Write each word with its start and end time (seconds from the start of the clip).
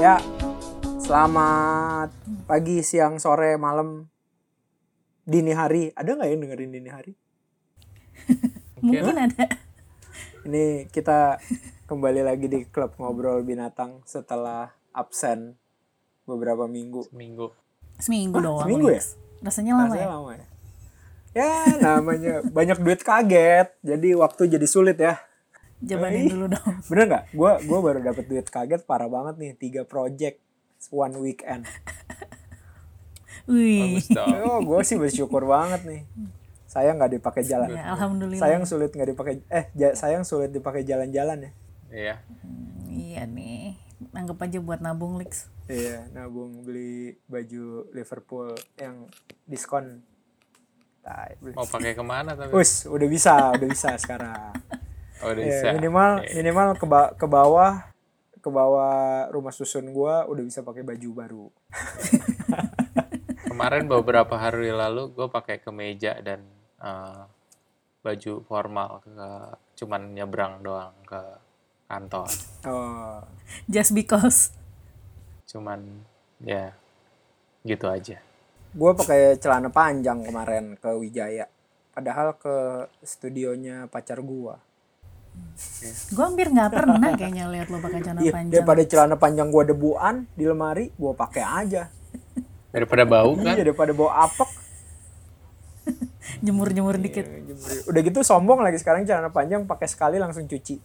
Ya, 0.00 0.16
selamat 0.96 2.08
pagi, 2.48 2.80
siang, 2.80 3.20
sore, 3.20 3.60
malam, 3.60 4.08
dini 5.28 5.52
hari. 5.52 5.92
Ada 5.92 6.16
nggak 6.16 6.28
yang 6.32 6.40
dengerin 6.40 6.72
dini 6.72 6.88
hari? 6.88 7.12
Mungkin 8.80 9.12
ada. 9.12 9.44
Ini 10.48 10.88
kita 10.88 11.36
kembali 11.84 12.24
lagi 12.24 12.48
di 12.48 12.64
klub 12.64 12.96
ngobrol 12.96 13.44
binatang 13.44 14.00
setelah 14.08 14.72
absen 14.96 15.60
beberapa 16.24 16.64
minggu. 16.64 17.12
Seminggu. 17.12 17.52
Seminggu 18.00 18.40
doang. 18.40 18.64
seminggu 18.64 18.88
ya? 18.96 19.04
Rasanya 19.44 19.72
lama 19.76 19.84
Rasanya 19.84 20.00
ya? 20.00 20.08
lama 20.16 20.30
ya. 20.32 20.46
Ya, 21.36 21.52
namanya 21.76 22.34
banyak 22.48 22.80
duit 22.80 23.04
kaget, 23.04 23.68
jadi 23.84 24.16
waktu 24.16 24.48
jadi 24.48 24.64
sulit 24.64 24.96
ya. 24.96 25.20
Jabanin 25.80 26.28
dulu 26.28 26.46
dong. 26.52 26.72
Bener 26.92 27.04
nggak? 27.08 27.24
Gua 27.32 27.56
gua 27.64 27.78
baru 27.80 27.98
dapet 28.04 28.28
duit 28.28 28.46
kaget 28.46 28.84
parah 28.84 29.08
banget 29.08 29.34
nih, 29.40 29.52
tiga 29.56 29.82
project 29.84 30.40
one 30.92 31.16
weekend. 31.20 31.64
Wih. 33.48 33.98
Oh, 34.46 34.62
gue 34.62 34.80
sih 34.84 34.94
bersyukur 34.94 35.42
banget 35.48 35.82
nih. 35.84 36.02
Sayang 36.70 37.02
nggak 37.02 37.18
dipakai 37.18 37.42
jalan. 37.42 37.72
Ya, 37.72 37.90
alhamdulillah. 37.90 38.38
Sayang 38.38 38.62
sulit 38.62 38.94
nggak 38.94 39.10
dipakai 39.10 39.42
eh 39.50 39.66
ja- 39.74 39.96
sayang 39.96 40.22
sulit 40.22 40.54
dipakai 40.54 40.86
jalan-jalan 40.86 41.48
ya. 41.48 41.50
Iya. 41.90 42.14
Iya 42.86 43.22
nih. 43.26 43.74
Anggap 44.14 44.46
aja 44.46 44.58
buat 44.62 44.78
nabung 44.78 45.18
Lex. 45.18 45.50
Iya, 45.66 46.06
nabung 46.10 46.62
beli 46.62 47.18
baju 47.26 47.90
Liverpool 47.90 48.54
yang 48.78 49.10
diskon. 49.44 50.02
Beli. 51.42 51.54
Mau 51.58 51.66
pakai 51.66 51.98
ke 51.98 52.04
mana 52.06 52.38
tapi? 52.38 52.54
Us, 52.54 52.86
udah 52.86 53.08
bisa, 53.10 53.50
udah 53.50 53.66
bisa 53.66 53.90
sekarang. 53.98 54.54
Oh, 55.20 55.28
udah 55.32 55.44
Iya, 55.44 55.48
bisa. 55.48 55.68
minimal 55.76 56.10
Oke. 56.24 56.32
minimal 56.36 56.68
ke, 56.80 56.86
ba- 56.88 57.12
ke 57.16 57.26
bawah 57.28 57.72
ke 58.40 58.48
bawah 58.48 59.28
rumah 59.28 59.52
susun 59.52 59.92
gua 59.92 60.24
udah 60.24 60.40
bisa 60.44 60.64
pakai 60.64 60.80
baju 60.80 61.08
baru. 61.12 61.46
Kemarin 63.50 63.84
beberapa 63.90 64.34
hari 64.38 64.70
lalu 64.72 65.12
gue 65.12 65.28
pakai 65.28 65.60
kemeja 65.60 66.16
dan 66.24 66.40
eh, 66.80 67.22
baju 68.00 68.32
formal 68.48 69.04
ke 69.04 69.28
cuman 69.76 70.02
nyebrang 70.16 70.64
doang 70.64 70.94
ke 71.04 71.20
kantor. 71.84 72.28
Oh, 72.64 73.20
Just 73.68 73.92
because. 73.92 74.54
Cuman 75.44 76.06
ya 76.40 76.72
gitu 77.66 77.84
aja. 77.90 78.16
gua 78.70 78.94
pakai 78.94 79.34
celana 79.36 79.68
panjang 79.68 80.22
kemarin 80.22 80.78
ke 80.78 80.88
Wijaya. 80.94 81.44
Padahal 81.90 82.38
ke 82.38 82.56
studionya 83.02 83.90
pacar 83.90 84.22
gua. 84.22 84.56
Gue 86.10 86.24
hampir 86.24 86.48
nggak 86.48 86.70
pernah 86.70 87.12
kayaknya 87.14 87.44
lihat 87.46 87.68
lo 87.68 87.78
pakai 87.78 88.00
celana 88.00 88.20
Iya, 88.20 88.32
panjang. 88.32 88.52
daripada 88.52 88.80
celana 88.82 89.16
panjang 89.16 89.48
gua 89.48 89.62
debuan 89.62 90.14
di 90.30 90.44
lemari, 90.44 90.92
gua 90.94 91.12
pakai 91.12 91.40
aja. 91.40 91.88
Daripada 92.68 93.02
bau 93.04 93.34
kan? 93.34 93.44
Iya, 93.50 93.64
daripada 93.64 93.90
bawa 93.90 94.24
apek. 94.24 94.50
Jemur-jemur 96.40 96.96
dikit. 96.96 97.26
Udah 97.86 98.00
gitu 98.00 98.20
sombong 98.20 98.60
lagi 98.60 98.76
sekarang 98.76 99.02
celana 99.02 99.28
panjang 99.28 99.64
pakai 99.64 99.86
sekali 99.86 100.16
langsung 100.16 100.44
cuci. 100.44 100.76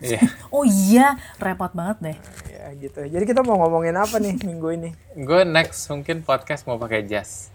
Iya. 0.00 0.20
Oh 0.54 0.62
iya, 0.62 1.18
repot 1.36 1.70
banget 1.70 1.98
deh. 2.00 2.16
Ya 2.46 2.70
gitu. 2.76 3.00
Jadi 3.02 3.24
kita 3.24 3.42
mau 3.42 3.58
ngomongin 3.58 3.92
apa 3.92 4.16
nih 4.16 4.38
minggu 4.40 4.68
ini? 4.72 4.90
Gue 5.16 5.42
next 5.42 5.88
mungkin 5.88 6.22
podcast 6.22 6.62
mau 6.62 6.78
pakai 6.78 7.02
jas. 7.02 7.50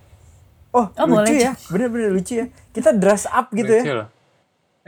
Oh, 0.70 0.92
Oh, 0.92 1.06
lucu 1.08 1.16
boleh, 1.16 1.34
ya. 1.42 1.54
Bener-bener 1.66 2.12
lucu 2.12 2.34
ya. 2.36 2.46
Kita 2.70 2.92
dress 2.92 3.24
up 3.26 3.50
gitu 3.52 3.72
Lucu 3.72 3.88
ya. 3.88 3.96
loh. 3.96 4.08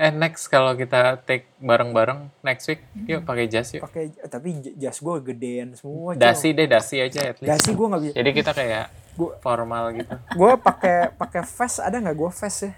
Eh 0.02 0.10
next 0.10 0.50
kalau 0.50 0.74
kita 0.74 1.22
take 1.30 1.46
bareng-bareng 1.62 2.34
next 2.42 2.66
week, 2.66 2.82
yuk 3.06 3.22
pakai 3.22 3.46
jas 3.46 3.70
yuk. 3.70 3.86
Pakai 3.86 4.10
tapi 4.26 4.58
jas 4.74 4.98
gue 4.98 5.16
gedean 5.22 5.78
semua. 5.78 6.18
Dasi 6.18 6.58
deh, 6.58 6.66
dasi 6.66 6.98
aja 6.98 7.30
at 7.30 7.38
least. 7.38 7.54
Dasi 7.54 7.70
gue 7.78 7.86
nggak 7.86 8.02
bisa. 8.10 8.14
Jadi 8.18 8.30
kita 8.34 8.52
kayak 8.58 8.86
Gua- 9.14 9.38
formal 9.46 9.94
gitu. 9.94 10.16
Gue 10.40 10.58
pakai 10.58 11.14
pakai 11.14 11.46
vest 11.46 11.78
ada 11.86 12.02
nggak 12.02 12.18
gue 12.18 12.32
vest 12.34 12.60
ya? 12.66 12.72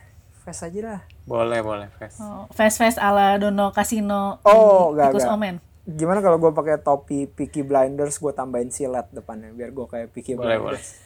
Vest 0.44 0.62
aja 0.68 0.80
lah. 0.84 1.02
Boleh, 1.24 1.64
boleh, 1.64 1.88
Fes. 1.96 2.20
Oh, 2.20 2.52
fast-fast 2.52 3.00
ala 3.00 3.40
Dono 3.40 3.72
Casino. 3.72 4.44
Oh, 4.44 4.92
Tikus 4.92 5.24
nggak. 5.24 5.32
Omen. 5.40 5.56
Gimana 5.88 6.20
kalau 6.20 6.36
gue 6.44 6.52
pakai 6.52 6.76
topi 6.84 7.32
Peaky 7.32 7.64
Blinders 7.64 8.20
gue 8.20 8.34
tambahin 8.36 8.68
silet 8.68 9.08
depannya 9.16 9.56
biar 9.56 9.72
gue 9.72 9.86
kayak 9.88 10.12
Peaky 10.12 10.36
Boleh, 10.36 10.60
Blinders. 10.60 11.00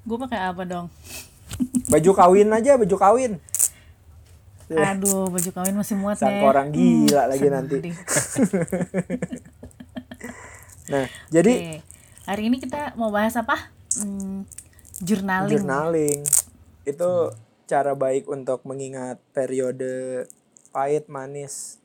Gue 0.00 0.18
pakai 0.18 0.42
apa 0.42 0.66
dong? 0.66 0.90
Baju 1.90 2.10
kawin 2.14 2.48
aja, 2.54 2.78
baju 2.78 2.96
kawin. 2.96 3.32
Iya. 4.70 4.94
Aduh, 4.94 5.26
baju 5.26 5.50
kawin 5.50 5.74
masih 5.74 5.98
muat 5.98 6.16
Sangka 6.22 6.38
deh. 6.38 6.46
orang 6.46 6.68
gila 6.70 7.26
lagi 7.26 7.42
sedih. 7.42 7.52
nanti. 7.52 7.76
Nah, 10.90 11.06
jadi 11.30 11.54
Oke. 11.54 11.86
Hari 12.26 12.42
ini 12.46 12.56
kita 12.62 12.94
mau 12.94 13.10
bahas 13.10 13.34
apa? 13.38 13.70
Hmm, 13.94 14.46
journaling. 15.02 15.50
journaling 15.50 16.20
itu 16.86 17.10
cara 17.66 17.94
baik 17.94 18.26
untuk 18.26 18.62
mengingat 18.66 19.18
periode 19.30 20.26
pahit, 20.74 21.06
manis, 21.06 21.78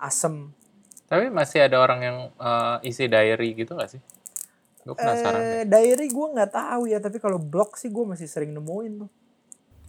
asem. 0.00 0.52
Tapi 1.08 1.32
masih 1.32 1.68
ada 1.68 1.80
orang 1.80 2.00
yang 2.00 2.18
eh, 2.36 2.88
isi 2.88 3.08
diary 3.08 3.56
gitu 3.56 3.76
gak 3.76 3.96
sih? 3.96 4.00
Gue 4.90 4.98
penasaran 4.98 5.38
deh. 5.38 5.54
Eh, 5.62 5.64
diary 5.70 6.10
gue 6.10 6.26
nggak 6.34 6.50
tahu 6.50 6.82
ya, 6.90 6.98
tapi 6.98 7.22
kalau 7.22 7.38
blog 7.38 7.78
sih 7.78 7.86
gue 7.94 8.02
masih 8.02 8.26
sering 8.26 8.50
nemuin 8.50 9.06
tuh 9.06 9.10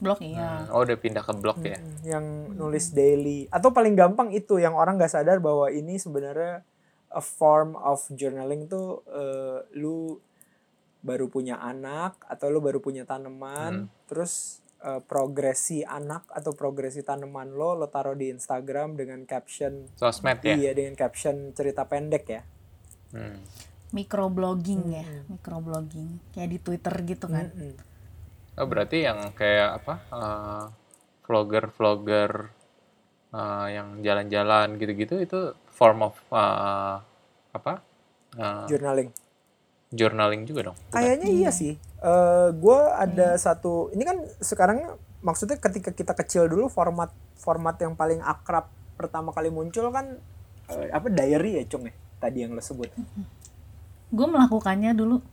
Blog 0.02 0.18
iya. 0.26 0.66
Hmm, 0.66 0.74
Oh, 0.74 0.82
udah 0.82 0.98
pindah 0.98 1.22
ke 1.22 1.34
blog 1.38 1.62
ya? 1.62 1.78
yang 2.02 2.58
nulis 2.58 2.90
daily. 2.90 3.46
Atau 3.54 3.70
paling 3.70 3.94
gampang 3.94 4.34
itu 4.34 4.58
yang 4.58 4.74
orang 4.74 4.98
nggak 4.98 5.14
sadar 5.14 5.38
bahwa 5.38 5.70
ini 5.70 6.02
sebenarnya 6.02 6.66
a 7.14 7.22
form 7.22 7.78
of 7.78 8.02
journaling 8.18 8.66
tuh 8.66 9.06
eh, 9.06 9.62
lu 9.78 10.18
baru 11.06 11.30
punya 11.30 11.62
anak 11.62 12.18
atau 12.26 12.50
lu 12.50 12.66
baru 12.66 12.82
punya 12.82 13.06
tanaman, 13.06 13.94
terus 14.10 14.66
eh, 14.82 15.02
progresi 15.06 15.86
anak 15.86 16.26
atau 16.34 16.50
progresi 16.58 17.06
tanaman 17.06 17.54
lo 17.54 17.78
lo 17.78 17.86
taruh 17.86 18.18
di 18.18 18.34
Instagram 18.34 18.98
dengan 18.98 19.22
caption 19.30 19.86
Sosmed 19.94 20.42
ya? 20.42 20.58
iya 20.58 20.72
dengan 20.74 20.98
caption 20.98 21.54
cerita 21.54 21.86
pendek 21.86 22.26
ya. 22.26 22.42
Hmm. 23.14 23.38
Microblogging 23.92 24.84
ya, 24.96 25.06
microblogging. 25.28 26.20
Kayak 26.32 26.50
di 26.52 26.58
Twitter 26.64 26.96
gitu 27.04 27.26
kan. 27.28 27.52
Mm-mm. 27.52 27.76
Oh, 28.60 28.68
berarti 28.68 29.04
yang 29.08 29.36
kayak 29.36 29.84
apa? 29.84 29.94
eh, 30.12 30.66
vlogger-vlogger 31.28 32.32
eh, 33.36 33.68
yang 33.76 34.00
jalan-jalan 34.04 34.80
gitu-gitu 34.80 35.20
itu 35.20 35.40
form 35.72 36.08
of 36.08 36.16
eh, 36.32 36.96
apa? 37.52 37.74
Eh, 38.40 38.66
Journaling. 38.72 39.12
journaling 39.92 40.48
juga 40.48 40.72
dong? 40.72 40.78
Bukan? 40.80 40.96
Kayaknya 40.96 41.28
iya 41.28 41.52
sih. 41.52 41.76
Eh 42.00 42.50
gue 42.56 42.80
ada 42.96 43.36
satu. 43.36 43.92
Ini 43.92 44.04
kan 44.08 44.18
sekarang 44.40 44.96
maksudnya 45.22 45.60
ketika 45.62 45.92
kita 45.94 46.14
kecil 46.18 46.50
dulu 46.50 46.68
format 46.68 47.14
format 47.38 47.78
yang 47.78 47.94
paling 47.94 48.20
akrab 48.26 48.68
pertama 48.98 49.30
kali 49.34 49.54
muncul 49.54 49.90
kan 49.94 50.18
eh, 50.70 50.90
apa 50.90 51.08
diary 51.10 51.62
ya 51.62 51.64
cung 51.70 51.86
ya 51.90 51.94
tadi 52.18 52.46
yang 52.46 52.54
lo 52.54 52.62
sebut 52.62 52.90
Gue 54.12 54.28
melakukannya 54.28 54.92
dulu. 54.92 55.24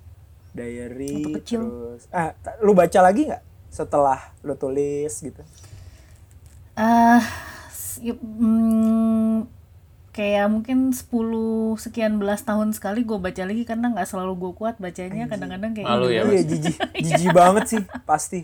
diary 0.50 1.12
Waktu 1.20 1.30
kecil. 1.36 1.60
terus 1.62 2.02
ah 2.10 2.32
lu 2.58 2.72
baca 2.72 2.98
lagi 3.00 3.26
nggak 3.26 3.42
setelah 3.68 4.16
lu 4.40 4.54
tulis 4.54 5.12
gitu 5.12 5.38
eh 6.74 7.22
s- 7.68 8.00
y- 8.00 8.16
mm, 8.16 9.46
kayak 10.10 10.46
mungkin 10.48 10.90
10 10.90 11.06
sekian 11.76 12.16
belas 12.16 12.42
tahun 12.42 12.72
sekali 12.72 13.02
gue 13.02 13.14
baca 13.16 13.42
lagi 13.44 13.62
karena 13.62 13.86
nggak 13.88 14.08
selalu 14.08 14.34
gue 14.40 14.52
kuat 14.56 14.74
bacanya 14.76 15.28
kadang-kadang 15.28 15.72
kayak 15.72 15.86
Malu 15.86 16.08
ya, 16.08 16.22
gitu. 16.22 16.32
iya 16.32 16.42
jijik 16.44 16.76
jijik 17.06 17.30
banget 17.30 17.64
sih 17.68 17.82
pasti 18.02 18.42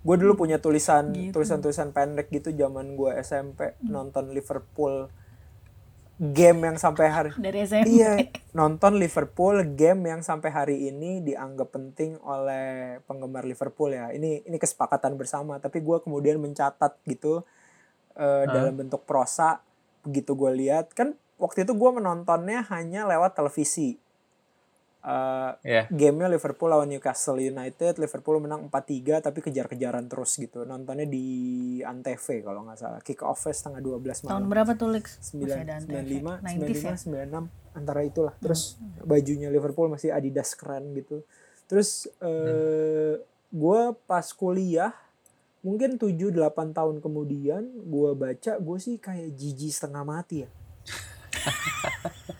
gue 0.00 0.16
dulu 0.16 0.34
punya 0.36 0.58
tulisan 0.58 1.12
Gitu. 1.12 1.30
tulisan-tulisan 1.32 1.90
pendek 1.90 2.26
gitu 2.28 2.50
zaman 2.50 2.96
gue 2.96 3.12
SMP 3.16 3.78
nonton 3.82 4.30
Liverpool 4.30 5.06
game 6.22 6.70
yang 6.70 6.78
sampai 6.78 7.10
hari 7.10 7.30
dari 7.34 7.66
SMP 7.66 7.98
Iya, 7.98 8.30
nonton 8.54 8.94
Liverpool 8.94 9.74
game 9.74 10.06
yang 10.06 10.22
sampai 10.22 10.54
hari 10.54 10.76
ini 10.86 11.18
dianggap 11.18 11.74
penting 11.74 12.14
oleh 12.22 13.02
penggemar 13.10 13.42
Liverpool 13.42 13.90
ya. 13.90 14.14
Ini 14.14 14.46
ini 14.46 14.56
kesepakatan 14.62 15.18
bersama. 15.18 15.58
Tapi 15.58 15.82
gue 15.82 15.98
kemudian 15.98 16.38
mencatat 16.38 16.94
gitu 17.10 17.42
eh, 18.14 18.44
dalam 18.46 18.78
bentuk 18.78 19.02
prosa. 19.02 19.58
Begitu 20.06 20.38
gue 20.38 20.50
lihat 20.62 20.94
kan 20.94 21.18
waktu 21.42 21.66
itu 21.66 21.74
gue 21.74 21.90
menontonnya 21.90 22.62
hanya 22.70 23.02
lewat 23.10 23.34
televisi. 23.34 23.98
Eh, 25.02 25.50
Iya. 25.66 25.82
gamenya 25.90 26.30
Liverpool 26.30 26.70
lawan 26.70 26.86
Newcastle 26.86 27.42
United, 27.42 27.98
Liverpool 27.98 28.38
menang 28.38 28.70
4-3 28.70 29.18
tapi 29.18 29.42
kejar-kejaran 29.42 30.06
terus 30.06 30.38
gitu. 30.38 30.62
Nontonnya 30.62 31.10
di 31.10 31.26
Antv 31.82 32.22
kalau 32.38 32.62
nggak 32.62 32.78
salah. 32.78 33.00
Kick 33.02 33.26
off 33.26 33.42
setengah 33.42 33.82
12 33.82 34.22
malam 34.22 34.30
tahun 34.30 34.44
berapa 34.46 34.72
tuh 34.78 34.94
Lex? 34.94 35.18
Masih 35.18 35.26
sembilan 35.26 35.56
ada 35.58 35.72
Antv. 35.74 35.82
sembilan 35.82 36.06
lima 36.06 36.32
90s 36.38 36.46
sembilan 36.46 36.70
lima 36.70 36.86
ya? 36.86 36.94
sembilan 36.94 37.26
enam 37.26 37.44
antara 37.72 38.00
itulah 38.04 38.34
terus 38.36 38.76
bajunya 39.02 39.48
Liverpool 39.48 39.88
masih 39.88 40.12
Adidas 40.12 40.52
keren 40.54 40.92
gitu 40.92 41.24
terus 41.64 42.04
eh 42.20 43.16
gue 43.48 43.80
pas 44.04 44.26
kuliah 44.32 44.92
mungkin 45.60 45.96
7-8 45.96 46.36
tahun 46.70 47.00
kemudian 47.00 47.62
gue 47.64 48.10
baca 48.12 48.52
gue 48.54 48.78
sih 48.78 49.00
kayak 49.00 49.34
jijik 49.34 49.72
setengah 49.72 50.04
mati 50.04 50.44
ya 50.44 50.48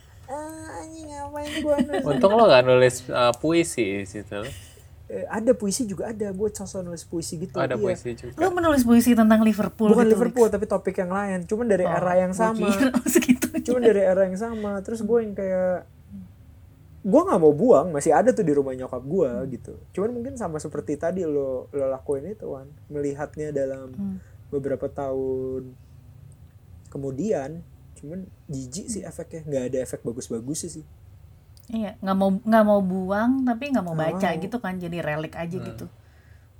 ngapain 0.85 1.51
gue 1.55 1.75
nulis 1.85 2.05
Untung 2.05 2.33
lo 2.33 2.45
gak 2.45 2.63
nulis 2.63 2.95
uh, 3.07 3.31
puisi 3.33 4.01
di 4.01 4.07
situ. 4.07 4.41
Eh, 5.07 5.29
ada 5.29 5.53
puisi 5.53 5.85
juga 5.85 6.09
ada 6.09 6.29
gue 6.29 6.49
sosok 6.49 6.81
nulis 6.83 7.05
puisi 7.05 7.37
gitu 7.37 7.53
Oh, 7.53 7.61
ada 7.61 7.77
iya. 7.77 7.83
puisi 7.83 8.11
juga. 8.13 8.33
Lu 8.35 8.49
menulis 8.51 8.81
puisi 8.81 9.13
tentang 9.13 9.41
Liverpool 9.41 9.93
bukan 9.93 10.05
gitu, 10.05 10.13
Liverpool 10.15 10.49
tapi 10.49 10.65
topik 10.65 10.97
yang 10.97 11.13
lain 11.13 11.45
cuman 11.45 11.67
dari 11.67 11.85
Lex? 11.85 11.95
era 11.95 12.13
yang 12.17 12.33
sama 12.33 12.69
cuman 13.67 13.81
dari 13.83 14.01
era 14.01 14.23
yang 14.25 14.35
sama 14.35 14.73
terus 14.81 15.01
gue 15.01 15.19
yang 15.21 15.33
kayak 15.33 15.85
gue 17.03 17.21
nggak 17.21 17.37
mau 17.37 17.51
buang 17.51 17.91
masih 17.91 18.15
ada 18.15 18.31
tuh 18.31 18.41
di 18.41 18.55
rumah 18.55 18.73
nyokap 18.73 19.03
gue 19.03 19.31
gitu 19.53 19.75
cuman 19.93 20.11
mungkin 20.13 20.33
sama 20.35 20.57
seperti 20.57 20.95
tadi 20.95 21.27
lo 21.27 21.67
lo 21.69 21.85
lakuin 21.89 22.31
itu 22.31 22.47
kan 22.49 22.65
melihatnya 22.89 23.51
dalam 23.51 23.91
Hmm. 23.93 24.17
beberapa 24.49 24.87
tahun 24.87 25.75
kemudian 26.89 27.61
cuman 28.03 28.21
jijik 28.47 28.87
sih 28.89 29.03
efeknya 29.03 29.41
nggak 29.43 29.65
ada 29.65 29.79
efek 29.81 30.03
bagus-bagus 30.03 30.67
sih 30.69 30.85
Iya, 31.65 31.95
nggak 31.97 32.17
mau 32.19 32.31
nggak 32.35 32.65
mau 32.67 32.81
buang 32.83 33.47
tapi 33.47 33.71
nggak 33.71 33.81
mau 33.81 33.95
Nggak 33.95 34.11
baca 34.13 34.29
mau. 34.29 34.43
gitu 34.43 34.57
kan 34.59 34.75
jadi 34.77 34.99
relik 35.01 35.35
aja 35.35 35.57
gitu. 35.57 35.87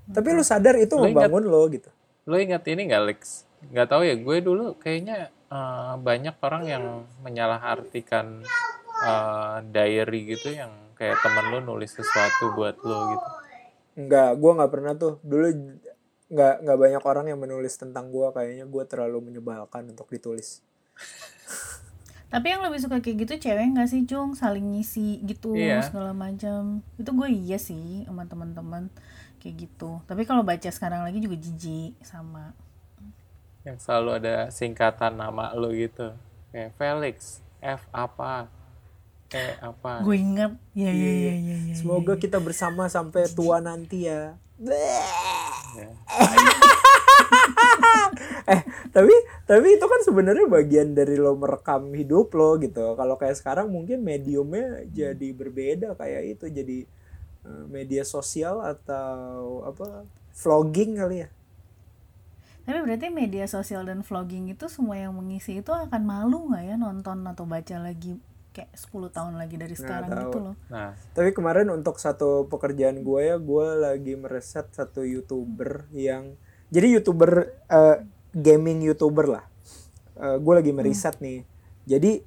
tapi 0.09 0.29
lu 0.31 0.41
sadar 0.41 0.75
itu 0.77 0.95
ingat- 0.97 1.27
membangun 1.29 1.45
lo 1.45 1.67
gitu 1.69 1.91
Lo 2.23 2.39
ingat 2.39 2.63
ini 2.65 2.87
gak 2.87 3.03
Lex? 3.05 3.21
Gak 3.69 3.91
tahu 3.91 4.07
ya, 4.07 4.15
gue 4.15 4.37
dulu 4.39 4.79
kayaknya 4.79 5.35
uh, 5.47 5.99
banyak 5.99 6.39
orang 6.39 6.63
yang 6.65 6.85
menyalahartikan 7.19 8.47
uh, 9.01 9.59
diary 9.65 10.31
gitu 10.31 10.55
yang 10.55 10.71
kayak 10.95 11.19
temen 11.19 11.51
lo 11.51 11.59
nulis 11.61 11.91
sesuatu 11.91 12.55
buat 12.55 12.79
lo 12.79 12.99
gitu. 13.11 13.29
nggak 13.99 14.31
gue 14.39 14.53
nggak 14.55 14.71
pernah 14.71 14.93
tuh 14.95 15.19
dulu 15.21 15.47
nggak 16.31 16.55
nggak 16.63 16.79
banyak 16.79 17.03
orang 17.03 17.27
yang 17.27 17.37
menulis 17.37 17.75
tentang 17.75 18.09
gue 18.09 18.25
kayaknya 18.31 18.65
gue 18.65 18.85
terlalu 18.87 19.19
menyebalkan 19.21 19.85
untuk 19.85 20.07
ditulis 20.07 20.63
Tapi 22.27 22.49
yang 22.49 22.65
lebih 22.65 22.81
suka 22.81 22.97
kayak 22.99 23.29
gitu 23.29 23.45
cewek 23.45 23.77
nggak 23.77 23.89
sih 23.89 24.09
Cung 24.09 24.33
saling 24.33 24.73
ngisi 24.73 25.21
gitu 25.23 25.53
Iya. 25.53 25.85
segala 25.85 26.17
macam. 26.17 26.81
Itu 26.97 27.13
gue 27.13 27.29
iya 27.29 27.61
sih 27.61 28.09
sama 28.09 28.25
teman-teman 28.25 28.89
kayak 29.37 29.69
gitu. 29.69 30.01
Tapi 30.05 30.25
kalau 30.25 30.41
baca 30.41 30.65
sekarang 30.65 31.05
lagi 31.05 31.21
juga 31.21 31.37
jijik 31.37 31.93
sama. 32.01 32.57
Yang 33.63 33.85
selalu 33.85 34.11
ada 34.17 34.35
singkatan 34.49 35.13
nama 35.15 35.53
lo 35.53 35.69
gitu. 35.71 36.17
Kayak 36.49 36.73
Felix, 36.75 37.17
F 37.61 37.85
apa, 37.91 38.49
E 39.29 39.45
apa. 39.61 40.01
Gue 40.01 40.17
inget 40.17 40.53
ya 40.73 40.89
ya 40.89 41.13
ya 41.13 41.35
ya 41.37 41.57
ya. 41.69 41.75
semoga 41.77 42.17
kita 42.17 42.37
bersama 42.37 42.85
sampai 42.87 43.29
tua 43.29 43.61
nanti 43.61 44.05
ya 44.05 44.37
Ya. 45.73 45.89
Eh 48.53 48.61
tapi 48.91 49.15
tapi 49.47 49.67
itu 49.79 49.87
kan 49.87 50.01
sebenarnya 50.03 50.47
bagian 50.51 50.95
dari 50.95 51.17
lo 51.17 51.35
merekam 51.39 51.95
hidup 51.95 52.35
lo 52.35 52.59
gitu 52.59 52.95
kalau 52.99 53.15
kayak 53.21 53.39
sekarang 53.39 53.71
mungkin 53.71 54.03
mediumnya 54.03 54.83
jadi 54.91 55.29
berbeda 55.35 55.95
kayak 55.95 56.39
itu 56.39 56.47
jadi 56.51 56.79
eh, 57.47 57.65
media 57.71 58.03
sosial 58.03 58.63
atau 58.63 59.67
apa 59.67 60.07
vlogging 60.35 60.99
kali 60.99 61.19
ya 61.27 61.31
Tapi 62.63 62.79
berarti 62.79 63.11
media 63.11 63.51
sosial 63.51 63.83
dan 63.91 64.07
vlogging 64.07 64.55
itu 64.55 64.71
semua 64.71 64.95
yang 64.95 65.11
mengisi 65.19 65.59
itu 65.59 65.75
akan 65.75 66.03
malu 66.07 66.47
nggak 66.47 66.63
ya 66.63 66.77
nonton 66.79 67.27
atau 67.27 67.43
baca 67.43 67.77
lagi 67.83 68.23
kayak 68.53 68.71
10 68.77 69.11
tahun 69.17 69.35
lagi 69.41 69.57
dari 69.57 69.75
sekarang 69.75 70.13
tahu. 70.13 70.23
gitu 70.29 70.39
loh. 70.39 70.55
Nah, 70.69 70.95
tapi 71.17 71.33
kemarin 71.33 71.73
untuk 71.73 71.97
satu 71.99 72.47
pekerjaan 72.47 73.01
gue 73.03 73.21
ya 73.33 73.37
gue 73.41 73.67
lagi 73.81 74.15
mereset 74.15 74.69
satu 74.71 75.03
youtuber 75.03 75.89
yang 75.91 76.37
jadi 76.73 76.99
youtuber 76.99 77.53
eh, 77.69 77.97
gaming 78.33 78.81
youtuber 78.81 79.39
lah. 79.39 79.45
Gue 80.23 80.55
lagi 80.55 80.73
meriset 80.73 81.19
nih. 81.21 81.45
Jadi 81.85 82.23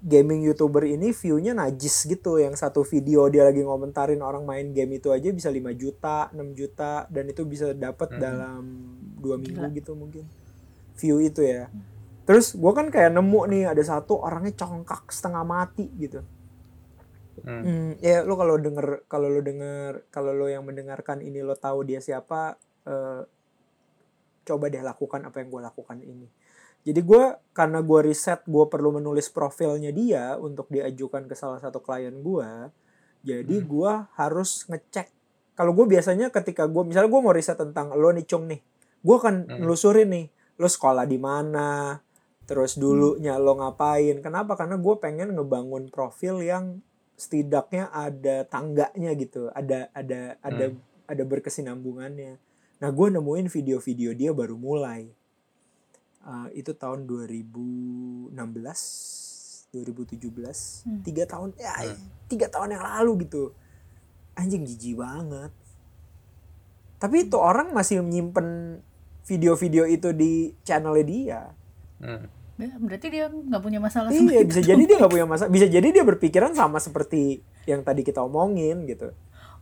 gaming 0.00 0.46
youtuber 0.46 0.88
ini 0.88 1.12
viewnya 1.12 1.52
najis 1.52 2.08
gitu. 2.08 2.40
Yang 2.40 2.64
satu 2.64 2.80
video 2.86 3.28
dia 3.28 3.44
lagi 3.44 3.60
ngomentarin 3.60 4.24
orang 4.24 4.48
main 4.48 4.72
game 4.72 4.96
itu 4.96 5.12
aja 5.12 5.28
bisa 5.28 5.52
5 5.52 5.60
juta 5.76 6.32
6 6.32 6.56
juta 6.56 7.04
dan 7.12 7.24
itu 7.28 7.42
bisa 7.44 7.76
dapat 7.76 8.16
dalam 8.16 8.64
dua 9.20 9.36
minggu 9.36 9.68
gitu 9.76 9.92
mungkin. 9.92 10.24
View 10.96 11.20
itu 11.20 11.44
ya. 11.44 11.68
Terus 12.26 12.56
gue 12.56 12.72
kan 12.72 12.88
kayak 12.88 13.12
nemu 13.14 13.40
nih 13.52 13.62
ada 13.70 13.82
satu 13.84 14.18
orangnya 14.18 14.56
congkak 14.56 15.12
setengah 15.12 15.44
mati 15.44 15.86
gitu. 16.00 16.24
Hmm. 17.44 17.62
Hmm, 17.62 17.90
ya 18.00 18.24
lo 18.24 18.34
kalau 18.34 18.56
denger 18.56 19.04
kalau 19.12 19.28
lo 19.28 19.44
denger 19.44 20.08
kalau 20.08 20.32
lo 20.32 20.48
yang 20.48 20.64
mendengarkan 20.64 21.20
ini 21.20 21.44
lo 21.44 21.52
tahu 21.52 21.84
dia 21.84 22.00
siapa 22.00 22.56
eh, 22.88 23.22
coba 24.46 24.70
deh 24.70 24.78
lakukan 24.80 25.26
apa 25.26 25.42
yang 25.42 25.50
gue 25.50 25.62
lakukan 25.66 25.98
ini. 26.00 26.30
Jadi 26.86 27.00
gue 27.02 27.24
karena 27.50 27.82
gue 27.82 28.00
riset 28.06 28.46
gue 28.46 28.64
perlu 28.70 28.94
menulis 28.94 29.26
profilnya 29.34 29.90
dia 29.90 30.38
untuk 30.38 30.70
diajukan 30.70 31.26
ke 31.26 31.34
salah 31.34 31.58
satu 31.58 31.82
klien 31.82 32.14
gue 32.14 32.50
jadi 33.26 33.56
Hmm. 33.58 33.66
gue 33.66 33.92
harus 34.14 34.62
ngecek. 34.70 35.10
Kalau 35.58 35.74
gue 35.74 35.82
biasanya 35.90 36.30
ketika 36.30 36.70
gue 36.70 36.86
misalnya 36.86 37.10
gue 37.10 37.20
mau 37.26 37.34
riset 37.34 37.58
tentang 37.58 37.90
lo 37.90 38.14
nih 38.14 38.22
cung 38.22 38.46
nih 38.46 38.62
gue 39.02 39.16
akan 39.18 39.50
Hmm. 39.50 39.66
nelusurin 39.66 40.06
nih 40.14 40.26
lo 40.62 40.70
sekolah 40.70 41.02
di 41.10 41.18
mana 41.18 41.98
terus 42.46 42.78
dulunya 42.78 43.34
lo 43.34 43.58
ngapain. 43.58 44.22
Kenapa? 44.22 44.54
Karena 44.54 44.78
gue 44.78 44.94
pengen 45.02 45.34
ngebangun 45.34 45.90
profil 45.90 46.38
yang 46.38 46.78
setidaknya 47.18 47.90
ada 47.90 48.46
tangganya 48.46 49.10
gitu 49.16 49.50
ada 49.50 49.90
ada 49.90 50.36
ada 50.38 50.70
ada 51.08 51.22
berkesinambungannya 51.24 52.36
nah 52.76 52.88
gue 52.88 53.06
nemuin 53.08 53.46
video-video 53.46 54.12
dia 54.12 54.30
baru 54.30 54.54
mulai 54.54 55.08
Uh, 56.20 56.50
itu 56.50 56.74
tahun 56.74 57.06
2016 57.06 58.34
2017 59.70 60.82
Hmm. 60.82 60.98
tiga 61.00 61.22
tahun 61.22 61.54
ya 61.54 61.70
Hmm. 61.86 62.02
tiga 62.26 62.50
tahun 62.50 62.74
yang 62.74 62.82
lalu 62.82 63.22
gitu 63.22 63.54
anjing 64.34 64.66
jijik 64.66 64.98
banget 64.98 65.54
tapi 66.98 67.28
itu 67.28 67.36
orang 67.36 67.70
masih 67.70 68.02
menyimpan 68.02 68.80
video-video 69.22 69.86
itu 69.86 70.10
di 70.10 70.32
channelnya 70.62 71.04
dia 71.04 71.40
Hmm. 71.96 72.26
Ya, 72.56 72.72
berarti 72.74 73.06
dia 73.06 73.28
nggak 73.28 73.62
punya 73.62 73.78
masalah 73.78 74.10
sama 74.10 74.26
iya 74.26 74.40
itu. 74.40 74.48
bisa 74.50 74.60
jadi 74.64 74.82
dia 74.82 74.96
nggak 74.96 75.12
punya 75.12 75.26
masalah 75.28 75.50
bisa 75.52 75.66
jadi 75.68 75.88
dia 75.92 76.02
berpikiran 76.02 76.52
sama 76.52 76.76
seperti 76.76 77.38
yang 77.64 77.80
tadi 77.80 78.00
kita 78.00 78.18
omongin 78.18 78.82
gitu 78.82 79.14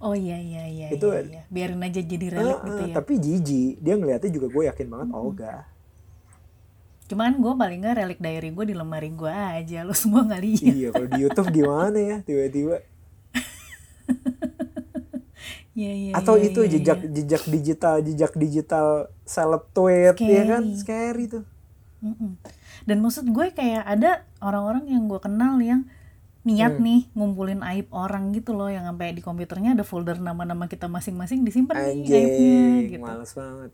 Oh 0.05 0.13
iya 0.13 0.37
iya 0.37 0.65
iya. 0.69 0.87
Itu- 0.93 1.09
iya, 1.11 1.25
iya. 1.25 1.43
Biarin 1.49 1.81
aja 1.81 1.97
jadi 1.99 2.27
relik 2.29 2.59
Ah, 2.61 2.67
gitu 2.69 2.83
ah, 2.85 2.89
ya. 2.89 2.95
tapi 2.95 3.13
jijik 3.17 3.81
dia 3.81 3.95
ngeliatnya 3.97 4.31
juga 4.31 4.47
gue 4.49 4.63
yakin 4.69 4.87
banget 4.87 5.09
ogah 5.11 5.63
Cuman 7.05 7.37
gue 7.37 7.53
paling 7.55 7.79
nggak 7.81 7.97
relik 7.99 8.21
diary 8.21 8.49
gue 8.49 8.65
di 8.65 8.75
lemari 8.75 9.09
gue 9.11 9.29
aja. 9.29 9.81
Lo 9.83 9.93
semua 9.93 10.25
nggak 10.25 10.41
lihat. 10.41 10.65
iya 10.71 10.89
kalau 10.89 11.07
di 11.07 11.21
YouTube 11.21 11.49
gimana 11.51 11.99
ya 11.99 12.17
tiba-tiba 12.21 12.77
Iya 15.75 15.91
iya. 15.91 16.13
atau 16.15 16.39
iya, 16.39 16.55
itu 16.55 16.61
iya, 16.63 16.71
jejak 16.71 16.99
iya. 17.03 17.11
jejak 17.11 17.43
digital 17.51 17.95
jejak 17.99 18.33
digital 18.39 18.87
seleb 19.27 19.67
tweet 19.75 20.15
ya 20.23 20.43
kan 20.47 20.63
Scary. 20.79 21.27
tuh 21.27 21.43
Mm-mm. 21.99 22.39
Dan 22.85 23.01
maksud 23.01 23.27
gue 23.27 23.49
kayak 23.51 23.83
ada 23.83 24.23
orang-orang 24.39 24.87
yang 24.87 25.09
gue 25.09 25.19
kenal 25.19 25.59
yang 25.59 25.89
niat 26.45 26.77
Hmm. 26.77 26.85
nih 26.85 27.01
ngumpulin 27.11 27.61
aib 27.65 27.89
orang 27.89 28.29
gitu 28.31 28.53
loh 28.53 28.69
yang 28.69 28.85
sampai 28.85 29.11
di 29.11 29.21
komputernya 29.21 29.73
ada 29.73 29.81
folder 29.81 30.21
nama-nama 30.21 30.65
kita 30.65 30.87
masing-masing 30.87 31.41
disimpan 31.41 31.73
nih 31.73 32.05
aibnya 32.05 32.21
gitu. 32.87 33.01
males 33.01 33.33
banget 33.33 33.73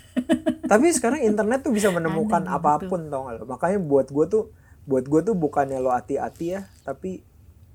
tapi 0.70 0.86
sekarang 0.90 1.20
internet 1.20 1.60
tuh 1.60 1.70
bisa 1.70 1.90
menemukan 1.90 2.40
Ada 2.40 2.54
gitu. 2.54 2.62
apa 2.62 2.72
pun 2.86 3.00
tau 3.06 3.26
gak 3.26 3.34
lo 3.36 3.44
makanya 3.44 3.78
buat 3.78 4.06
gue 4.08 4.26
tuh 4.26 4.44
buat 4.82 5.02
gue 5.02 5.20
tuh 5.20 5.34
bukannya 5.34 5.76
lo 5.76 5.90
hati-hati 5.90 6.46
ya 6.48 6.62
tapi 6.80 7.26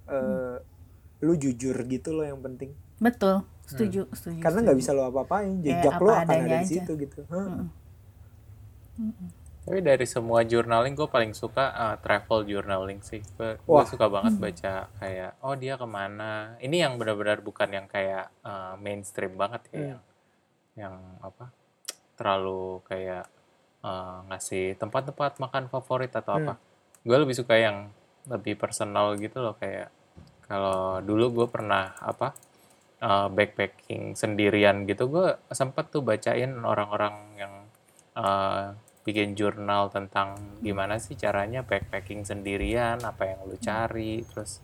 eh, 0.07 0.55
lu 1.19 1.33
jujur 1.35 1.75
gitu 1.85 2.11
loh 2.11 2.23
yang 2.23 2.39
penting 2.39 2.71
Betul, 2.97 3.43
setuju, 3.63 4.07
setuju. 4.11 4.39
karena 4.39 4.63
nggak 4.63 4.77
bisa 4.77 4.91
lo 4.91 5.05
apa-apain 5.05 5.59
jejak 5.59 5.91
apa 5.91 6.01
lo 6.01 6.11
akan 6.13 6.27
ada 6.29 6.47
di 6.47 6.55
aja. 6.55 6.69
situ 6.71 6.91
gitu 6.95 7.19
Hah. 7.27 7.67
Tapi 9.61 9.79
dari 9.85 10.05
semua 10.09 10.41
journaling 10.41 10.97
gue 10.97 11.05
paling 11.05 11.37
suka 11.37 11.69
uh, 11.69 11.95
travel 12.01 12.49
journaling 12.49 12.99
sih. 13.05 13.21
Gue 13.37 13.83
suka 13.85 14.09
banget 14.09 14.41
baca 14.41 14.89
kayak 14.97 15.31
oh 15.45 15.53
dia 15.53 15.77
ke 15.77 15.85
mana. 15.85 16.57
Ini 16.57 16.89
yang 16.89 16.97
benar-benar 16.97 17.45
bukan 17.45 17.69
yang 17.69 17.85
kayak 17.85 18.33
uh, 18.41 18.73
mainstream 18.81 19.37
banget 19.37 19.61
ya. 19.69 19.77
Hmm. 19.77 19.81
Yang, 19.85 20.01
yang 20.81 20.95
apa 21.21 21.45
terlalu 22.17 22.81
kayak 22.89 23.25
uh, 23.85 24.25
ngasih 24.33 24.81
tempat-tempat 24.81 25.37
makan 25.37 25.69
favorit 25.69 26.09
atau 26.13 26.41
apa. 26.41 26.53
Gue 27.05 27.17
lebih 27.21 27.37
suka 27.37 27.53
yang 27.57 27.93
lebih 28.29 28.57
personal 28.57 29.17
gitu 29.17 29.41
loh 29.41 29.57
kayak 29.57 29.89
kalau 30.45 31.01
dulu 31.01 31.41
gue 31.41 31.47
pernah 31.49 31.95
apa 31.97 32.37
uh, 33.01 33.27
backpacking 33.33 34.13
sendirian 34.13 34.85
gitu 34.85 35.09
gue 35.09 35.39
sempet 35.49 35.89
tuh 35.89 36.05
bacain 36.05 36.53
orang-orang 36.61 37.15
yang 37.39 37.53
uh, 38.13 38.77
bikin 39.11 39.35
jurnal 39.35 39.91
tentang 39.91 40.33
gimana 40.59 40.95
sih 40.95 41.13
caranya 41.13 41.61
backpacking 41.61 42.23
sendirian, 42.23 43.03
apa 43.03 43.27
yang 43.27 43.43
lu 43.43 43.59
cari, 43.59 44.23
terus 44.23 44.63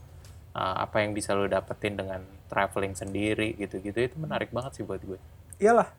uh, 0.52 0.82
apa 0.82 1.04
yang 1.04 1.12
bisa 1.12 1.36
lu 1.36 1.46
dapetin 1.46 1.94
dengan 1.94 2.24
traveling 2.48 2.96
sendiri 2.96 3.52
gitu-gitu 3.54 4.00
itu 4.02 4.16
menarik 4.16 4.50
banget 4.50 4.80
sih 4.80 4.88
buat 4.88 5.04
gue. 5.04 5.20
iyalah 5.58 5.92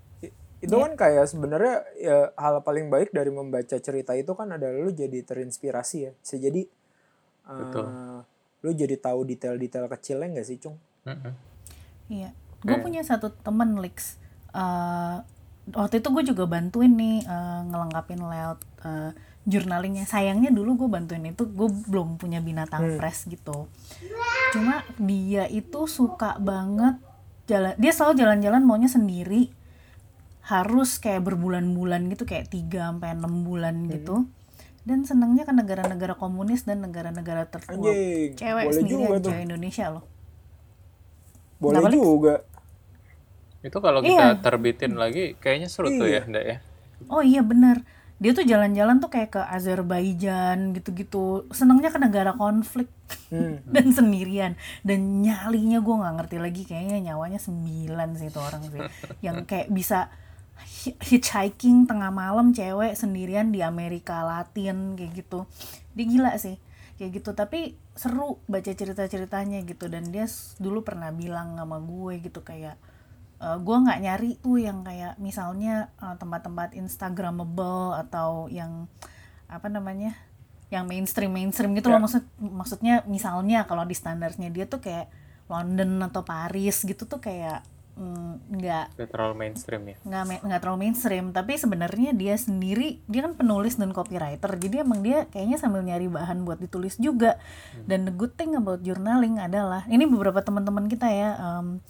itu 0.59 0.71
Iya. 0.71 0.83
kan 0.83 0.93
kayak 0.97 1.27
sebenarnya 1.29 1.75
ya 1.95 2.19
hal 2.35 2.63
paling 2.63 2.89
baik 2.89 3.13
dari 3.13 3.31
membaca 3.31 3.77
cerita 3.77 4.11
itu 4.13 4.33
kan 4.33 4.51
adalah 4.51 4.75
lu 4.75 4.91
jadi 4.91 5.23
terinspirasi 5.23 5.99
ya 6.01 6.13
bisa 6.17 6.35
jadi 6.35 6.67
Betul. 7.45 7.87
lu 8.59 8.71
jadi 8.73 8.97
tahu 8.97 9.23
detail-detail 9.25 9.87
kecilnya 9.87 10.27
nggak 10.35 10.47
sih 10.47 10.59
cung. 10.59 10.75
Iya, 12.09 12.35
gue 12.59 12.69
Kayak- 12.69 12.83
punya 12.83 13.03
satu 13.03 13.31
temen 13.31 13.79
Lex. 13.79 14.19
Eh, 14.51 15.17
waktu 15.75 16.01
itu 16.01 16.09
gue 16.13 16.25
juga 16.35 16.45
bantuin 16.49 16.93
nih 16.93 17.25
eh, 17.25 17.61
ngelengkapin 17.69 18.21
layout 18.21 18.61
eh, 18.85 19.11
journalingnya. 19.49 20.05
Sayangnya 20.05 20.53
dulu 20.53 20.85
gue 20.85 20.89
bantuin 20.93 21.25
itu 21.25 21.49
gue 21.49 21.69
belum 21.89 22.21
punya 22.21 22.45
binatang 22.45 23.01
press 23.01 23.25
gitu. 23.25 23.67
Cuma 24.53 24.85
dia 25.01 25.49
itu 25.49 25.89
suka 25.89 26.37
banget 26.37 27.01
jalan. 27.49 27.73
Dia 27.81 27.93
selalu 27.97 28.15
jalan-jalan 28.21 28.63
maunya 28.63 28.93
sendiri. 28.93 29.53
Harus 30.49 30.97
kayak 30.97 31.29
berbulan-bulan 31.29 32.09
gitu, 32.09 32.25
kayak 32.25 32.49
3 32.49 32.73
sampai 32.73 33.13
enam 33.13 33.45
bulan 33.45 33.85
gitu. 33.93 34.25
Dan 34.89 35.05
senangnya 35.05 35.45
ke 35.45 35.53
negara-negara 35.53 36.17
komunis 36.17 36.65
dan 36.65 36.81
negara-negara. 36.81 37.45
Anjing, 37.69 38.33
Cewek 38.33 38.65
boleh 38.65 38.73
sendiri 38.73 39.05
juga 39.21 39.37
Indonesia 39.37 39.87
loh. 39.93 40.05
boleh 41.59 41.83
Kenapa, 41.83 41.97
juga 41.99 42.35
Itu 43.61 43.79
kalau 43.79 44.01
Iya. 44.01 44.11
kita 44.11 44.27
terbitin 44.41 44.95
lagi 44.95 45.35
kayaknya 45.37 45.67
seru 45.67 45.91
tuh 45.91 46.07
ya, 46.07 46.23
Ndak 46.23 46.45
ya. 46.45 46.57
Oh 47.07 47.23
iya 47.23 47.43
bener. 47.43 47.83
Dia 48.19 48.35
tuh 48.35 48.43
jalan-jalan 48.43 48.99
tuh 48.99 49.07
kayak 49.09 49.31
ke 49.31 49.43
Azerbaijan 49.45 50.75
gitu-gitu. 50.75 51.47
Senangnya 51.51 51.91
ke 51.91 51.99
negara 51.99 52.35
konflik. 52.35 52.91
Hmm. 53.31 53.63
Dan 53.75 53.95
sendirian. 53.95 54.59
Dan 54.83 55.23
nyalinya 55.23 55.79
gue 55.79 55.95
nggak 55.95 56.15
ngerti 56.19 56.37
lagi 56.39 56.63
Kayaknya 56.67 57.13
nyawanya 57.13 57.39
sembilan 57.39 58.09
sih 58.15 58.27
itu 58.27 58.41
orang 58.43 58.63
sih. 58.67 58.83
Yang 59.27 59.47
kayak 59.47 59.69
bisa 59.71 60.11
hi- 60.83 60.99
hitchhiking 60.99 61.87
tengah 61.87 62.11
malam 62.11 62.51
cewek 62.51 62.99
sendirian 62.99 63.55
di 63.55 63.63
Amerika 63.63 64.27
Latin 64.27 64.99
kayak 64.99 65.15
gitu. 65.15 65.47
Dia 65.95 66.05
gila 66.05 66.33
sih 66.37 66.59
kayak 66.99 67.23
gitu. 67.23 67.31
Tapi 67.33 67.79
seru 67.95 68.43
baca 68.47 68.71
cerita-ceritanya 68.71 69.63
gitu. 69.63 69.87
Dan 69.87 70.11
dia 70.11 70.27
dulu 70.59 70.83
pernah 70.83 71.15
bilang 71.15 71.55
sama 71.55 71.79
gue 71.79 72.19
gitu 72.19 72.43
kayak 72.43 72.75
eh, 73.39 73.59
gue 73.59 73.77
nggak 73.79 73.99
nyari 74.03 74.31
tuh 74.43 74.59
yang 74.59 74.83
kayak 74.83 75.17
misalnya 75.23 75.91
eh, 76.03 76.15
tempat-tempat 76.19 76.75
instagramable 76.75 77.95
atau 77.97 78.47
yang 78.51 78.87
apa 79.49 79.73
namanya 79.73 80.13
yang 80.69 80.85
mainstream 80.85 81.33
mainstream 81.33 81.73
gitu 81.73 81.89
loh. 81.89 81.97
Ya. 81.97 82.05
maksud 82.05 82.25
maksudnya 82.39 82.95
misalnya 83.09 83.65
kalau 83.65 83.89
di 83.89 83.97
standarnya 83.97 84.53
dia 84.53 84.69
tuh 84.69 84.85
kayak 84.85 85.09
London 85.49 85.97
atau 86.05 86.23
Paris 86.29 86.85
gitu 86.85 87.09
tuh 87.09 87.25
kayak 87.25 87.65
mm, 87.97 88.53
nggak 88.53 88.87
Udah 89.01 89.09
terlalu 89.09 89.35
mainstream 89.49 89.83
ya. 89.89 89.97
nggak 90.05 90.45
nggak 90.45 90.61
terlalu 90.61 90.79
mainstream. 90.85 91.33
Tapi 91.33 91.57
sebenarnya 91.57 92.13
dia 92.13 92.37
sendiri 92.37 93.01
dia 93.09 93.25
kan 93.25 93.33
penulis 93.33 93.81
dan 93.81 93.97
copywriter. 93.97 94.61
Jadi 94.61 94.85
emang 94.85 95.01
dia 95.01 95.25
kayaknya 95.33 95.57
sambil 95.57 95.81
nyari 95.81 96.05
bahan 96.13 96.45
buat 96.45 96.61
ditulis 96.61 97.01
juga. 97.01 97.41
Dan 97.89 98.05
the 98.05 98.13
good 98.13 98.37
thing 98.37 98.53
about 98.53 98.85
journaling 98.85 99.41
adalah 99.41 99.89
ini 99.89 100.05
beberapa 100.05 100.45
teman-teman 100.45 100.85
kita 100.85 101.09
ya 101.09 101.33
em, 101.41 101.81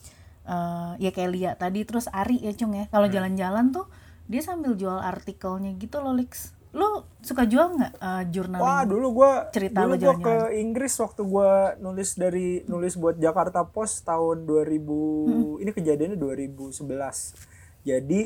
eh, 0.48 0.92
ya 1.04 1.10
kayak 1.12 1.30
Lia 1.30 1.52
tadi 1.54 1.84
terus 1.84 2.08
Ari 2.08 2.40
ya 2.40 2.56
Cung 2.56 2.72
ya 2.72 2.88
kalau 2.88 3.06
jalan-jalan 3.06 3.70
tuh 3.70 3.86
dia 4.28 4.40
sambil 4.40 4.72
jual 4.76 4.96
artikelnya 4.96 5.76
gitu 5.76 6.00
loh 6.00 6.16
Lix 6.16 6.58
lu 6.76 7.00
suka 7.24 7.48
jual 7.48 7.80
nggak 7.80 7.92
eh, 7.96 8.24
journaling 8.28 8.60
Wah 8.60 8.84
dulu 8.84 9.06
gua 9.24 9.48
Cerita 9.48 9.88
dulu 9.88 9.96
lo 9.96 10.12
gua 10.20 10.52
ke. 10.52 10.60
Inggris 10.60 10.94
waktu 11.00 11.22
gua 11.24 11.72
nulis 11.80 12.12
dari 12.12 12.60
nulis 12.68 12.92
buat 13.00 13.16
Jakarta 13.16 13.64
Post 13.64 14.04
tahun 14.04 14.44
2000 14.44 15.64
ini 15.64 15.70
kejadiannya 15.72 16.18
2011. 16.20 17.88
Jadi 17.88 18.20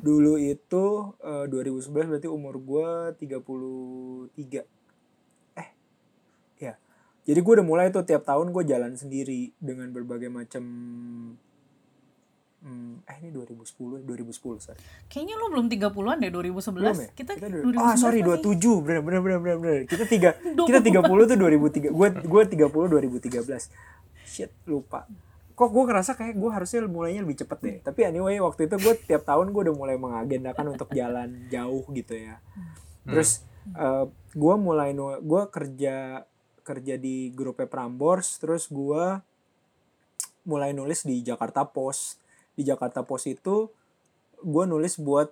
dulu 0.00 0.40
itu 0.40 0.84
eh, 1.20 1.44
2011 1.52 2.10
berarti 2.16 2.28
umur 2.32 2.56
gua 2.64 3.12
33. 3.12 4.64
Eh. 5.60 5.68
Ya. 6.64 6.74
Jadi 7.28 7.38
gua 7.44 7.52
udah 7.60 7.66
mulai 7.66 7.86
tuh 7.92 8.08
tiap 8.08 8.24
tahun 8.24 8.56
gua 8.56 8.64
jalan 8.64 8.96
sendiri 8.96 9.52
dengan 9.60 9.92
berbagai 9.92 10.32
macam 10.32 10.64
Hmm, 12.62 13.02
eh 13.04 13.18
ini 13.18 13.34
2010, 13.34 14.06
2010 14.06 14.62
sorry. 14.62 14.78
kayaknya 15.06 15.34
lu 15.34 15.50
belum 15.50 15.66
30-an 15.66 16.16
deh 16.16 16.30
2011 16.30 16.70
Belum 16.72 16.94
ya? 16.96 17.08
kita, 17.10 17.32
dua- 17.36 17.74
2011 17.74 17.82
Ah, 17.82 17.96
sorry 17.96 18.22
masih- 18.22 18.38
27. 18.38 18.78
Bener 18.80 19.00
bener 19.00 19.20
bener 19.20 19.38
bener 19.40 19.56
bener. 19.58 19.78
Kita 19.84 20.04
tiga 20.06 20.30
kita 20.70 20.78
30 20.78 21.02
tuh 21.26 21.36
2003. 21.36 21.90
Gue 21.90 22.08
gue 22.14 22.42
30 22.48 22.86
2013. 22.88 23.66
Shit, 24.22 24.54
lupa. 24.64 25.10
Kok 25.52 25.68
gue 25.68 25.84
ngerasa 25.84 26.14
kayak 26.14 26.34
gue 26.34 26.50
harusnya 26.50 26.86
mulainya 26.86 27.20
lebih 27.20 27.36
cepet 27.36 27.58
deh. 27.58 27.76
Tapi 27.80 28.00
anyway, 28.04 28.38
waktu 28.38 28.64
itu 28.64 28.78
gue 28.78 28.94
tiap 29.02 29.26
tahun 29.26 29.50
gue 29.50 29.62
udah 29.66 29.74
mulai 29.74 29.96
mengagendakan 29.96 30.72
untuk 30.72 30.86
jalan 30.92 31.42
jauh 31.48 31.82
gitu 31.90 32.14
ya. 32.14 32.38
Terus 33.02 33.42
eh, 33.68 34.06
gue 34.32 34.54
mulai 34.56 34.94
gue 35.18 35.42
kerja 35.48 36.22
kerja 36.62 36.94
di 36.94 37.28
grupnya 37.28 37.66
Prambors, 37.66 38.38
terus 38.38 38.70
gue 38.70 39.18
mulai 40.44 40.70
nulis 40.70 41.02
di 41.02 41.20
Jakarta 41.20 41.66
Post. 41.66 42.21
Di 42.52 42.62
Jakarta 42.62 43.02
Post 43.02 43.26
itu 43.30 43.70
gue 44.42 44.64
nulis 44.66 44.98
buat 44.98 45.30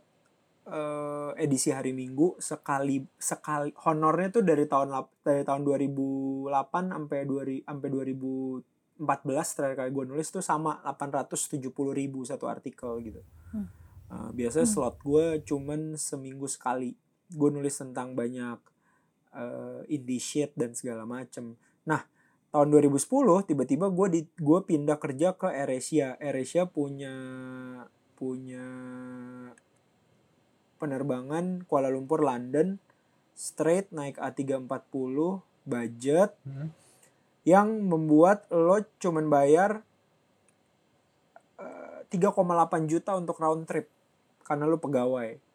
eh, 0.71 1.31
edisi 1.43 1.75
hari 1.75 1.91
Minggu 1.91 2.39
sekali 2.39 3.03
sekali 3.19 3.75
honornya 3.85 4.41
tuh 4.41 4.45
dari 4.47 4.65
tahun 4.65 4.95
dari 5.27 5.43
tahun 5.43 5.67
2008 5.67 6.49
sampai 6.95 7.19
2000 7.27 7.67
sampai 7.67 7.89
2014 7.91 9.57
terakhir 9.57 9.77
kali 9.77 9.91
gue 9.91 10.05
nulis 10.07 10.29
tuh 10.31 10.45
sama 10.45 10.79
870 10.87 11.69
ribu 11.93 12.23
satu 12.23 12.47
artikel 12.47 13.03
gitu. 13.03 13.21
Hmm. 13.50 13.69
Eh, 14.11 14.31
biasanya 14.35 14.67
slot 14.67 14.99
gue 15.03 15.43
cuman 15.47 15.95
seminggu 15.95 16.47
sekali. 16.50 16.95
Gue 17.31 17.50
nulis 17.50 17.75
tentang 17.79 18.15
banyak 18.19 18.59
eh, 19.35 19.81
indie 19.93 20.23
shit 20.23 20.55
dan 20.55 20.75
segala 20.75 21.07
macem. 21.07 21.55
Nah 21.87 22.03
tahun 22.50 22.75
2010 22.75 23.47
tiba-tiba 23.47 23.87
gue 23.95 24.07
di 24.11 24.21
gue 24.26 24.59
pindah 24.66 24.99
kerja 24.99 25.38
ke 25.38 25.47
AirAsia. 25.47 26.19
AirAsia 26.19 26.66
punya 26.66 27.14
punya 28.19 28.66
penerbangan 30.76 31.64
Kuala 31.64 31.88
Lumpur 31.88 32.26
London 32.26 32.76
straight 33.33 33.88
naik 33.95 34.21
A340 34.21 35.40
budget 35.64 36.35
Hmm. 36.45 36.73
yang 37.47 37.87
membuat 37.87 38.45
lo 38.52 38.83
cuman 39.00 39.33
bayar 39.33 39.87
eh, 41.57 41.99
3,8 42.11 42.90
juta 42.90 43.16
untuk 43.16 43.38
round 43.38 43.64
trip 43.64 43.87
karena 44.45 44.66
lo 44.66 44.76
pegawai. 44.83 45.50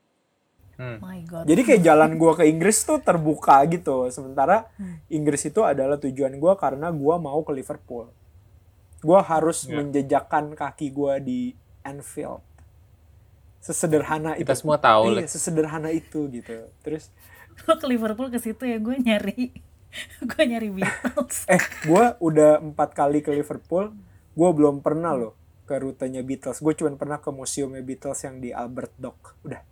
Hmm. 0.75 0.99
my 0.99 1.23
god 1.23 1.43
Jadi 1.45 1.61
kayak 1.63 1.81
jalan 1.81 2.11
gua 2.15 2.35
ke 2.35 2.43
Inggris 2.43 2.81
tuh 2.81 2.99
terbuka 2.99 3.63
gitu. 3.65 4.07
Sementara 4.09 4.67
Hmm. 4.75 4.99
Inggris 5.07 5.43
itu 5.43 5.61
adalah 5.61 5.95
tujuan 5.95 6.35
gua 6.35 6.55
karena 6.55 6.91
gua 6.91 7.15
mau 7.15 7.39
ke 7.41 7.51
Liverpool. 7.51 8.11
Gua 8.99 9.19
harus 9.21 9.63
Ya. 9.63 9.77
menjejakkan 9.77 10.51
kaki 10.51 10.89
gua 10.89 11.17
di 11.17 11.55
Anfield. 11.81 12.43
Sesederhana 13.59 14.35
Kita 14.35 14.53
itu. 14.53 14.61
semua 14.61 14.77
tahu, 14.77 15.15
Iya, 15.15 15.25
sesederhana 15.25 15.89
itu 15.89 16.29
gitu. 16.29 16.69
Terus 16.81 17.09
lo 17.65 17.75
ke 17.75 17.87
Liverpool 17.87 18.27
ke 18.27 18.37
situ 18.37 18.61
ya 18.61 18.77
gue 18.77 18.99
nyari 18.99 19.47
gue 20.27 20.43
nyari 20.43 20.67
Beatles 20.69 21.47
eh 21.47 21.63
gua 21.83 22.19
udah 22.19 22.59
empat 22.59 22.91
kali 22.91 23.19
ke 23.19 23.31
Liverpool. 23.31 23.95
Gua 24.33 24.49
belum 24.51 24.83
pernah 24.83 25.15
loh 25.15 25.33
ke 25.63 25.73
rutenya 25.73 26.21
Beatles. 26.21 26.59
Gue 26.59 26.75
cuma 26.75 26.93
pernah 26.93 27.17
ke 27.17 27.31
museumnya 27.31 27.79
Beatles 27.79 28.21
yang 28.21 28.37
di 28.37 28.51
Albert 28.51 28.93
Dock. 28.97 29.33
Udah. 29.41 29.63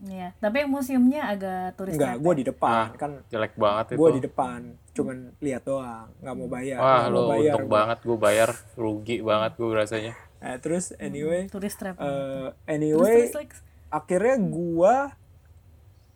Iya, 0.00 0.32
tapi 0.40 0.64
museumnya 0.64 1.28
agak 1.28 1.76
turis 1.76 1.92
Enggak, 1.92 2.16
trap 2.16 2.24
gue 2.24 2.34
di 2.40 2.44
depan 2.48 2.72
Ah, 2.72 2.88
kan. 2.96 3.12
Jelek 3.28 3.52
banget 3.60 3.84
itu. 3.92 4.00
Gue 4.00 4.10
di 4.16 4.22
depan, 4.24 4.60
cuman 4.96 5.16
lihat 5.44 5.62
doang, 5.68 6.08
nggak 6.24 6.34
mau 6.40 6.48
bayar. 6.48 6.78
Wah, 6.80 7.04
mau 7.12 7.28
bayar. 7.36 7.52
untung 7.52 7.68
banget 7.68 7.98
gue 8.00 8.18
bayar, 8.18 8.50
rugi 8.80 9.16
banget 9.20 9.52
gue 9.60 9.68
rasanya. 9.76 10.14
Nah, 10.40 10.56
terus 10.56 10.96
anyway, 10.96 11.52
turis 11.52 11.76
trap 11.76 12.00
eh, 12.00 12.04
terus 12.08 12.56
anyway, 12.64 13.28
terus 13.28 13.36
Lex 13.36 13.50
akhirnya 13.92 14.40
gua 14.40 14.94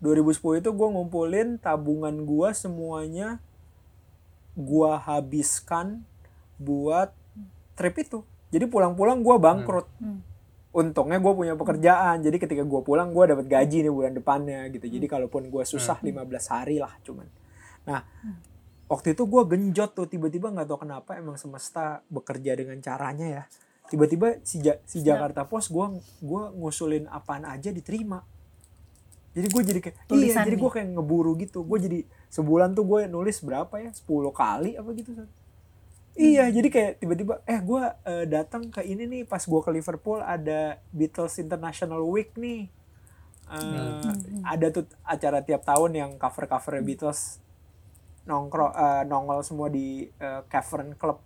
2010 0.01 0.65
itu 0.65 0.71
gua 0.73 0.89
ngumpulin 0.97 1.61
tabungan 1.61 2.25
gua 2.25 2.57
semuanya 2.57 3.37
gua 4.57 4.97
habiskan 4.97 6.09
buat 6.57 7.13
trip 7.77 8.01
itu. 8.01 8.25
Jadi 8.49 8.65
pulang-pulang 8.65 9.21
gua 9.21 9.37
bangkrut. 9.37 9.85
Hmm. 10.01 10.25
Untungnya 10.75 11.23
gue 11.23 11.33
punya 11.39 11.55
pekerjaan, 11.55 12.19
jadi 12.19 12.35
ketika 12.35 12.67
gua 12.67 12.83
pulang 12.83 13.15
gua 13.15 13.31
dapat 13.31 13.47
gaji 13.47 13.87
nih 13.87 13.95
bulan 13.95 14.11
depannya 14.11 14.67
gitu. 14.75 14.91
Jadi 14.91 15.07
kalaupun 15.07 15.47
gua 15.47 15.63
susah 15.63 16.03
15 16.03 16.51
hari 16.51 16.83
lah 16.83 16.91
cuman. 17.07 17.31
Nah, 17.87 18.03
waktu 18.91 19.15
itu 19.15 19.23
gua 19.31 19.47
genjot 19.47 19.95
tuh 19.95 20.11
tiba-tiba 20.11 20.51
nggak 20.51 20.67
tahu 20.67 20.83
kenapa 20.83 21.15
emang 21.15 21.39
semesta 21.39 22.03
bekerja 22.11 22.59
dengan 22.59 22.75
caranya 22.83 23.27
ya. 23.31 23.43
Tiba-tiba 23.87 24.43
si, 24.43 24.59
Ja- 24.67 24.83
si 24.83 24.99
Jakarta 25.07 25.47
Post 25.47 25.71
gua 25.71 25.95
gua 26.19 26.51
ngusulin 26.51 27.07
apaan 27.07 27.47
aja 27.47 27.71
diterima. 27.71 28.27
Jadi 29.35 29.47
gue 29.51 29.63
jadi 29.67 29.81
kayak 29.83 29.97
iya, 30.15 30.31
jadi 30.47 30.55
gue 30.63 30.71
kayak 30.71 30.89
ngeburu 30.95 31.35
gitu. 31.43 31.67
Gue 31.67 31.79
jadi 31.83 32.07
sebulan 32.31 32.71
tuh 32.79 32.87
gue 32.87 33.11
nulis 33.11 33.43
berapa 33.43 33.75
ya? 33.83 33.91
10 33.91 34.31
kali 34.31 34.79
apa 34.79 34.91
gitu. 34.95 35.11
Iya, 36.15 36.47
jadi 36.47 36.69
kayak 36.71 36.93
tiba-tiba 37.03 37.35
eh 37.43 37.59
gue 37.59 37.83
eh, 38.07 38.25
datang 38.31 38.71
ke 38.71 38.87
ini 38.87 39.03
nih 39.11 39.23
pas 39.27 39.43
gue 39.43 39.61
ke 39.67 39.71
Liverpool 39.75 40.23
ada 40.23 40.79
Beatles 40.95 41.35
International 41.43 42.03
Week 42.07 42.31
nih. 42.39 42.71
Eh, 43.51 44.15
Ada 44.47 44.67
tuh 44.75 44.85
acara 45.05 45.39
tiap 45.45 45.63
tahun 45.67 45.91
yang 46.01 46.11
cover-covernya 46.23 46.85
Beatles 46.85 47.21
nongkrong 48.31 48.73
eh, 48.75 49.03
nongol 49.11 49.41
semua 49.45 49.69
di 49.69 50.09
eh, 50.19 50.41
Cavern 50.53 50.95
Club. 51.01 51.19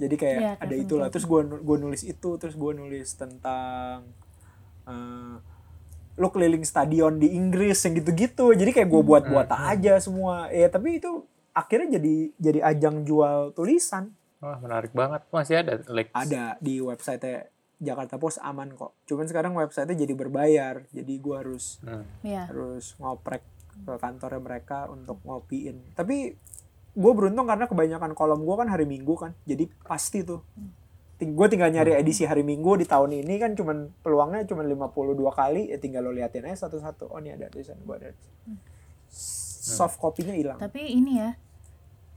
Jadi 0.00 0.14
kayak 0.16 0.40
Iya, 0.40 0.52
ada 0.56 0.74
Cavern 0.74 0.82
itulah. 0.84 1.06
Club. 1.08 1.12
terus 1.12 1.26
gue 1.28 1.40
gue 1.60 1.76
nulis 1.84 2.02
itu 2.08 2.30
terus 2.40 2.54
gue 2.56 2.72
nulis 2.72 3.08
tentang 3.14 4.08
eh 4.88 5.36
lu 6.20 6.28
keliling 6.28 6.64
stadion 6.68 7.16
di 7.16 7.32
Inggris 7.32 7.80
yang 7.84 7.96
gitu-gitu. 7.96 8.52
Jadi 8.52 8.70
kayak 8.76 8.88
gue 8.92 9.02
buat-buat 9.04 9.48
aja 9.48 9.96
semua. 10.00 10.52
Ya 10.52 10.68
tapi 10.68 11.00
itu 11.00 11.24
akhirnya 11.52 11.98
jadi 11.98 12.14
jadi 12.36 12.60
ajang 12.64 13.02
jual 13.02 13.52
tulisan. 13.52 14.14
Wah, 14.40 14.56
menarik 14.56 14.96
banget. 14.96 15.20
Masih 15.28 15.60
ada 15.60 15.84
like 15.92 16.08
ada 16.12 16.56
di 16.58 16.80
website 16.80 17.52
Jakarta 17.80 18.20
Post 18.20 18.40
aman 18.40 18.72
kok. 18.72 18.92
Cuman 19.04 19.24
sekarang 19.24 19.52
website 19.56 19.92
jadi 19.92 20.12
berbayar. 20.12 20.84
Jadi 20.92 21.14
gue 21.16 21.36
harus 21.36 21.80
Hmm. 21.80 22.04
Iya. 22.20 22.48
harus 22.48 22.96
ngoprek 22.96 23.44
ke 23.80 23.94
kantornya 23.96 24.40
mereka 24.40 24.88
untuk 24.88 25.20
ngopiin. 25.24 25.96
Tapi 25.96 26.36
gue 26.90 27.12
beruntung 27.14 27.48
karena 27.48 27.64
kebanyakan 27.64 28.12
kolom 28.12 28.44
gue 28.44 28.56
kan 28.56 28.68
hari 28.68 28.84
minggu 28.84 29.14
kan. 29.16 29.32
Jadi 29.44 29.68
pasti 29.84 30.20
tuh. 30.20 30.44
Gue 31.20 31.46
tinggal 31.52 31.68
nyari 31.68 31.96
edisi 31.96 32.24
hari 32.24 32.40
minggu 32.40 32.80
di 32.80 32.88
tahun 32.88 33.12
ini 33.12 33.36
kan 33.36 33.52
cuman 33.52 33.92
peluangnya 34.00 34.48
cuman 34.48 34.64
52 34.64 35.20
kali. 35.32 35.62
Ya 35.68 35.76
tinggal 35.76 36.04
lo 36.04 36.12
liatin 36.12 36.48
aja 36.48 36.64
satu-satu. 36.68 37.12
Oh 37.12 37.20
ini 37.20 37.32
ada 37.32 37.48
tulisan 37.48 37.76
gue 37.80 37.96
ada 37.96 38.08
soft 39.60 40.00
copy-nya 40.00 40.32
hilang. 40.32 40.56
Tapi 40.56 40.80
ini 40.96 41.20
ya 41.20 41.36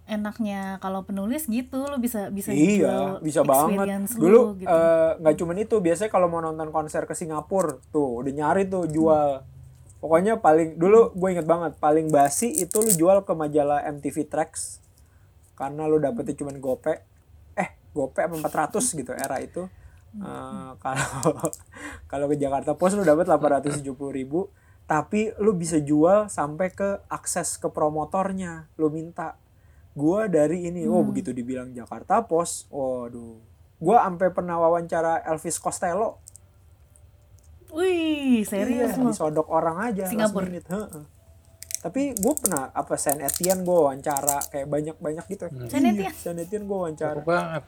enaknya 0.04 0.84
kalau 0.84 1.08
penulis 1.08 1.48
gitu 1.48 1.88
lo 1.88 1.96
bisa 1.96 2.28
bisa 2.28 2.52
iya 2.52 3.16
jual 3.20 3.24
bisa 3.24 3.40
banget. 3.40 4.04
dulu 4.20 4.28
lu 4.28 4.42
gitu. 4.60 4.68
eh, 4.68 5.12
nggak 5.16 5.36
cuman 5.40 5.56
itu 5.64 5.76
biasanya 5.80 6.12
kalau 6.12 6.28
mau 6.28 6.44
nonton 6.44 6.76
konser 6.76 7.08
ke 7.08 7.16
Singapura 7.16 7.80
tuh 7.92 8.24
udah 8.24 8.32
nyari 8.32 8.68
tuh 8.68 8.88
jual. 8.88 9.44
Pokoknya 10.04 10.44
paling 10.44 10.76
dulu 10.76 11.16
gue 11.16 11.30
inget 11.32 11.48
banget 11.48 11.80
paling 11.80 12.12
basi 12.12 12.52
itu 12.52 12.84
lu 12.84 12.92
jual 12.92 13.24
ke 13.24 13.32
majalah 13.32 13.80
MTV 13.88 14.28
Tracks 14.28 14.84
karena 15.56 15.88
lu 15.88 16.04
dapetnya 16.04 16.36
cuman 16.36 16.60
gope. 16.60 17.00
Eh 17.56 17.70
gope 17.96 18.20
apa 18.20 18.36
400 18.36 18.84
gitu 19.00 19.12
era 19.16 19.40
itu. 19.40 19.64
Eh, 20.20 20.72
kalau 20.84 21.48
kalau 22.12 22.26
ke 22.28 22.36
Jakarta 22.36 22.76
Post 22.76 23.00
lu 23.00 23.08
dapat 23.08 23.24
870 23.32 23.88
ribu 24.12 24.52
tapi 24.84 25.32
lu 25.40 25.56
bisa 25.56 25.80
jual 25.80 26.28
sampai 26.28 26.72
ke 26.72 27.04
akses 27.08 27.56
ke 27.56 27.72
promotornya 27.72 28.68
lu 28.76 28.92
minta 28.92 29.40
gua 29.96 30.28
dari 30.28 30.68
ini 30.68 30.84
oh 30.86 31.02
begitu 31.06 31.32
dibilang 31.32 31.72
Jakarta 31.72 32.22
Post 32.26 32.68
waduh 32.74 33.40
gua 33.80 34.04
sampai 34.06 34.30
pernah 34.32 34.60
wawancara 34.60 35.24
Elvis 35.28 35.60
Costello 35.60 36.20
Wih, 37.74 38.46
serius 38.46 38.94
iya, 38.94 39.02
disodok 39.02 39.50
orang 39.50 39.90
aja 39.90 40.06
last 40.06 40.14
Singapura. 40.14 40.46
minute, 40.46 40.70
heeh. 40.70 41.04
tapi 41.82 42.14
gue 42.14 42.34
pernah 42.38 42.70
apa 42.70 43.02
Saint 43.02 43.18
Etienne 43.18 43.66
gue 43.66 43.74
wawancara 43.74 44.46
kayak 44.54 44.70
banyak 44.70 44.96
banyak 45.02 45.26
gitu 45.26 45.50
Saint 45.74 45.82
Etienne? 45.82 46.14
Saint 46.14 46.38
Etienne 46.38 46.70
gue 46.70 46.78
wawancara 46.78 47.26
Cukup 47.26 47.34
banget. 47.34 47.64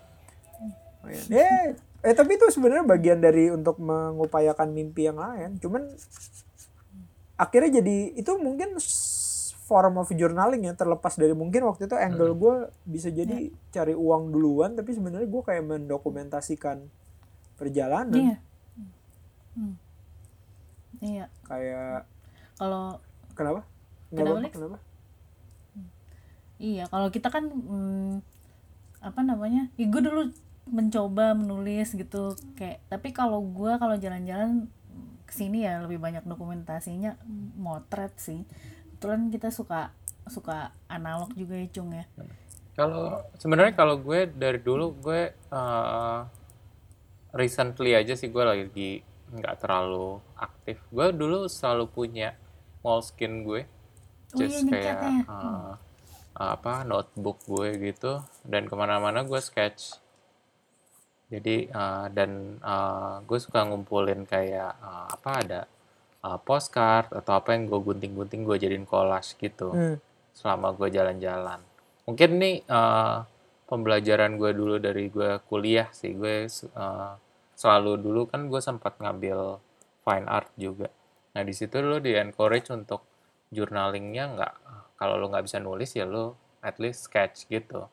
Lumayan. 1.05 1.25
Eh, 1.29 1.65
eh 2.01 2.13
tapi 2.17 2.37
itu 2.37 2.45
sebenarnya 2.49 2.85
bagian 2.85 3.19
dari 3.21 3.53
untuk 3.53 3.77
mengupayakan 3.77 4.69
mimpi 4.73 5.05
yang 5.05 5.21
lain. 5.21 5.61
Cuman 5.61 5.93
akhirnya 7.35 7.81
jadi 7.83 8.15
itu 8.15 8.31
mungkin 8.39 8.79
form 9.65 9.97
of 9.97 10.09
journaling 10.13 10.69
ya 10.69 10.73
terlepas 10.77 11.17
dari 11.17 11.33
mungkin 11.33 11.65
waktu 11.65 11.89
itu 11.89 11.97
angle 11.97 12.37
gue 12.37 12.55
bisa 12.85 13.09
jadi 13.09 13.49
cari 13.73 13.97
uang 13.97 14.29
duluan 14.29 14.77
tapi 14.77 14.93
sebenarnya 14.93 15.25
gue 15.25 15.41
kayak 15.41 15.65
mendokumentasikan 15.65 16.85
perjalanan 17.57 18.13
Iya. 18.13 18.37
Hmm. 19.55 19.75
Iya. 21.01 21.25
kayak 21.47 22.05
Kalau 22.55 22.99
kenapa? 23.35 23.67
Nggak 24.13 24.23
Kenapa, 24.23 24.49
kenapa? 24.51 24.77
iya, 26.55 26.87
kalau 26.87 27.11
kita 27.11 27.27
kan 27.27 27.51
hmm, 27.51 28.23
apa 29.03 29.21
namanya? 29.27 29.67
Ya, 29.75 29.91
gue 29.91 30.01
dulu 30.03 30.31
mencoba 30.65 31.37
menulis 31.37 31.93
gitu 31.93 32.33
kayak 32.57 32.81
tapi 32.89 33.13
kalau 33.13 33.43
gue 33.43 33.75
kalau 33.77 33.93
jalan-jalan 33.99 34.65
ke 35.25 35.33
sini 35.33 35.65
ya 35.65 35.81
lebih 35.81 35.97
banyak 35.97 36.23
dokumentasinya 36.23 37.17
motret 37.57 38.13
sih. 38.21 38.45
Kebetulan 38.95 39.27
kita 39.33 39.49
suka 39.51 39.91
suka 40.25 40.73
analog 40.89 41.33
juga 41.37 41.57
ya 41.57 41.67
Cung 41.69 41.91
ya. 41.93 42.05
Kalau 42.75 43.23
sebenarnya 43.39 43.73
kalau 43.77 43.97
gue 43.99 44.29
dari 44.29 44.59
dulu 44.61 44.95
gue 45.01 45.21
eh, 45.33 46.19
recently 47.35 47.91
aja 47.97 48.15
sih 48.15 48.31
gue 48.31 48.43
lagi 48.43 48.91
nggak 49.35 49.55
terlalu 49.61 50.21
aktif. 50.37 50.79
Gue 50.93 51.11
dulu 51.11 51.49
selalu 51.49 51.85
punya 51.91 52.37
moleskin 52.85 53.41
gue, 53.41 53.65
Oh 54.35 54.43
iya, 54.45 54.61
just 54.61 54.69
kayak 54.69 54.95
nyeketnya. 55.01 55.23
eh, 55.25 55.73
apa 56.35 56.83
notebook 56.83 57.39
gue 57.47 57.79
gitu 57.79 58.19
dan 58.43 58.67
ke 58.67 58.75
mana-mana 58.75 59.23
gue 59.23 59.39
sketch. 59.39 59.97
Jadi 61.25 61.55
eh, 61.69 62.05
dan 62.13 62.61
eh, 62.61 63.15
gue 63.25 63.39
suka 63.41 63.65
ngumpulin 63.65 64.23
kayak 64.29 64.71
eh, 64.77 65.07
apa 65.15 65.31
ada 65.41 65.61
eh, 66.25 66.39
postcard 66.45 67.09
atau 67.13 67.33
apa 67.39 67.57
yang 67.57 67.65
gue 67.69 67.79
gunting-gunting 67.81 68.41
gue 68.45 68.57
jadiin 68.61 68.85
collage 68.85 69.33
gitu 69.41 69.73
Hmm. 69.73 69.97
selama 70.37 70.75
gue 70.77 70.87
jalan-jalan. 70.93 71.59
Mungkin 72.05 72.29
nih 72.37 72.55
eh, 72.61 73.17
pembelajaran 73.65 74.37
gue 74.37 74.51
dulu 74.53 74.75
dari 74.77 75.09
gue 75.09 75.41
kuliah 75.49 75.89
sih. 75.89 76.13
Gue 76.13 76.45
eh, 76.45 77.11
selalu 77.55 77.91
dulu 77.97 78.21
kan 78.29 78.45
gue 78.51 78.61
sempat 78.61 78.99
ngambil 79.01 79.57
fine 80.05 80.27
art 80.29 80.51
juga. 80.59 80.93
Nah 81.33 81.41
di 81.41 81.53
situ 81.57 81.81
lo 81.81 81.97
di 81.97 82.13
encourage 82.13 82.69
untuk 82.69 83.01
journalingnya 83.49 84.25
nggak. 84.37 84.53
Kalau 84.95 85.15
lo 85.17 85.27
nggak 85.33 85.45
bisa 85.49 85.57
nulis 85.59 85.91
ya 85.97 86.05
lo 86.05 86.37
at 86.61 86.77
least 86.77 87.09
sketch 87.09 87.49
gitu. 87.49 87.89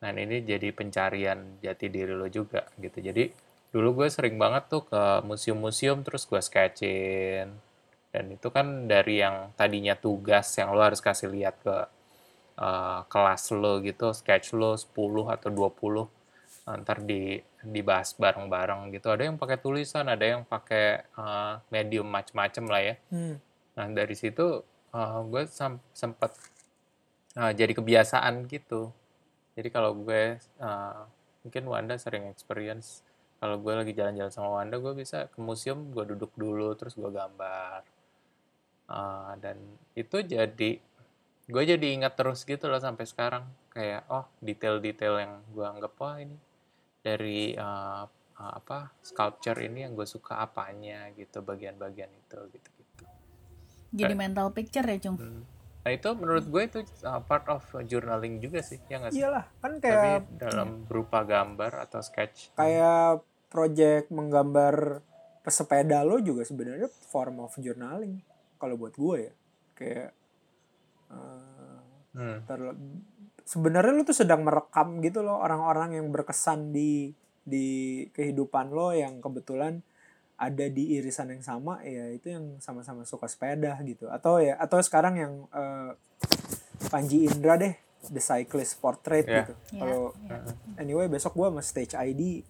Nah 0.00 0.16
ini 0.16 0.40
jadi 0.40 0.72
pencarian 0.72 1.60
jati 1.60 1.92
diri 1.92 2.16
lo 2.16 2.26
juga 2.32 2.64
gitu. 2.80 2.98
Jadi 3.04 3.28
dulu 3.70 4.02
gue 4.02 4.08
sering 4.08 4.40
banget 4.40 4.66
tuh 4.72 4.82
ke 4.88 5.02
museum-museum 5.28 6.00
terus 6.00 6.24
gue 6.24 6.40
sketchin. 6.40 7.52
Dan 8.10 8.24
itu 8.34 8.48
kan 8.50 8.90
dari 8.90 9.22
yang 9.22 9.54
tadinya 9.54 9.94
tugas 9.94 10.50
yang 10.58 10.72
lo 10.74 10.82
harus 10.82 10.98
kasih 11.04 11.30
lihat 11.30 11.60
ke 11.62 11.76
eh, 12.58 13.00
kelas 13.06 13.42
lo 13.54 13.78
gitu, 13.84 14.10
sketch 14.16 14.56
lo 14.56 14.74
10 14.74 15.28
atau 15.30 15.48
20 15.52 16.08
ntar 16.70 17.02
di 17.02 17.40
dibahas 17.60 18.14
bareng-bareng 18.14 18.94
gitu. 18.94 19.10
Ada 19.10 19.28
yang 19.28 19.36
pakai 19.36 19.58
tulisan, 19.60 20.06
ada 20.08 20.24
yang 20.24 20.42
pakai 20.48 21.04
eh, 21.04 21.54
medium 21.68 22.08
macem-macem 22.08 22.64
lah 22.66 22.82
ya. 22.82 22.94
Hmm. 23.12 23.36
Nah 23.76 23.86
dari 23.92 24.16
situ 24.16 24.64
eh, 24.96 25.20
gue 25.28 25.42
sempat 25.92 26.32
eh, 27.36 27.52
jadi 27.52 27.72
kebiasaan 27.76 28.48
gitu. 28.48 28.90
Jadi 29.54 29.68
kalau 29.68 29.92
gue 29.96 30.38
eh, 30.38 31.00
mungkin 31.44 31.64
Wanda 31.66 31.96
sering 31.96 32.28
experience. 32.30 33.02
Kalau 33.40 33.56
gue 33.56 33.72
lagi 33.72 33.92
jalan-jalan 33.96 34.32
sama 34.32 34.60
Wanda 34.60 34.76
gue 34.76 34.92
bisa 34.92 35.26
ke 35.32 35.38
museum 35.40 35.90
gue 35.90 36.04
duduk 36.04 36.32
dulu 36.36 36.76
terus 36.76 36.94
gue 36.94 37.10
gambar. 37.10 37.82
Eh, 38.90 39.32
dan 39.40 39.56
itu 39.96 40.16
jadi 40.22 40.70
gue 41.50 41.62
jadi 41.66 41.86
ingat 41.96 42.14
terus 42.14 42.46
gitu 42.46 42.70
loh 42.70 42.78
sampai 42.78 43.04
sekarang. 43.08 43.44
Kayak 43.70 44.02
oh 44.10 44.26
detail-detail 44.42 45.14
yang 45.22 45.32
gue 45.54 45.66
anggap 45.66 45.92
wah 45.98 46.18
ini 46.18 46.36
dari 47.00 47.56
eh, 47.56 48.04
eh, 48.40 48.52
apa 48.60 48.92
sculpture 49.00 49.58
ini 49.64 49.88
yang 49.88 49.96
gue 49.96 50.06
suka 50.06 50.40
apanya 50.40 51.08
gitu 51.16 51.40
bagian-bagian 51.40 52.12
itu 52.12 52.38
gitu 52.54 52.68
gitu 52.76 53.04
Jadi 53.90 54.14
mental 54.14 54.54
picture 54.54 54.86
ya 54.86 54.98
Cung. 55.02 55.18
Nah 55.80 55.90
itu 55.96 56.08
menurut 56.12 56.44
gue 56.44 56.62
itu 56.68 56.80
uh, 57.08 57.24
part 57.24 57.48
of 57.48 57.64
journaling 57.88 58.36
juga 58.36 58.60
sih 58.60 58.76
ya 58.86 59.00
nggak 59.00 59.12
sih? 59.16 59.20
Iyalah, 59.24 59.44
kan 59.64 59.72
tapi 59.80 59.88
kayak 59.88 60.22
dalam 60.36 60.68
berupa 60.88 61.24
gambar 61.24 61.72
atau 61.88 62.00
sketch. 62.04 62.52
kayak 62.54 63.24
project 63.50 64.12
menggambar 64.12 65.00
pesepeda 65.40 66.04
lo 66.04 66.20
juga 66.20 66.44
sebenarnya 66.44 66.86
form 67.08 67.42
of 67.42 67.56
journaling 67.58 68.20
kalau 68.60 68.76
buat 68.76 68.94
gue 68.94 69.16
ya. 69.18 69.32
Kayak 69.74 70.10
eh, 71.10 71.80
hmm. 72.20 72.38
sebenarnya 73.48 73.92
lo 73.96 74.02
tuh 74.04 74.18
sedang 74.20 74.44
merekam 74.44 75.00
gitu 75.00 75.24
loh 75.24 75.40
orang-orang 75.40 75.96
yang 75.96 76.12
berkesan 76.12 76.70
di 76.70 77.10
di 77.40 78.04
kehidupan 78.12 78.70
lo 78.70 78.92
yang 78.92 79.18
kebetulan 79.18 79.82
ada 80.40 80.66
di 80.66 80.96
irisan 80.96 81.28
yang 81.28 81.44
sama 81.44 81.84
ya 81.84 82.08
itu 82.08 82.32
yang 82.32 82.56
sama-sama 82.58 83.04
suka 83.04 83.28
sepeda 83.28 83.76
gitu 83.82 84.08
atau 84.08 84.40
ya 84.40 84.56
atau 84.56 84.80
sekarang 84.80 85.14
yang 85.14 85.32
eh, 85.46 85.92
Panji 86.88 87.28
Indra 87.28 87.54
deh 87.54 87.76
The 88.02 88.18
Cyclist 88.18 88.80
Portrait 88.80 89.22
Ya. 89.22 89.44
gitu 89.44 89.52
Ya, 89.70 89.78
kalau 89.78 90.16
ya. 90.18 90.40
anyway 90.76 91.06
besok 91.06 91.36
gua 91.36 91.48
sama 91.48 91.60
Stage 91.60 91.92
ID 91.92 92.40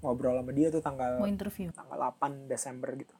ngobrol 0.00 0.34
sama 0.34 0.50
dia 0.50 0.66
tuh 0.68 0.80
tanggal 0.80 1.20
Mau 1.20 1.28
interview. 1.28 1.68
tanggal 1.70 1.94
8 2.10 2.48
Desember 2.48 2.90
gitu 2.94 3.12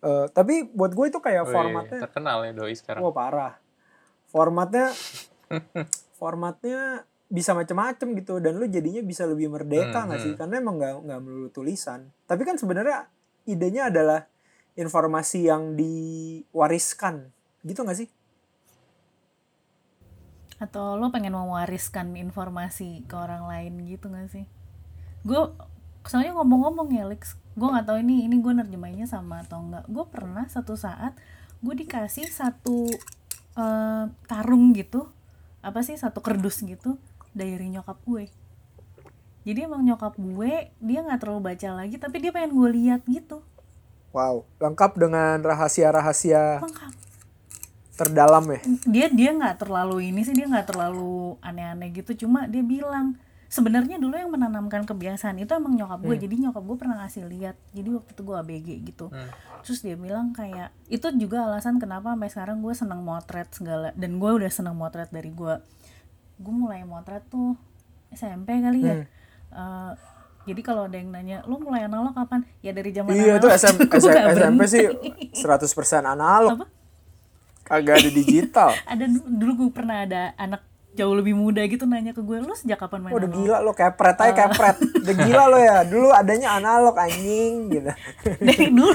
Eh, 0.00 0.26
tapi 0.32 0.64
buat 0.66 0.90
gue 0.90 1.06
itu 1.06 1.20
kayak 1.20 1.44
formatnya 1.46 2.00
terkenal 2.02 2.40
ya 2.42 2.50
doi 2.50 2.72
sekarang 2.72 3.00
wah 3.00 3.12
parah 3.12 3.60
formatnya 4.26 4.96
formatnya 6.14 7.04
bisa 7.28 7.52
macem-macem 7.52 8.16
gitu 8.16 8.40
dan 8.40 8.56
lu 8.56 8.66
jadinya 8.66 9.00
bisa 9.00 9.22
lebih 9.22 9.46
merdeka 9.46 10.00
Hmm, 10.00 10.08
nggak 10.08 10.20
sih 10.20 10.32
hmm. 10.32 10.40
karena 10.40 10.54
emang 10.56 10.74
nggak 10.76 10.94
nggak 11.04 11.20
melulu 11.20 11.48
tulisan 11.50 12.10
tapi 12.24 12.42
kan 12.42 12.56
sebenarnya 12.56 13.06
idenya 13.44 13.92
adalah 13.92 14.26
informasi 14.74 15.48
yang 15.48 15.76
diwariskan. 15.76 17.28
Gitu 17.64 17.80
nggak 17.80 17.98
sih? 17.98 18.08
Atau 20.60 21.00
lo 21.00 21.08
pengen 21.08 21.32
mewariskan 21.36 22.12
informasi 22.16 23.08
ke 23.08 23.14
orang 23.16 23.48
lain 23.48 23.80
gitu 23.88 24.12
gak 24.12 24.28
sih? 24.28 24.44
Gue 25.24 25.48
soalnya 26.04 26.36
ngomong-ngomong 26.36 26.88
ya 26.96 27.04
Lex 27.08 27.36
gue 27.58 27.68
nggak 27.68 27.86
tahu 27.92 27.98
ini 28.00 28.24
ini 28.24 28.40
gue 28.40 28.52
nerjemahinnya 28.56 29.04
sama 29.04 29.44
atau 29.44 29.60
enggak 29.60 29.84
gue 29.84 30.04
pernah 30.08 30.48
satu 30.48 30.72
saat 30.78 31.12
gue 31.60 31.74
dikasih 31.76 32.24
satu 32.30 32.88
eh, 33.58 34.04
karung 34.24 34.72
gitu 34.72 35.12
apa 35.60 35.84
sih 35.84 36.00
satu 36.00 36.24
kerdus 36.24 36.64
gitu 36.64 36.96
dari 37.36 37.68
nyokap 37.68 38.00
gue 38.08 38.32
jadi 39.40 39.64
emang 39.64 39.80
nyokap 39.88 40.20
gue 40.20 40.68
dia 40.84 40.98
nggak 41.00 41.20
terlalu 41.24 41.40
baca 41.52 41.68
lagi 41.72 41.96
tapi 41.96 42.16
dia 42.20 42.30
pengen 42.32 42.52
gue 42.52 42.68
lihat 42.76 43.00
gitu. 43.08 43.40
Wow, 44.10 44.44
lengkap 44.58 44.98
dengan 44.98 45.38
rahasia-rahasia 45.40 46.60
lengkap. 46.60 46.92
terdalam 47.94 48.44
ya. 48.48 48.60
dia 48.88 49.06
dia 49.12 49.30
nggak 49.32 49.60
terlalu 49.60 50.10
ini 50.10 50.26
sih 50.26 50.34
dia 50.34 50.48
nggak 50.48 50.68
terlalu 50.68 51.40
aneh-aneh 51.40 51.88
gitu. 51.94 52.26
Cuma 52.26 52.44
dia 52.50 52.60
bilang 52.60 53.16
sebenarnya 53.48 53.96
dulu 53.96 54.18
yang 54.18 54.28
menanamkan 54.28 54.84
kebiasaan 54.84 55.40
itu 55.40 55.52
emang 55.56 55.72
nyokap 55.72 56.04
gue. 56.04 56.16
Jadi 56.20 56.34
nyokap 56.44 56.60
gue 56.60 56.76
pernah 56.76 57.00
ngasih 57.00 57.24
lihat. 57.30 57.56
Jadi 57.72 57.88
waktu 57.96 58.10
itu 58.12 58.22
gue 58.26 58.36
abg 58.36 58.68
gitu. 58.92 59.06
Terus 59.64 59.78
dia 59.80 59.96
bilang 59.96 60.36
kayak 60.36 60.68
itu 60.92 61.06
juga 61.16 61.48
alasan 61.48 61.80
kenapa 61.80 62.12
sampai 62.12 62.28
sekarang 62.28 62.58
gue 62.60 62.74
seneng 62.76 63.00
motret 63.00 63.48
segala 63.56 63.96
dan 63.96 64.20
gue 64.20 64.30
udah 64.36 64.50
seneng 64.52 64.76
motret 64.76 65.08
dari 65.08 65.32
gue. 65.32 65.54
Gue 66.36 66.54
mulai 66.56 66.84
motret 66.84 67.24
tuh 67.30 67.56
SMP 68.10 68.58
kali 68.58 68.80
ya 68.84 68.96
Eh, 69.50 69.92
jadi 70.42 70.60
kalau 70.62 70.86
ada 70.86 70.96
yang 70.96 71.10
nanya 71.10 71.44
lu 71.44 71.58
mulai 71.58 71.84
analog 71.84 72.10
kapan 72.10 72.42
ya 72.58 72.70
dari 72.70 72.90
zaman 72.90 73.12
Iya 73.12 73.36
itu 73.36 73.46
analog 73.46 73.60
SM, 73.60 73.76
Gua 73.90 73.98
SM, 73.98 74.08
nggak 74.08 74.26
SMP 74.32 74.62
sih 74.64 74.84
100% 75.36 76.06
analog. 76.08 76.64
Kagak 77.62 77.94
ada 77.98 78.10
digital. 78.10 78.70
ada 78.92 79.04
du- 79.04 79.26
dulu 79.28 79.52
gue 79.56 79.70
pernah 79.70 80.02
ada 80.02 80.32
anak 80.36 80.62
jauh 80.90 81.14
lebih 81.14 81.38
muda 81.38 81.62
gitu 81.62 81.86
nanya 81.86 82.10
ke 82.10 82.18
gue 82.18 82.42
lu 82.42 82.50
sejak 82.50 82.74
kapan 82.76 82.98
main 82.98 83.14
Oh, 83.14 83.18
udah 83.18 83.30
analog 83.30 83.38
gila 83.38 83.58
lo 83.60 83.72
kepret 83.72 84.18
aja 84.18 84.32
kepret. 84.48 84.76
Udah 84.96 85.14
gila 85.16 85.44
lo 85.46 85.58
ya. 85.58 85.76
Dulu 85.84 86.08
adanya 86.10 86.48
analog 86.52 86.98
anjing 86.98 87.70
gitu. 87.70 87.90
dari 88.42 88.66
dulu 88.68 88.90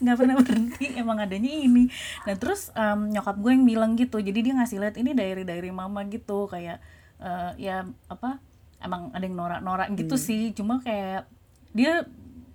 nggak 0.00 0.16
pernah 0.16 0.36
berhenti 0.36 0.86
emang 0.94 1.20
adanya 1.20 1.50
ini 1.50 1.84
nah 2.22 2.34
terus 2.34 2.72
em, 2.72 3.12
nyokap 3.12 3.36
gue 3.36 3.50
yang 3.50 3.64
bilang 3.64 3.92
gitu 3.94 4.16
jadi 4.16 4.38
dia 4.40 4.54
ngasih 4.56 4.78
lihat 4.78 4.96
ini 4.96 5.12
dari 5.12 5.44
dari 5.44 5.68
mama 5.68 6.00
gitu 6.06 6.46
kayak 6.46 6.80
eh, 7.18 7.50
ya 7.58 7.76
apa 8.06 8.40
emang 8.80 9.12
ada 9.14 9.24
yang 9.24 9.36
norak-norak 9.36 9.88
gitu 9.96 10.16
sih. 10.16 10.52
Cuma 10.56 10.80
kayak 10.80 11.28
dia 11.76 12.04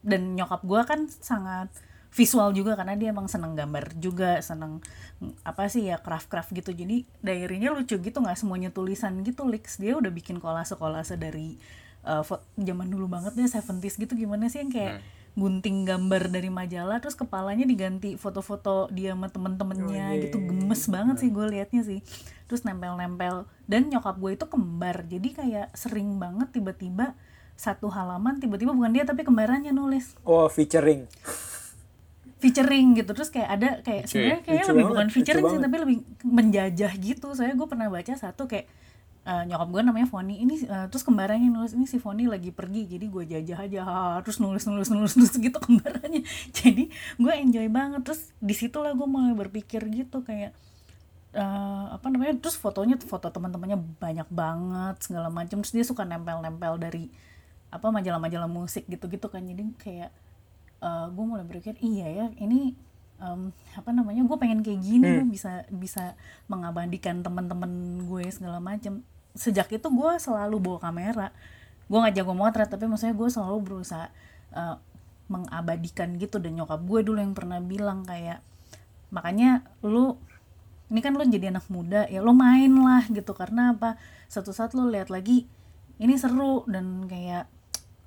dan 0.06 0.38
nyokap 0.38 0.62
gue 0.62 0.82
kan 0.86 1.10
sangat 1.10 1.70
visual 2.16 2.56
juga 2.56 2.80
karena 2.80 2.96
dia 2.96 3.12
emang 3.12 3.28
seneng 3.28 3.60
gambar 3.60 3.92
juga 4.00 4.40
seneng 4.40 4.80
mm, 5.20 5.44
apa 5.44 5.68
sih 5.68 5.90
ya 5.90 6.00
craft 6.00 6.32
craft 6.32 6.52
gitu. 6.56 6.72
Jadi 6.72 7.04
diary-nya 7.20 7.72
lucu 7.76 8.00
gitu 8.00 8.18
nggak 8.22 8.40
semuanya 8.40 8.70
tulisan 8.72 9.20
gitu 9.22 9.44
Lix. 9.48 9.78
Dia 9.78 10.00
udah 10.00 10.12
bikin 10.14 10.40
kolase 10.40 10.80
kolase 10.80 11.20
dari 11.20 11.60
uh, 12.08 12.24
zaman 12.56 12.88
dulu 12.88 13.12
banget 13.12 13.36
deh 13.36 13.48
70s 13.48 13.96
gitu. 14.00 14.14
Gimana 14.16 14.48
sih 14.48 14.64
yang 14.64 14.72
kayak 14.72 15.04
gunting 15.36 15.84
gambar 15.84 16.32
dari 16.32 16.48
majalah 16.48 17.04
terus 17.04 17.14
kepalanya 17.20 17.68
diganti 17.68 18.16
foto-foto 18.16 18.88
dia 18.88 19.12
sama 19.12 19.28
temen-temennya 19.28 20.16
gitu. 20.24 20.40
gemes 20.40 20.88
banget 20.88 21.20
sih 21.20 21.30
gue 21.30 21.46
liatnya 21.52 21.84
sih 21.84 22.00
terus 22.46 22.64
nempel-nempel. 22.64 23.50
Dan 23.66 23.90
nyokap 23.90 24.18
gue 24.22 24.38
itu 24.38 24.46
kembar. 24.46 25.06
Jadi 25.06 25.30
kayak 25.34 25.74
sering 25.74 26.18
banget 26.22 26.54
tiba-tiba 26.54 27.18
satu 27.56 27.88
halaman 27.88 28.44
tiba-tiba 28.44 28.76
bukan 28.76 28.92
dia 28.92 29.08
tapi 29.08 29.24
kembarannya 29.24 29.72
nulis. 29.72 30.14
Oh 30.28 30.48
featuring. 30.52 31.08
featuring 32.36 33.00
gitu. 33.00 33.12
Terus 33.16 33.32
kayak 33.32 33.50
ada 33.50 33.70
kayak 33.82 34.06
Lucu 34.06 34.12
ya? 34.12 34.12
sebenarnya 34.12 34.42
kayaknya 34.44 34.66
lebih 34.68 34.76
banget, 34.76 34.92
bukan 34.94 35.08
featuring 35.10 35.46
sih 35.50 35.60
tapi 35.64 35.76
lebih 35.82 35.98
menjajah 36.22 36.92
gitu. 37.00 37.28
Saya 37.34 37.52
gue 37.56 37.68
pernah 37.68 37.88
baca 37.90 38.14
satu 38.14 38.44
kayak 38.46 38.68
eh, 39.26 39.44
nyokap 39.50 39.70
gue 39.72 39.82
namanya 39.82 40.08
Foni. 40.12 40.36
Ini 40.44 40.56
eh, 40.68 40.86
terus 40.92 41.02
kembarannya 41.08 41.50
nulis 41.50 41.74
ini 41.74 41.88
si 41.90 41.98
Foni 41.98 42.28
lagi 42.30 42.52
pergi 42.54 42.86
jadi 42.86 43.06
gue 43.08 43.24
jajah 43.26 43.58
aja. 43.66 43.80
Ha, 43.88 43.96
terus 44.22 44.38
nulis 44.44 44.68
nulis 44.68 44.92
nulis 44.92 45.16
nulis 45.18 45.34
gitu 45.34 45.58
kembarannya. 45.58 46.22
Jadi 46.54 46.92
gue 47.18 47.34
enjoy 47.34 47.68
banget. 47.72 48.04
Terus 48.04 48.30
di 48.38 48.54
situlah 48.54 48.94
gue 48.94 49.08
mulai 49.08 49.34
berpikir 49.34 49.82
gitu 49.90 50.22
kayak 50.22 50.54
eh, 51.36 51.86
apa 51.92 52.08
namanya 52.08 52.40
terus 52.40 52.56
fotonya 52.56 52.96
foto 53.04 53.28
teman-temannya 53.28 53.78
banyak 54.00 54.28
banget 54.32 54.96
segala 55.04 55.28
macam 55.28 55.60
terus 55.60 55.76
dia 55.76 55.84
suka 55.84 56.08
nempel-nempel 56.08 56.80
dari 56.80 57.12
apa 57.70 57.92
majalah-majalah 57.92 58.48
musik 58.48 58.88
gitu-gitu 58.88 59.28
kan. 59.28 59.44
Jadi 59.44 59.64
kayak 59.76 60.12
gue 60.86 61.26
mulai 61.26 61.42
berpikir 61.42 61.82
iya 61.82 62.06
ya 62.06 62.26
ini 62.38 62.78
em, 63.18 63.50
apa 63.74 63.90
namanya 63.90 64.22
gue 64.22 64.38
pengen 64.38 64.62
kayak 64.62 64.86
gini 64.86 65.18
gue 65.18 65.28
bisa 65.34 65.66
bisa 65.74 66.14
mengabadikan 66.46 67.26
teman-teman 67.26 68.06
gue 68.06 68.30
segala 68.30 68.62
macam 68.62 69.02
sejak 69.34 69.66
itu 69.74 69.88
gue 69.90 70.12
selalu 70.22 70.62
bawa 70.62 70.80
kamera. 70.86 71.28
Gue 71.90 71.98
nggak 72.00 72.22
jago 72.22 72.38
motret 72.38 72.70
tapi 72.70 72.86
maksudnya 72.86 73.18
gue 73.18 73.30
selalu 73.34 73.58
berusaha 73.66 74.08
eh, 74.54 74.78
mengabadikan 75.26 76.16
gitu. 76.22 76.38
Dan 76.38 76.62
nyokap 76.62 76.80
gue 76.86 77.00
dulu 77.02 77.18
yang 77.18 77.34
pernah 77.34 77.58
bilang 77.60 78.06
kayak 78.06 78.46
makanya 79.10 79.66
lu 79.82 80.22
ini 80.86 81.00
kan 81.02 81.18
lo 81.18 81.26
jadi 81.26 81.50
anak 81.50 81.66
muda 81.74 82.06
ya 82.06 82.22
lo 82.22 82.32
main 82.36 82.70
lah 82.70 83.04
gitu. 83.10 83.34
Karena 83.34 83.74
apa? 83.74 83.98
Satu 84.30 84.54
saat 84.54 84.78
lo 84.78 84.86
lihat 84.90 85.10
lagi 85.10 85.50
ini 85.98 86.14
seru. 86.20 86.62
Dan 86.70 87.10
kayak 87.10 87.50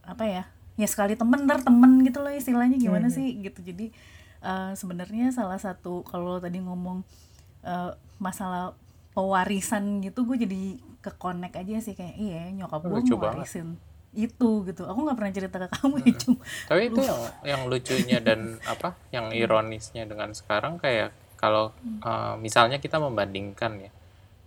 apa 0.07 0.25
ya? 0.25 0.43
Ya 0.79 0.87
sekali 0.87 1.19
temen 1.19 1.47
ntar 1.47 1.67
temen 1.67 2.07
gitu 2.07 2.23
loh 2.23 2.31
istilahnya 2.31 2.79
gimana 2.79 3.11
sih? 3.11 3.35
Gitu. 3.43 3.61
Jadi 3.67 3.91
eh, 4.43 4.73
sebenarnya 4.79 5.35
salah 5.35 5.59
satu 5.59 6.07
kalau 6.07 6.39
tadi 6.39 6.63
ngomong 6.63 7.03
eh, 7.67 7.91
masalah 8.23 8.79
pewarisan 9.15 9.99
gitu 9.99 10.23
gue 10.23 10.39
jadi 10.39 10.63
ke 11.03 11.11
connect 11.19 11.59
aja 11.59 11.83
sih. 11.83 11.99
Kayak 11.99 12.15
iya 12.15 12.43
nyokap 12.55 12.87
gue 12.87 12.95
Lucu 13.03 13.19
banget. 13.19 13.43
ngewarisin 13.43 13.69
itu 14.15 14.51
gitu. 14.65 14.83
Aku 14.87 14.99
nggak 15.05 15.19
pernah 15.19 15.33
cerita 15.35 15.57
ke 15.61 15.69
kamu 15.69 15.97
ya 16.07 16.15
cuma 16.17 16.43
Tapi 16.71 16.83
itu 16.89 17.01
yang 17.05 17.21
yang 17.45 17.63
lucunya 17.67 18.19
dan 18.23 18.57
apa? 18.65 18.95
Yang 19.11 19.27
ironisnya 19.37 20.09
dengan 20.09 20.33
sekarang 20.33 20.81
kayak 20.81 21.13
kalau 21.39 21.71
uh, 22.03 22.35
misalnya 22.37 22.77
kita 22.77 22.99
membandingkan 22.99 23.79
ya 23.79 23.91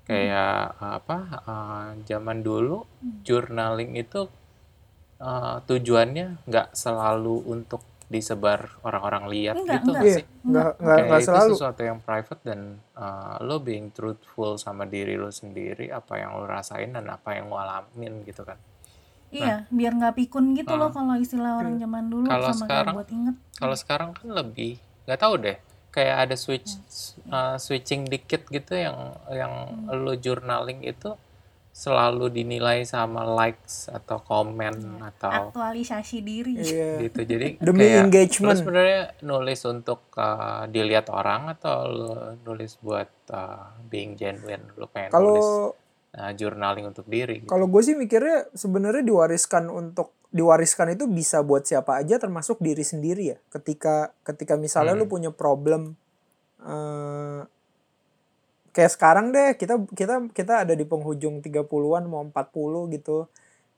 kayak 0.03 0.35
uh, 0.75 0.99
apa 0.99 1.17
uh, 1.41 1.87
zaman 2.03 2.41
dulu 2.41 2.83
journaling 3.23 3.95
itu 3.95 4.27
uh, 5.17 5.63
tujuannya 5.63 6.43
nggak 6.43 6.67
selalu 6.73 7.47
untuk 7.47 7.79
disebar 8.05 8.75
orang-orang 8.83 9.23
lihat 9.25 9.55
Enggak, 9.55 9.71
gitu 9.77 9.87
enggak. 9.87 9.95
nggak 9.95 10.03
Iya, 10.03 10.17
sih? 10.19 10.25
nggak 10.43 10.71
nggak 10.75 10.75
Kayak 10.91 11.07
nggak 11.07 11.21
itu 11.21 11.29
selalu. 11.31 11.51
sesuatu 11.55 11.81
yang 11.81 11.99
private 12.01 12.41
dan 12.43 12.59
uh, 12.93 13.35
lo 13.39 13.57
being 13.57 13.87
truthful 13.89 14.51
sama 14.57 14.83
diri 14.85 15.15
lo 15.15 15.31
sendiri 15.31 15.87
apa 15.89 16.19
yang 16.19 16.35
lo 16.35 16.43
rasain 16.45 16.91
dan 16.91 17.07
apa 17.07 17.29
yang 17.33 17.47
lo 17.47 17.55
alamin 17.55 18.21
gitu 18.23 18.43
kan. 18.43 18.59
iya 19.31 19.63
biar 19.71 19.95
nggak 19.95 20.15
pikun 20.17 20.51
gitu 20.51 20.75
loh 20.75 20.91
kalau 20.91 21.15
istilah 21.15 21.55
orang 21.55 21.79
zaman 21.79 22.03
dulu 22.05 22.27
Kalau 22.27 22.51
sama 22.51 22.67
sekarang- 22.67 22.83
kayak 22.83 22.97
buat 22.99 23.09
inget 23.09 23.35
Kalau 23.55 23.75
sekarang 23.77 24.09
kan 24.11 24.27
lebih 24.29 24.73
nggak 25.01 25.15
tahu 25.17 25.33
deh 25.39 25.57
kayak 25.91 26.17
ada 26.25 26.35
switch 26.35 26.79
uh, 27.27 27.55
switching 27.55 28.07
dikit 28.07 28.47
gitu 28.47 28.73
yang 28.73 28.95
yang 29.27 29.53
lo 29.91 30.15
journaling 30.15 30.81
itu 30.81 31.13
selalu 31.71 32.27
dinilai 32.29 32.83
sama 32.83 33.23
likes 33.23 33.87
atau 33.87 34.19
komen 34.19 34.75
atau 35.01 35.51
aktualisasi 35.51 36.19
diri 36.19 36.59
Iya. 36.59 37.07
gitu 37.07 37.19
jadi 37.23 37.47
Demi 37.63 37.87
kayak 37.87 38.03
engagement. 38.05 38.59
sebenarnya 38.59 39.01
nulis 39.23 39.61
untuk 39.63 40.11
uh, 40.15 40.67
dilihat 40.67 41.07
orang 41.07 41.47
atau 41.49 41.75
lo 41.87 42.15
nulis 42.43 42.75
buat 42.77 43.07
uh, 43.31 43.71
being 43.87 44.15
genuine 44.15 44.67
lo 44.75 44.87
pengen 44.87 45.11
nulis 45.11 45.39
Kalau 45.39 45.71
uh, 46.11 46.31
journaling 46.35 46.87
untuk 46.87 47.07
diri 47.07 47.39
gitu. 47.39 47.47
kalau 47.47 47.71
gue 47.71 47.81
sih 47.81 47.95
mikirnya 47.95 48.51
sebenarnya 48.51 49.03
diwariskan 49.03 49.71
untuk 49.71 50.11
diwariskan 50.31 50.95
itu 50.95 51.05
bisa 51.11 51.43
buat 51.43 51.67
siapa 51.67 51.99
aja 51.99 52.15
termasuk 52.15 52.63
diri 52.63 52.81
sendiri 52.81 53.35
ya. 53.35 53.37
Ketika 53.51 54.15
ketika 54.23 54.55
misalnya 54.55 54.95
lu 54.95 55.05
punya 55.05 55.29
problem 55.29 55.99
eh 56.63 57.41
kayak 58.71 58.91
sekarang 58.95 59.35
deh 59.35 59.59
kita 59.59 59.83
kita 59.91 60.31
kita 60.31 60.63
ada 60.63 60.73
di 60.73 60.87
penghujung 60.87 61.43
30-an 61.43 62.03
mau 62.07 62.23
40 62.23 62.95
gitu. 62.95 63.27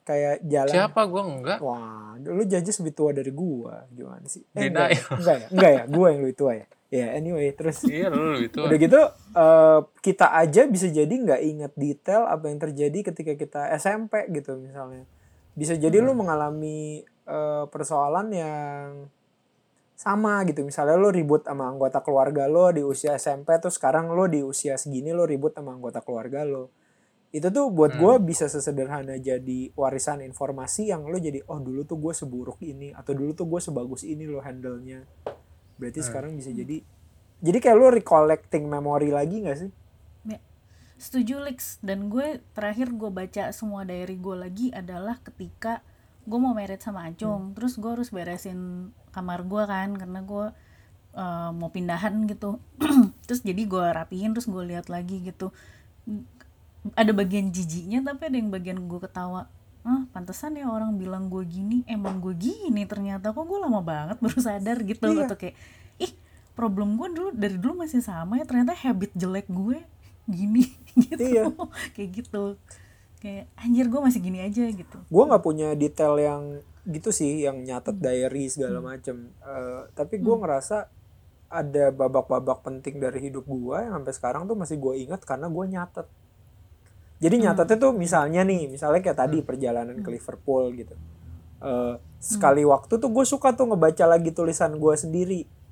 Kayak 0.04 0.44
jalan 0.44 0.76
siapa 0.76 1.02
gue 1.08 1.22
enggak 1.24 1.58
Wah, 1.64 2.20
lu 2.20 2.44
judges 2.44 2.76
lebih 2.84 2.92
tua 2.94 3.16
dari 3.16 3.32
gua. 3.32 3.88
Gimana 3.88 4.28
sih? 4.28 4.44
Eh, 4.52 4.68
enggak, 4.68 4.90
ya? 4.92 5.02
enggak 5.16 5.36
ya? 5.40 5.48
Enggak 5.48 5.72
ya? 5.72 5.84
Gua 5.88 6.08
yang 6.12 6.22
lebih 6.28 6.38
tua 6.38 6.52
ya? 6.60 6.66
Ya, 6.94 7.08
anyway, 7.18 7.50
terus 7.58 7.82
iya 7.90 8.06
lo 8.06 8.38
itu 8.38 8.62
udah 8.62 8.78
gitu 8.78 9.02
eh, 9.34 9.80
kita 10.06 10.30
aja 10.30 10.70
bisa 10.70 10.94
jadi 10.94 11.10
nggak 11.10 11.42
inget 11.42 11.74
detail 11.74 12.30
apa 12.30 12.54
yang 12.54 12.62
terjadi 12.62 13.00
ketika 13.10 13.34
kita 13.34 13.62
SMP 13.80 14.30
gitu 14.30 14.60
misalnya. 14.62 15.08
Bisa 15.54 15.78
jadi 15.78 16.02
lu 16.02 16.18
mengalami 16.18 17.06
eh, 17.06 17.66
persoalan 17.70 18.28
yang 18.34 18.88
sama 19.94 20.44
gitu. 20.50 20.66
Misalnya 20.66 21.00
lu 21.00 21.14
ribut 21.14 21.46
sama 21.46 21.70
anggota 21.70 22.04
keluarga 22.04 22.50
lo 22.50 22.74
di 22.74 22.84
usia 22.84 23.16
SMP 23.16 23.56
terus 23.62 23.80
sekarang 23.80 24.12
lo 24.12 24.28
di 24.28 24.44
usia 24.44 24.76
segini 24.76 25.14
lo 25.16 25.24
ribut 25.24 25.56
sama 25.56 25.78
anggota 25.78 26.02
keluarga 26.04 26.44
lo. 26.44 26.74
Itu 27.34 27.50
tuh 27.50 27.74
buat 27.74 27.98
gua 27.98 28.22
bisa 28.22 28.46
sesederhana 28.46 29.18
jadi 29.18 29.74
warisan 29.74 30.22
informasi 30.22 30.94
yang 30.94 31.10
lo 31.10 31.18
jadi 31.18 31.42
oh 31.50 31.58
dulu 31.58 31.82
tuh 31.82 31.98
gue 31.98 32.14
seburuk 32.14 32.62
ini 32.62 32.94
atau 32.94 33.18
dulu 33.18 33.34
tuh 33.34 33.50
gue 33.50 33.58
sebagus 33.58 34.06
ini 34.06 34.30
lo 34.30 34.38
handle-nya. 34.38 35.02
Berarti 35.82 36.06
sekarang 36.06 36.38
bisa 36.38 36.54
jadi 36.54 36.86
jadi 37.44 37.58
kayak 37.58 37.78
lo 37.78 37.90
recollecting 37.90 38.70
memori 38.70 39.10
lagi 39.10 39.44
gak 39.44 39.58
sih? 39.60 39.72
Setuju 41.04 41.44
Lex 41.44 41.84
dan 41.84 42.08
gue 42.08 42.40
terakhir 42.56 42.96
gue 42.96 43.12
baca 43.12 43.52
semua 43.52 43.84
diary 43.84 44.16
gue 44.16 44.36
lagi 44.40 44.68
adalah 44.72 45.20
ketika 45.20 45.84
gue 46.24 46.40
mau 46.40 46.56
merit 46.56 46.80
sama 46.80 47.12
Acung. 47.12 47.52
Terus 47.52 47.76
gue 47.76 47.92
harus 47.92 48.08
beresin 48.08 48.88
kamar 49.12 49.44
gue 49.44 49.64
kan 49.68 50.00
karena 50.00 50.24
gue 50.24 50.46
uh, 51.20 51.52
mau 51.52 51.68
pindahan 51.68 52.24
gitu. 52.32 52.56
Terus 53.28 53.44
jadi 53.44 53.68
gue 53.68 53.84
rapihin 53.84 54.32
terus 54.32 54.48
gue 54.48 54.64
lihat 54.64 54.88
lagi 54.88 55.20
gitu. 55.28 55.52
Ada 56.96 57.12
bagian 57.12 57.52
jijiknya 57.52 58.00
tapi 58.00 58.32
ada 58.32 58.40
yang 58.40 58.48
bagian 58.48 58.80
gue 58.88 59.00
ketawa. 59.04 59.52
Ah 59.84 60.08
pantesan 60.16 60.56
ya 60.56 60.72
orang 60.72 60.96
bilang 60.96 61.28
gue 61.28 61.44
gini 61.44 61.84
emang 61.84 62.24
gue 62.24 62.32
gini 62.32 62.88
ternyata. 62.88 63.36
Kok 63.36 63.44
gue 63.44 63.60
lama 63.60 63.84
banget 63.84 64.24
baru 64.24 64.40
sadar 64.40 64.80
gitu 64.88 65.04
Iya. 65.12 65.28
atau 65.28 65.36
kayak 65.36 65.60
ih 66.00 66.16
problem 66.56 66.96
gue 66.96 67.12
dulu 67.12 67.30
dari 67.36 67.60
dulu 67.60 67.84
masih 67.84 68.00
sama 68.00 68.40
ya 68.40 68.48
ternyata 68.48 68.72
habit 68.72 69.12
jelek 69.20 69.52
gue 69.52 69.84
gini 70.28 70.64
gitu. 71.04 71.20
Iya. 71.20 71.44
kayak 71.96 72.10
gitu. 72.24 72.44
Kayak 73.24 73.48
anjir 73.56 73.86
gue 73.88 74.02
masih 74.04 74.20
gini 74.20 74.40
aja 74.44 74.64
gitu. 74.68 74.98
Gue 75.08 75.24
nggak 75.24 75.44
punya 75.44 75.76
detail 75.76 76.20
yang 76.20 76.44
gitu 76.84 77.16
sih 77.16 77.48
yang 77.48 77.64
nyatet 77.64 77.96
diary 78.00 78.52
segala 78.52 78.84
macem. 78.84 79.32
Eh, 79.40 79.82
tapi 79.96 80.20
gue 80.20 80.36
ngerasa 80.36 80.92
ada 81.54 81.86
babak-babak 81.94 82.66
penting 82.66 82.98
dari 82.98 83.30
hidup 83.30 83.46
gue 83.46 83.78
yang 83.78 83.94
sampai 84.02 84.14
sekarang 84.14 84.44
tuh 84.50 84.58
masih 84.58 84.82
gue 84.82 84.94
ingat 85.08 85.22
karena 85.24 85.48
gue 85.48 85.66
nyatet. 85.70 86.08
Jadi 87.24 87.36
nyatetnya 87.40 87.78
tuh 87.80 87.92
misalnya 87.96 88.44
nih 88.44 88.68
misalnya 88.68 89.00
kayak 89.00 89.16
tadi 89.16 89.40
perjalanan 89.40 89.96
ke 90.04 90.10
Liverpool 90.12 90.76
gitu. 90.76 90.96
Eh, 91.64 91.96
sekali 92.20 92.68
waktu 92.68 93.00
tuh 93.00 93.08
gue 93.08 93.24
suka 93.24 93.56
tuh 93.56 93.72
ngebaca 93.72 94.04
lagi 94.04 94.36
tulisan 94.36 94.76
gue 94.76 94.96
sendiri 95.00 95.63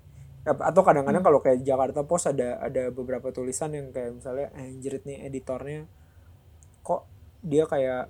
atau 0.41 0.81
kadang-kadang 0.81 1.21
kalau 1.21 1.37
kayak 1.37 1.61
Jakarta 1.61 2.01
Post 2.01 2.33
ada 2.33 2.57
ada 2.57 2.89
beberapa 2.89 3.29
tulisan 3.29 3.77
yang 3.77 3.93
kayak 3.93 4.17
misalnya 4.17 4.49
"Eh, 4.57 4.73
anjrit 4.73 5.05
nih 5.05 5.29
editornya 5.29 5.85
kok 6.81 7.05
dia 7.45 7.69
kayak 7.69 8.09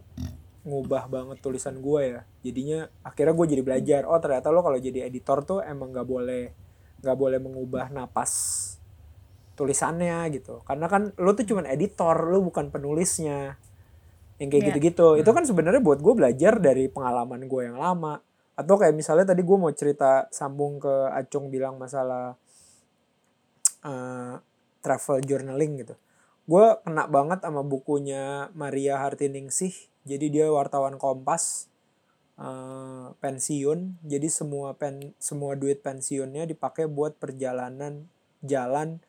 ngubah 0.63 1.11
banget 1.11 1.37
tulisan 1.43 1.83
gue 1.83 2.01
ya? 2.07 2.21
Jadinya 2.39 2.87
akhirnya 3.03 3.33
gue 3.35 3.47
jadi 3.51 3.63
belajar 3.65 4.01
oh 4.07 4.19
ternyata 4.23 4.47
lo 4.47 4.63
kalau 4.63 4.79
jadi 4.79 5.11
editor 5.11 5.43
tuh 5.43 5.59
emang 5.59 5.91
nggak 5.91 6.07
boleh 6.07 6.43
nggak 7.03 7.17
boleh 7.19 7.39
mengubah 7.41 7.91
napas 7.91 8.31
tulisannya 9.59 10.23
gitu. 10.31 10.63
Karena 10.63 10.87
kan 10.87 11.11
lo 11.19 11.35
tuh 11.35 11.43
cuman 11.43 11.67
editor 11.67 12.31
lo 12.31 12.39
bukan 12.41 12.71
penulisnya. 12.71 13.59
Yang 14.39 14.49
kayak 14.49 14.61
Iya. 14.63 14.67
gitu-gitu. 14.71 15.07
Itu 15.19 15.31
kan 15.35 15.43
sebenarnya 15.45 15.83
buat 15.83 15.99
gue 15.99 16.13
belajar 16.15 16.57
dari 16.57 16.87
pengalaman 16.87 17.45
gue 17.45 17.61
yang 17.67 17.77
lama 17.77 18.23
atau 18.55 18.75
kayak 18.77 18.93
misalnya 18.93 19.31
tadi 19.31 19.41
gue 19.41 19.57
mau 19.57 19.71
cerita 19.71 20.27
sambung 20.29 20.77
ke 20.77 21.11
Acung 21.15 21.47
bilang 21.49 21.79
masalah 21.79 22.35
eh, 23.83 24.35
travel 24.81 25.17
journaling 25.23 25.85
gitu. 25.85 25.95
Gue 26.49 26.65
kena 26.83 27.07
banget 27.07 27.45
sama 27.45 27.63
bukunya 27.63 28.49
Maria 28.57 28.99
Hartiningsih 28.99 29.91
jadi 30.01 30.33
dia 30.33 30.47
wartawan 30.49 30.97
Kompas 30.97 31.69
eh, 32.41 33.07
pensiun. 33.21 34.01
Jadi 34.05 34.27
semua 34.29 34.73
pen 34.73 35.13
semua 35.21 35.53
duit 35.53 35.81
pensiunnya 35.85 36.49
dipakai 36.49 36.89
buat 36.89 37.17
perjalanan 37.21 38.09
jalan 38.41 39.01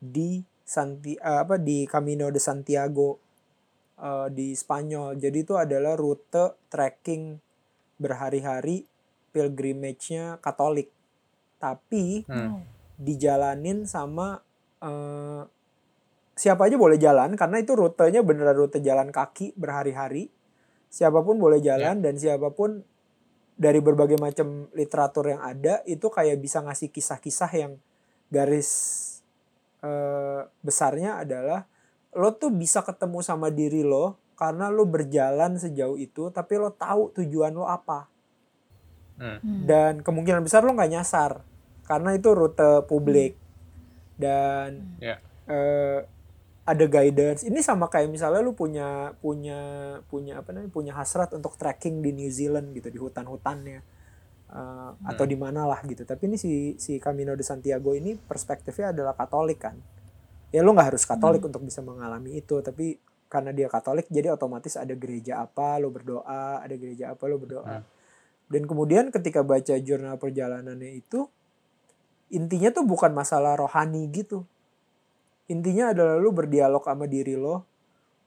di 0.00 0.44
Santi 0.64 1.16
eh, 1.20 1.38
apa 1.44 1.60
di 1.60 1.84
Camino 1.84 2.32
de 2.32 2.40
Santiago 2.40 3.20
eh, 4.00 4.28
di 4.32 4.56
Spanyol. 4.56 5.20
Jadi 5.20 5.38
itu 5.44 5.54
adalah 5.56 5.94
rute 5.96 6.56
trekking 6.72 7.47
berhari-hari 7.98 8.86
pilgrimage-nya 9.34 10.40
Katolik. 10.40 10.88
Tapi 11.58 12.24
Hmm. 12.24 12.62
dijalanin 12.98 13.86
sama 13.86 14.42
eh, 14.78 15.42
siapa 16.38 16.70
aja 16.70 16.78
boleh 16.78 17.02
jalan 17.02 17.34
karena 17.34 17.58
itu 17.58 17.74
rutenya 17.74 18.22
beneran 18.22 18.54
rute 18.54 18.78
jalan 18.78 19.10
kaki 19.10 19.58
berhari-hari. 19.58 20.30
Siapa 20.88 21.20
pun 21.20 21.36
boleh 21.36 21.58
jalan 21.58 22.00
dan 22.00 22.14
siapa 22.16 22.54
pun 22.54 22.80
dari 23.58 23.82
berbagai 23.82 24.22
macam 24.22 24.70
literatur 24.70 25.34
yang 25.34 25.42
ada 25.42 25.82
itu 25.82 26.06
kayak 26.06 26.38
bisa 26.38 26.62
ngasih 26.62 26.94
kisah-kisah 26.94 27.50
yang 27.58 27.72
garis 28.30 28.70
eh, 29.82 30.46
besarnya 30.62 31.26
adalah 31.26 31.66
lo 32.14 32.30
tuh 32.38 32.54
bisa 32.54 32.86
ketemu 32.86 33.18
sama 33.20 33.50
diri 33.50 33.82
lo 33.82 34.14
karena 34.38 34.70
lo 34.70 34.86
berjalan 34.86 35.58
sejauh 35.58 35.98
itu 35.98 36.30
tapi 36.30 36.54
lo 36.54 36.70
tahu 36.70 37.10
tujuan 37.18 37.50
lo 37.52 37.66
apa. 37.66 38.06
Hmm. 39.18 39.42
Hmm. 39.42 39.66
dan 39.66 39.98
kemungkinan 40.06 40.46
besar 40.46 40.62
lo 40.62 40.70
nggak 40.78 40.94
nyasar 40.94 41.42
karena 41.82 42.14
itu 42.14 42.30
rute 42.30 42.86
publik. 42.86 43.34
Dan 44.14 44.94
Ya. 45.02 45.18
eh, 45.50 46.06
ada 46.62 46.84
guidance. 46.86 47.42
Ini 47.42 47.58
sama 47.64 47.88
kayak 47.88 48.12
misalnya 48.12 48.44
lu 48.44 48.52
punya 48.54 49.16
punya 49.18 49.58
punya 50.06 50.38
apa 50.38 50.52
namanya 50.54 50.70
punya 50.70 50.92
hasrat 50.94 51.32
untuk 51.34 51.56
trekking 51.56 51.98
di 51.98 52.12
New 52.14 52.30
Zealand 52.30 52.70
gitu 52.76 52.92
di 52.92 52.98
hutan-hutannya. 53.00 53.80
Eh, 54.48 54.90
atau 55.02 55.24
di 55.26 55.34
mana 55.34 55.64
lah 55.66 55.80
gitu. 55.82 56.06
Tapi 56.06 56.28
ini 56.30 56.36
si 56.38 56.76
si 56.78 57.00
Camino 57.02 57.34
de 57.34 57.42
Santiago 57.42 57.96
ini 57.98 58.14
perspektifnya 58.14 58.94
adalah 58.94 59.16
Katolik 59.18 59.58
kan. 59.64 59.80
Ya 60.54 60.60
lu 60.62 60.76
nggak 60.76 60.94
harus 60.94 61.02
Katolik 61.08 61.42
untuk 61.42 61.64
bisa 61.64 61.82
mengalami 61.82 62.38
itu 62.38 62.60
tapi 62.62 63.00
karena 63.28 63.52
dia 63.52 63.68
Katolik 63.68 64.08
jadi 64.08 64.32
otomatis 64.32 64.74
ada 64.80 64.96
gereja 64.96 65.44
apa 65.44 65.76
lo 65.76 65.92
berdoa 65.92 66.64
ada 66.64 66.74
gereja 66.80 67.12
apa 67.12 67.28
lo 67.28 67.36
berdoa. 67.36 67.84
Dan 68.48 68.64
kemudian 68.64 69.12
ketika 69.12 69.44
baca 69.44 69.76
jurnal 69.76 70.16
perjalanannya 70.16 70.96
itu 70.96 71.28
intinya 72.32 72.72
tuh 72.72 72.88
bukan 72.88 73.12
masalah 73.12 73.60
rohani 73.60 74.08
gitu. 74.08 74.48
Intinya 75.52 75.92
adalah 75.92 76.16
lu 76.16 76.32
berdialog 76.32 76.80
sama 76.84 77.04
diri 77.04 77.36
lo 77.36 77.68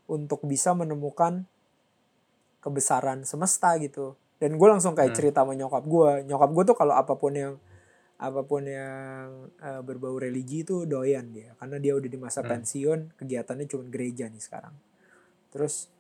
untuk 0.06 0.46
bisa 0.46 0.78
menemukan 0.78 1.46
kebesaran 2.62 3.26
semesta 3.26 3.74
gitu. 3.82 4.14
Dan 4.38 4.58
gue 4.58 4.68
langsung 4.70 4.94
kayak 4.94 5.14
Hmm. 5.14 5.18
cerita 5.18 5.42
sama 5.42 5.54
nyokap 5.58 5.84
gue. 5.86 6.12
Nyokap 6.30 6.50
gue 6.54 6.64
tuh 6.70 6.78
kalau 6.78 6.94
apa 6.94 7.14
pun 7.18 7.34
yang 7.34 7.54
apa 8.22 8.46
pun 8.46 8.62
yang 8.66 9.50
eh, 9.58 9.82
berbau 9.82 10.22
religi 10.22 10.62
itu 10.62 10.86
doyan 10.86 11.34
dia. 11.34 11.58
Karena 11.58 11.82
dia 11.82 11.98
udah 11.98 12.10
di 12.10 12.20
masa 12.22 12.46
Hmm. 12.46 12.50
pensiun 12.54 13.18
kegiatannya 13.18 13.66
cuma 13.66 13.86
gereja 13.90 14.30
nih 14.30 14.42
sekarang 14.42 14.74
terus 15.52 15.92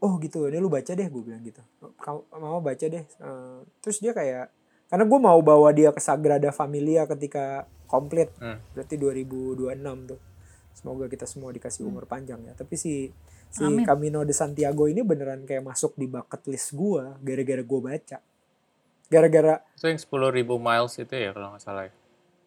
oh 0.00 0.16
gitu 0.16 0.48
ini 0.48 0.56
lu 0.56 0.72
baca 0.72 0.94
deh 0.96 1.04
gue 1.04 1.22
bilang 1.22 1.44
gitu. 1.44 1.60
Kamu 2.00 2.20
mau 2.40 2.62
baca 2.64 2.86
deh. 2.86 3.04
Eh, 3.04 3.58
terus 3.84 4.00
dia 4.00 4.16
kayak 4.16 4.48
karena 4.88 5.04
gue 5.06 5.20
mau 5.20 5.38
bawa 5.44 5.70
dia 5.70 5.92
ke 5.92 6.00
Sagrada 6.00 6.48
Familia 6.50 7.04
ketika 7.04 7.68
komplit. 7.84 8.30
Hmm. 8.40 8.62
berarti 8.72 8.94
2026 8.96 10.08
tuh. 10.08 10.20
Semoga 10.70 11.10
kita 11.10 11.26
semua 11.28 11.50
dikasih 11.52 11.84
umur 11.84 12.06
panjang 12.06 12.40
ya. 12.46 12.54
Tapi 12.56 12.74
si 12.78 13.10
si 13.50 13.62
Amin. 13.66 13.82
Camino 13.82 14.22
de 14.22 14.30
Santiago 14.32 14.86
ini 14.86 15.02
beneran 15.02 15.42
kayak 15.42 15.66
masuk 15.66 15.98
di 15.98 16.06
bucket 16.06 16.46
list 16.48 16.72
gue 16.72 17.04
gara-gara 17.20 17.60
gue 17.60 17.80
baca. 17.82 18.18
Gara-gara 19.10 19.58
Itu 19.74 19.90
yang 19.90 19.98
10.000 19.98 20.46
miles 20.54 20.94
itu 20.96 21.14
ya 21.18 21.34
kalau 21.34 21.50
nggak 21.52 21.62
salah 21.66 21.84
ya. 21.90 21.92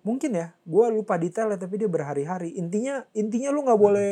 mungkin 0.03 0.31
ya. 0.31 0.47
Gue 0.63 0.85
lupa 0.89 1.19
detailnya 1.19 1.59
tapi 1.59 1.75
dia 1.75 1.91
berhari-hari. 1.91 2.55
Intinya 2.55 3.03
intinya 3.11 3.51
lu 3.51 3.67
nggak 3.67 3.79
boleh 3.79 4.09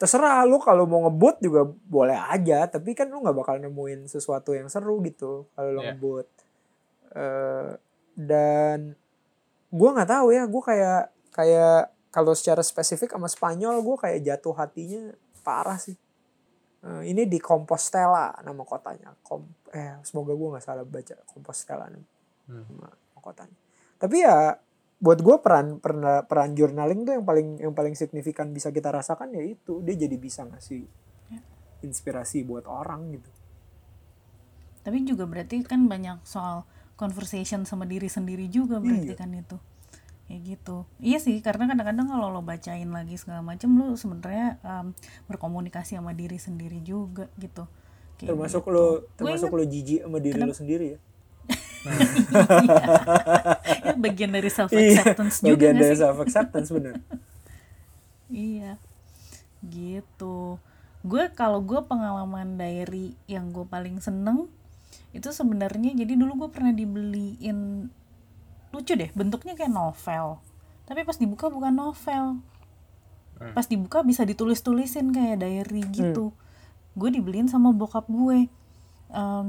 terserah 0.00 0.40
lu 0.42 0.56
kalau 0.56 0.88
mau 0.88 1.04
ngebut 1.04 1.38
juga 1.38 1.60
boleh 1.68 2.16
aja 2.16 2.64
tapi 2.66 2.96
kan 2.96 3.04
lu 3.06 3.20
nggak 3.20 3.36
bakal 3.36 3.56
nemuin 3.56 4.08
sesuatu 4.08 4.50
yang 4.50 4.66
seru 4.66 4.96
gitu 5.04 5.44
kalau 5.52 5.68
lu 5.70 5.80
Iya. 5.80 5.92
ngebut 5.92 6.26
Eh, 7.10 7.70
dan 8.14 8.94
gue 9.68 9.90
nggak 9.90 10.08
tahu 10.08 10.30
ya 10.30 10.46
gue 10.46 10.62
kayak 10.62 11.02
kayak 11.30 11.76
kalau 12.08 12.32
secara 12.32 12.58
spesifik 12.60 13.10
sama 13.10 13.26
Spanyol 13.26 13.82
gue 13.82 13.96
kayak 13.98 14.20
jatuh 14.20 14.54
hatinya 14.56 15.12
parah 15.40 15.76
sih 15.76 15.98
Eh, 16.80 17.12
ini 17.12 17.28
di 17.28 17.36
Compostela 17.36 18.32
nama 18.40 18.64
kotanya 18.64 19.12
Kom 19.20 19.44
eh 19.68 20.00
semoga 20.00 20.32
gue 20.32 20.48
nggak 20.48 20.64
salah 20.64 20.80
baca 20.82 21.12
Compostela 21.28 21.86
nama 21.86 22.08
Hmm. 22.48 22.64
nama 22.72 22.88
kotanya 23.20 23.58
tapi 23.94 24.24
ya 24.24 24.56
buat 25.00 25.18
gue 25.18 25.36
peran 25.40 25.80
peran 25.80 26.28
peran 26.28 26.52
journaling 26.52 27.08
tuh 27.08 27.16
yang 27.16 27.24
paling 27.24 27.48
yang 27.56 27.72
paling 27.72 27.96
signifikan 27.96 28.52
bisa 28.52 28.68
kita 28.68 28.92
rasakan 28.92 29.32
ya 29.32 29.40
itu. 29.42 29.80
Dia 29.80 29.96
jadi 29.96 30.16
bisa 30.20 30.44
ngasih 30.44 30.84
Ya. 31.32 31.40
inspirasi 31.80 32.44
buat 32.44 32.68
orang 32.68 33.16
gitu. 33.16 33.30
Tapi 34.80 35.04
juga 35.04 35.24
berarti 35.24 35.60
kan 35.64 35.88
banyak 35.88 36.20
soal 36.24 36.64
conversation 36.96 37.64
sama 37.64 37.88
diri 37.88 38.08
sendiri 38.12 38.48
juga 38.48 38.76
berarti 38.76 39.12
Iya. 39.12 39.18
kan 39.18 39.32
itu. 39.32 39.56
Kayak 40.28 40.40
gitu. 40.46 40.76
Iya 41.00 41.18
sih 41.18 41.36
karena 41.40 41.64
kadang-kadang 41.66 42.06
kalau 42.06 42.28
lo 42.28 42.40
bacain 42.44 42.86
lagi 42.92 43.16
segala 43.16 43.40
macam 43.42 43.72
lo 43.74 43.96
sebenarnya 43.96 44.60
em, 44.62 44.92
berkomunikasi 45.26 45.96
sama 45.96 46.12
diri 46.12 46.36
sendiri 46.36 46.84
juga 46.84 47.26
gitu. 47.40 47.64
Kayak 48.20 48.36
termasuk 48.36 48.62
gitu. 48.68 48.72
lo 48.76 48.84
termasuk 49.16 49.48
lo 49.48 49.64
jijik 49.64 50.00
sama 50.04 50.18
diri 50.20 50.38
lo 50.38 50.52
sendiri 50.52 50.86
ya 50.92 50.98
Itu 53.80 53.96
bagian 53.96 54.30
dari 54.36 54.50
self 54.52 54.70
acceptance 54.72 55.40
juga 55.40 55.56
bagian 55.56 55.74
gak 55.76 55.82
dari 55.82 55.94
sih? 55.96 56.00
self 56.04 56.18
acceptance 56.20 56.68
bener. 56.68 56.94
Iya, 58.30 58.72
gitu. 59.64 60.60
Gue 61.00 61.32
kalau 61.32 61.64
gue 61.64 61.80
pengalaman 61.88 62.60
diary 62.60 63.16
yang 63.24 63.50
gue 63.50 63.64
paling 63.64 63.98
seneng 64.04 64.46
itu 65.10 65.26
sebenarnya 65.34 65.96
jadi 65.98 66.14
dulu 66.14 66.46
gue 66.46 66.50
pernah 66.54 66.70
dibeliin 66.70 67.90
lucu 68.70 68.92
deh 68.94 69.10
bentuknya 69.16 69.58
kayak 69.58 69.72
novel. 69.72 70.38
Tapi 70.86 71.02
pas 71.02 71.18
dibuka 71.18 71.50
bukan 71.50 71.74
novel. 71.74 72.44
Hmm. 73.40 73.56
pas 73.56 73.64
dibuka 73.64 74.04
bisa 74.04 74.20
ditulis 74.28 74.60
tulisin 74.60 75.16
kayak 75.16 75.40
diary 75.40 75.80
gitu. 75.96 76.36
Gue 76.92 77.08
dibeliin 77.08 77.48
sama 77.48 77.72
bokap 77.72 78.04
gue. 78.04 78.52
Em, 79.10 79.48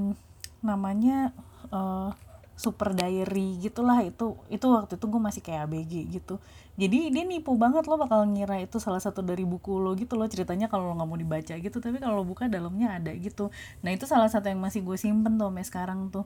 namanya 0.63 1.35
eh, 1.71 2.09
super 2.55 2.93
diary 2.93 3.57
gitulah. 3.57 3.99
Itu 4.05 4.37
itu 4.53 4.65
waktu 4.69 4.99
itu 4.99 5.05
gue 5.09 5.21
masih 5.21 5.41
kayak 5.41 5.65
ABG 5.65 5.93
gitu. 6.13 6.37
Jadi 6.79 7.11
dia 7.11 7.23
nipu 7.27 7.57
banget 7.59 7.83
lo 7.89 7.99
bakal 7.99 8.23
ngira 8.29 8.61
itu 8.63 8.79
salah 8.79 9.01
satu 9.03 9.19
dari 9.19 9.43
buku 9.43 9.75
lo 9.75 9.91
gitu 9.97 10.15
lo 10.15 10.25
ceritanya 10.29 10.71
kalau 10.71 10.91
lo 10.91 10.93
nggak 10.95 11.09
mau 11.09 11.19
dibaca 11.19 11.53
gitu 11.59 11.77
tapi 11.83 11.99
kalau 11.99 12.21
lo 12.21 12.25
buka 12.25 12.47
dalamnya 12.47 13.01
ada 13.01 13.11
gitu. 13.17 13.49
Nah 13.83 13.91
itu 13.91 14.07
salah 14.07 14.31
satu 14.31 14.47
yang 14.47 14.61
masih 14.61 14.85
gue 14.85 14.95
simpen 14.95 15.35
tuh 15.35 15.51
sampai 15.51 15.65
sekarang 15.67 15.99
tuh. 16.13 16.23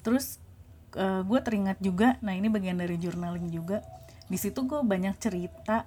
Terus 0.00 0.40
eh, 0.96 1.22
gue 1.26 1.38
teringat 1.44 1.78
juga 1.82 2.16
nah 2.24 2.32
ini 2.32 2.48
bagian 2.48 2.78
dari 2.80 2.96
journaling 2.96 3.52
juga. 3.52 3.84
Di 4.30 4.40
situ 4.40 4.64
gue 4.64 4.80
banyak 4.80 5.18
cerita 5.20 5.84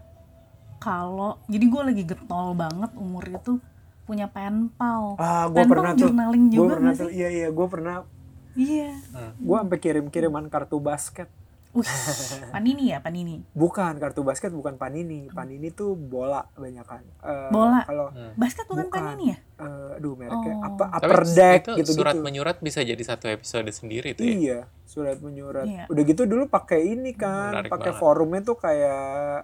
kalau 0.78 1.42
jadi 1.50 1.66
gue 1.66 1.82
lagi 1.82 2.04
getol 2.06 2.54
banget 2.54 2.92
umur 2.94 3.26
itu 3.26 3.58
punya 4.06 4.30
pen 4.30 4.70
pal. 4.78 5.18
Ah, 5.18 5.50
gue 5.50 5.66
pernah 5.66 5.98
tuh. 5.98 6.08
journaling 6.08 6.46
juga 6.54 6.78
pernah 6.78 6.94
nggak 6.94 7.02
tuh. 7.02 7.10
sih? 7.10 7.18
Iya 7.18 7.30
iya, 7.34 7.48
gue 7.50 7.68
pernah. 7.68 7.96
Iya 8.56 8.96
Gue 9.38 9.58
sampai 9.58 9.78
kirim-kiriman 9.78 10.48
kartu 10.48 10.80
basket. 10.80 11.28
Wih, 11.72 11.84
panini 12.56 12.88
ya 12.88 13.00
panini 13.00 13.44
Bukan 13.52 14.00
kartu 14.00 14.24
basket, 14.24 14.48
bukan 14.50 14.76
panini. 14.76 15.28
Panini 15.30 15.68
tuh 15.70 15.92
bola 15.92 16.48
banyak 16.50 16.82
kan. 16.82 17.04
Bola. 17.50 17.84
Kalau 17.84 18.16
basket 18.34 18.64
bukan, 18.64 18.88
Bukan. 18.88 18.96
panini 19.06 19.26
ya 19.30 19.38
eh, 19.58 19.96
aduh 19.96 20.16
mereknya 20.16 20.54
Oh. 20.54 20.64
apa 20.66 20.84
Tapi 20.90 21.04
upper 21.04 21.22
deck 21.30 21.60
itu 21.60 21.72
gitu 21.78 21.92
surat 21.94 22.16
gitu. 22.16 22.24
menyurat 22.24 22.58
bisa 22.58 22.80
jadi 22.80 23.00
satu 23.00 23.28
episode 23.28 23.68
sendiri 23.70 24.12
tuh 24.12 24.24
ya. 24.24 24.32
Iya, 24.34 24.60
surat 24.86 25.20
menyurat. 25.20 25.64
Iya. 25.64 25.84
Udah 25.86 26.04
gitu 26.06 26.24
dulu 26.24 26.48
pakai 26.48 26.80
ini 26.90 27.12
kan, 27.12 27.52
pakai 27.66 27.92
forumnya 27.94 28.40
tuh 28.42 28.56
kayak 28.56 29.44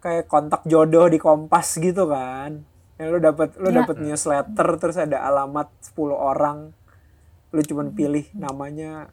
kayak 0.00 0.24
kontak 0.26 0.64
jodoh 0.64 1.06
di 1.06 1.16
Kompas 1.16 1.76
gitu 1.76 2.08
kan. 2.08 2.64
Yang 2.96 3.08
lu 3.10 3.18
dapat 3.22 3.48
lu 3.56 3.68
Iya. 3.70 3.76
dapat 3.80 3.96
newsletter 3.98 4.68
terus 4.76 4.96
ada 4.96 5.20
alamat 5.22 5.68
10 5.82 6.12
orang. 6.12 6.76
Lu 7.50 7.60
cuman 7.60 7.90
pilih 7.90 8.26
namanya 8.32 9.10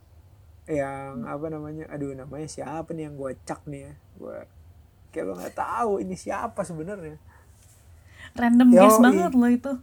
yang 0.67 1.25
apa 1.25 1.47
namanya? 1.47 1.87
Aduh, 1.89 2.11
namanya 2.11 2.45
siapa 2.45 2.91
nih 2.91 3.07
yang 3.09 3.15
gua 3.15 3.31
cak 3.33 3.65
nih 3.65 3.81
ya. 3.87 3.93
Gua 4.15 4.37
kayak 5.09 5.25
lu 5.25 5.33
nggak 5.33 5.55
tahu 5.55 5.91
ini 5.99 6.13
siapa 6.13 6.61
sebenarnya. 6.61 7.17
random 8.35 8.69
Yoi. 8.69 8.81
guess 8.85 8.99
banget 8.99 9.31
lo 9.33 9.47
itu 9.47 9.73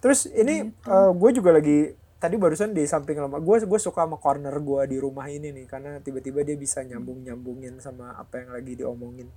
Terus 0.00 0.24
ini 0.26 0.72
gue 1.12 1.30
juga 1.30 1.50
lagi 1.52 1.92
tadi 2.16 2.34
barusan 2.34 2.72
di 2.72 2.86
samping 2.86 3.18
lama 3.18 3.36
gue 3.36 3.56
gue 3.62 3.80
suka 3.82 4.06
sama 4.06 4.16
corner 4.16 4.54
gue 4.54 4.80
di 4.88 4.96
rumah 4.96 5.26
ini 5.26 5.50
nih 5.50 5.66
karena 5.66 5.98
tiba-tiba 5.98 6.40
dia 6.40 6.56
bisa 6.56 6.80
nyambung 6.80 7.20
nyambungin 7.20 7.76
sama 7.78 8.14
apa 8.16 8.40
yang 8.40 8.50
lagi 8.50 8.72
diomongin. 8.78 9.28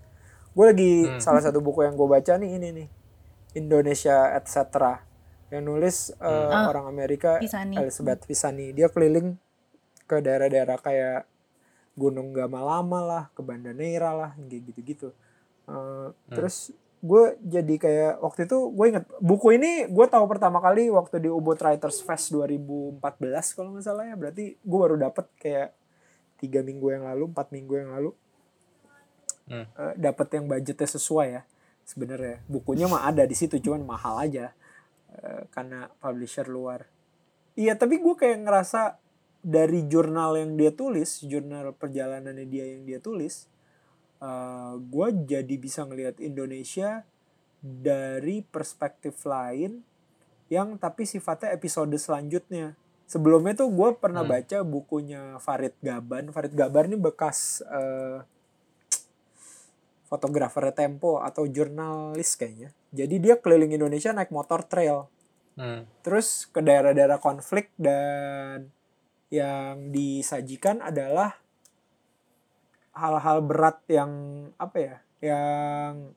Gue 0.56 0.65
lagi 0.65 0.91
Hmm. 1.04 1.20
salah 1.20 1.41
satu 1.44 1.60
buku 1.60 1.84
yang 1.84 1.94
gue 1.94 2.08
baca 2.08 2.34
nih 2.38 2.50
ini 2.56 2.68
nih 2.72 2.88
Indonesia 3.56 4.32
etc. 4.38 4.56
Yang 5.56 5.63
nulis 5.63 5.98
uh, 6.20 6.52
Ah, 6.52 6.68
orang 6.68 6.91
Amerika 6.91 7.39
Pisani. 7.39 7.80
Elizabeth 7.80 8.28
Pisani. 8.28 8.76
Dia 8.76 8.91
keliling 8.91 9.39
ke 10.06 10.20
daerah-daerah 10.20 10.78
kayak 10.78 11.24
Gunung 11.96 12.36
Gamalama 12.36 13.00
lah, 13.00 13.24
ke 13.32 13.39
Banda 13.39 13.72
Neira 13.72 14.12
lah, 14.12 14.32
kayak 14.36 14.68
gitu-gitu. 14.68 15.15
Uh, 15.65 16.12
Terus 16.28 16.76
gue 17.00 17.38
jadi 17.39 17.76
kayak 17.78 18.13
waktu 18.18 18.50
itu 18.50 18.58
gue 18.74 18.86
inget 18.89 19.06
buku 19.22 19.62
ini 19.62 19.86
gue 19.86 20.06
tahu 20.10 20.26
pertama 20.26 20.58
kali 20.58 20.89
waktu 20.89 21.22
di 21.22 21.30
Ubud 21.30 21.54
Writers 21.62 22.02
Fest 22.02 22.34
2014 22.34 22.98
kalau 23.54 23.78
nggak 23.78 23.86
salah 23.86 24.10
ya 24.10 24.18
berarti 24.18 24.58
gue 24.58 24.80
baru 24.82 24.98
dapet 24.98 25.30
kayak 25.38 25.70
tiga 26.41 26.65
minggu 26.65 26.89
yang 26.89 27.06
lalu 27.06 27.30
empat 27.30 27.54
minggu 27.54 27.74
yang 27.78 27.94
lalu 27.94 28.10
Hmm. 29.46 29.62
Eh, 29.62 29.94
dapet 30.02 30.26
yang 30.34 30.50
budgetnya 30.50 30.89
sesuai 30.89 31.28
ya 31.30 31.41
sebenarnya 31.86 32.41
bukunya 32.50 32.89
mah 32.89 33.06
ada 33.06 33.30
di 33.30 33.38
situ 33.38 33.62
cuman 33.62 33.86
mahal 33.86 34.18
aja 34.18 34.50
eh, 35.21 35.43
karena 35.51 35.88
publisher 35.99 36.47
luar. 36.47 36.88
Iya 37.56 37.80
tapi 37.80 38.04
gue 38.04 38.15
kayak 38.19 38.43
ngerasa 38.43 38.99
dari 39.45 39.86
jurnal 39.88 40.36
yang 40.36 40.58
dia 40.58 40.73
tulis 40.73 41.21
jurnal 41.23 41.71
perjalanannya 41.78 42.49
dia 42.49 42.65
yang 42.65 42.82
dia 42.84 42.97
tulis 42.97 43.45
gue 44.75 45.08
jadi 45.28 45.56
bisa 45.60 45.86
ngelihat 45.86 46.17
Indonesia 46.17 47.06
dari 47.62 48.41
perspektif 48.45 49.21
lain 49.25 49.82
yang 50.49 50.78
tapi 50.78 51.10
sifatnya 51.10 51.54
episode 51.54 51.93
selanjutnya. 51.97 52.78
Sebelumnya 53.06 53.54
tuh 53.58 53.69
gue 53.73 53.89
pernah 53.97 54.21
Hmm. 54.25 54.34
baca 54.34 54.58
bukunya 54.65 55.38
Farid 55.41 55.73
Gaban. 55.82 56.30
Farid 56.34 56.54
Gaban 56.54 56.93
ini 56.93 56.97
bekas 56.97 57.62
eh, 57.65 58.21
fotografer 60.06 60.70
Tempo 60.72 61.20
atau 61.20 61.46
jurnalis 61.46 62.38
kayaknya 62.38 62.70
jadi 62.89 63.15
dia 63.18 63.36
keliling 63.41 63.74
Indonesia 63.74 64.13
naik 64.13 64.30
motor 64.30 64.63
trail 64.65 65.10
Hmm. 65.56 65.88
terus 66.04 66.52
ke 66.52 66.60
daerah-daerah 66.60 67.15
konflik 67.15 67.72
dan 67.80 68.68
yang 69.32 69.88
disajikan 69.88 70.84
adalah 70.84 71.39
hal-hal 72.91 73.39
berat 73.39 73.80
yang 73.88 74.12
apa 74.56 74.78
ya 74.80 74.96
yang 75.24 76.12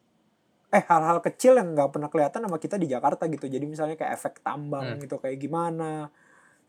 eh 0.69 0.85
hal-hal 0.85 1.23
kecil 1.25 1.57
yang 1.57 1.73
nggak 1.73 1.91
pernah 1.95 2.11
kelihatan 2.11 2.45
sama 2.45 2.59
kita 2.59 2.77
di 2.77 2.91
Jakarta 2.91 3.25
gitu 3.27 3.49
jadi 3.49 3.63
misalnya 3.63 3.95
kayak 3.95 4.15
efek 4.19 4.35
tambang 4.43 4.99
Hmm. 4.99 5.01
gitu 5.01 5.17
kayak 5.17 5.39
gimana 5.39 6.11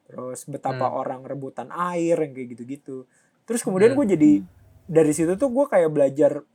terus 0.06 0.46
betapa 0.46 0.90
Hmm. 0.90 1.00
orang 1.02 1.22
rebutan 1.26 1.70
air 1.70 2.22
yang 2.22 2.34
kayak 2.34 2.54
gitu-gitu 2.54 3.06
terus 3.44 3.62
kemudian 3.62 3.94
Hmm. 3.94 4.06
gue 4.06 4.14
jadi 4.14 4.32
dari 4.86 5.12
situ 5.14 5.36
tuh 5.36 5.50
gue 5.50 5.66
kayak 5.66 5.90
belajar 5.90 6.46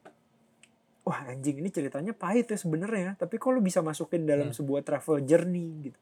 wah 1.05 1.29
anjing 1.29 1.61
ini 1.61 1.69
ceritanya 1.69 2.11
pahit 2.11 2.49
ya 2.49 2.57
sebenarnya. 2.57 3.15
Tapi 3.15 3.37
kok 3.37 3.53
lu 3.53 3.61
bisa 3.61 3.85
masukin 3.85 4.25
dalam 4.25 4.51
Hmm. 4.51 4.57
sebuah 4.57 4.81
travel 4.81 5.21
journey 5.23 5.69
gitu? 5.85 6.01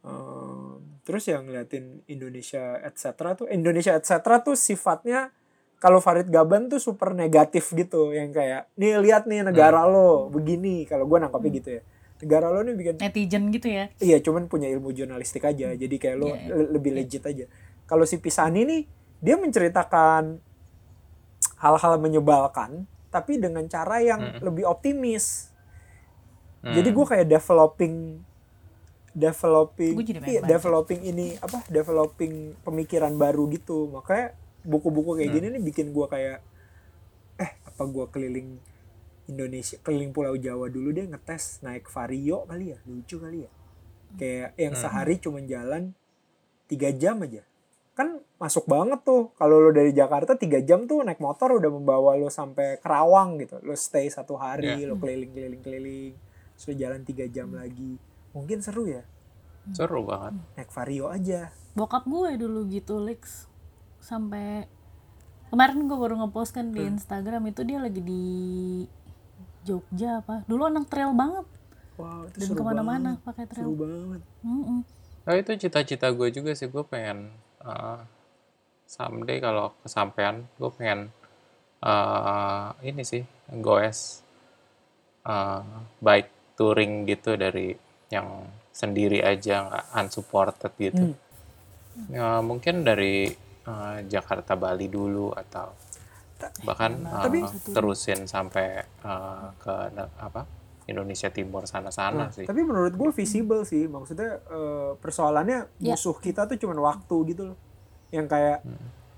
Ehm, 0.00 1.02
terus 1.04 1.28
yang 1.28 1.44
ngeliatin 1.44 2.00
Indonesia 2.08 2.80
etc 2.80 3.04
tuh 3.36 3.46
Indonesia 3.52 3.92
etc 3.92 4.16
tuh 4.40 4.56
sifatnya 4.56 5.28
kalau 5.76 6.00
Farid 6.00 6.28
Gaban 6.28 6.68
tuh 6.68 6.80
super 6.80 7.12
negatif 7.12 7.72
gitu 7.72 8.12
yang 8.12 8.32
kayak 8.32 8.68
nih 8.76 9.00
lihat 9.00 9.28
nih 9.28 9.44
negara 9.44 9.84
lo 9.84 10.28
begini. 10.28 10.84
Kalau 10.84 11.04
gue 11.04 11.18
nangkapnya 11.18 11.50
gitu 11.52 11.70
ya. 11.76 11.82
Negara 12.20 12.46
lo 12.48 12.60
nih 12.60 12.76
bikin 12.76 12.94
netizen 12.96 13.44
gitu 13.48 13.68
ya? 13.68 13.84
Iya 13.96 14.20
cuman 14.20 14.44
punya 14.44 14.68
ilmu 14.68 14.92
jurnalistik 14.92 15.40
aja 15.42 15.72
jadi 15.72 15.96
kayak 15.96 16.16
lo 16.16 16.30
Iya, 16.30 16.52
le- 16.52 16.70
lebih 16.76 16.92
legit 16.94 17.24
aja. 17.24 17.44
Kalau 17.84 18.04
si 18.04 18.16
Pisani 18.16 18.64
nih 18.64 18.82
dia 19.20 19.36
menceritakan 19.36 20.36
hal-hal 21.60 21.94
menyebalkan 21.96 22.84
tapi 23.10 23.36
dengan 23.36 23.66
cara 23.66 23.98
yang 23.98 24.20
Mm. 24.20 24.40
lebih 24.40 24.64
optimis 24.64 25.50
Hmm. 26.60 26.72
jadi 26.72 26.88
gue 26.88 27.06
kayak 27.06 27.26
developing 27.26 28.20
developing 29.10 29.94
iya, 30.22 30.40
developing 30.40 31.00
ini 31.02 31.34
apa 31.36 31.66
developing 31.66 32.54
pemikiran 32.62 33.16
baru 33.16 33.50
gitu 33.50 33.90
makanya 33.90 34.38
buku-buku 34.62 35.18
kayak 35.18 35.28
Hmm. 35.28 35.36
gini 35.40 35.46
nih 35.50 35.62
bikin 35.64 35.86
gue 35.90 36.06
kayak 36.06 36.38
eh 37.36 37.52
apa 37.64 37.82
gue 37.82 38.06
keliling 38.08 38.60
Indonesia 39.26 39.80
keliling 39.80 40.12
Pulau 40.12 40.36
Jawa 40.36 40.68
dulu 40.68 40.92
deh 40.92 41.06
ngetes 41.06 41.58
naik 41.60 41.88
vario 41.88 42.44
kali 42.44 42.70
ya 42.70 42.78
lucu 42.84 43.16
kali 43.16 43.48
ya 43.48 43.50
kayak 44.14 44.50
yang 44.54 44.74
Hmm. 44.76 44.82
sehari 44.84 45.14
cuma 45.16 45.40
jalan 45.40 45.90
tiga 46.66 46.92
jam 46.92 47.18
aja 47.18 47.42
kan 48.00 48.08
masuk 48.40 48.64
banget 48.64 49.04
tuh. 49.04 49.28
Kalau 49.36 49.60
lo 49.60 49.68
dari 49.68 49.92
Jakarta 49.92 50.32
tiga 50.34 50.56
jam 50.64 50.88
tuh 50.88 51.04
naik 51.04 51.20
motor 51.20 51.60
udah 51.60 51.68
membawa 51.68 52.16
lo 52.16 52.32
sampai 52.32 52.80
Kerawang 52.80 53.36
gitu. 53.36 53.60
Lo 53.60 53.76
stay 53.76 54.08
satu 54.08 54.40
hari 54.40 54.80
Iya. 54.80 54.88
lo 54.88 54.96
keliling 54.96 55.30
keliling 55.30 55.60
keliling. 55.60 56.12
Terus 56.56 56.64
lo 56.64 56.74
jalan 56.74 57.00
tiga 57.04 57.28
jam 57.28 57.52
lagi. 57.52 58.00
Mungkin 58.32 58.64
seru 58.64 58.88
ya? 58.88 59.04
Seru 59.76 60.08
banget. 60.08 60.40
naik 60.56 60.72
vario 60.72 61.12
aja. 61.12 61.52
Bokap 61.76 62.08
gue 62.08 62.40
dulu 62.40 62.64
gitu 62.66 62.96
Lex. 62.98 63.44
Sampai 64.00 64.64
kemarin 65.52 65.84
gue 65.84 65.98
baru 65.98 66.16
ngepost 66.16 66.56
kan 66.56 66.72
di 66.72 66.80
Instagram 66.80 67.44
itu 67.46 67.60
dia 67.68 67.78
lagi 67.78 68.00
di 68.00 68.24
Jogja 69.60 70.24
apa. 70.24 70.42
Dulu 70.48 70.62
anak 70.66 70.88
trail 70.88 71.12
banget. 71.12 71.44
Wow 72.00 72.24
itu 72.32 72.36
dan 72.40 72.46
seru 72.48 72.56
ke 72.56 72.64
mana-mana 72.64 73.10
pakai 73.20 73.44
seru 73.44 73.52
trail 73.52 73.72
banget. 73.76 74.22
Mm-mm. 74.40 74.80
Oh 75.28 75.36
itu 75.36 75.52
cita-cita 75.60 76.08
gue 76.08 76.28
juga 76.32 76.56
sih. 76.56 76.66
Gue 76.66 76.80
pengen 76.80 77.28
uh, 77.64 78.00
someday 78.86 79.38
kalau 79.38 79.72
kesampaian 79.84 80.42
gue 80.58 80.70
pengen 80.74 81.14
uh, 81.84 82.74
ini 82.82 83.02
sih 83.06 83.22
goes 83.62 84.20
uh, 85.24 85.62
bike 86.02 86.58
touring 86.58 87.08
gitu 87.08 87.38
dari 87.38 87.72
yang 88.10 88.44
sendiri 88.74 89.22
aja 89.22 89.70
nggak 89.70 89.86
unsupported 89.96 90.72
gitu. 90.76 91.14
Hmm. 91.14 92.08
Ya, 92.10 92.38
mungkin 92.40 92.82
dari 92.86 93.30
uh, 93.66 94.02
Jakarta 94.06 94.54
Bali 94.54 94.86
dulu 94.90 95.34
atau 95.34 95.74
bahkan 96.64 97.04
uh, 97.04 97.28
Tapi- 97.28 97.44
terusin 97.70 98.24
sampai 98.24 98.82
uh, 99.04 99.52
ke 99.60 99.74
apa 100.16 100.59
Indonesia 100.90 101.28
Timur 101.28 101.64
sana-sana 101.64 102.26
Nah, 102.26 102.30
sih. 102.30 102.42
tapi 102.42 102.60
menurut 102.60 102.92
gue 102.92 103.10
visible 103.10 103.62
sih. 103.62 103.86
Maksudnya 103.86 104.42
eh, 104.42 104.90
persoalannya 104.94 105.70
Ya. 105.78 105.94
musuh 105.94 106.14
kita 106.14 106.44
tuh 106.44 106.56
cuman 106.56 106.78
waktu 106.80 107.16
gitu 107.28 107.42
loh. 107.46 107.58
Yang 108.10 108.26
kayak 108.28 108.58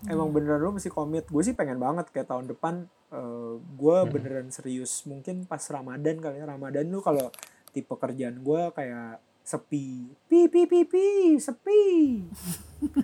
emang 0.05 0.29
bener 0.31 0.59
lo 0.59 0.70
mesti 0.70 0.89
komit 0.89 1.25
gue 1.25 1.43
sih 1.43 1.53
pengen 1.53 1.79
banget 1.79 2.09
kayak 2.09 2.27
tahun 2.27 2.47
depan 2.47 2.75
eh 3.09 3.55
gue 3.77 3.97
beneran 4.07 4.49
serius 4.49 5.05
mungkin 5.05 5.45
pas 5.45 5.61
Ramadan 5.62 6.16
kali 6.16 6.37
ya. 6.37 6.47
Ramadan 6.47 6.87
tuh 6.87 7.01
kalau 7.01 7.27
tipe 7.68 7.93
kerjaan 7.93 8.37
gue 8.39 8.62
kayak 8.70 9.16
sepi. 9.43 10.07
Pi 10.25 10.47
pi 10.47 10.64
pi 10.64 10.85
pi 10.85 11.07
sepi. 11.37 11.83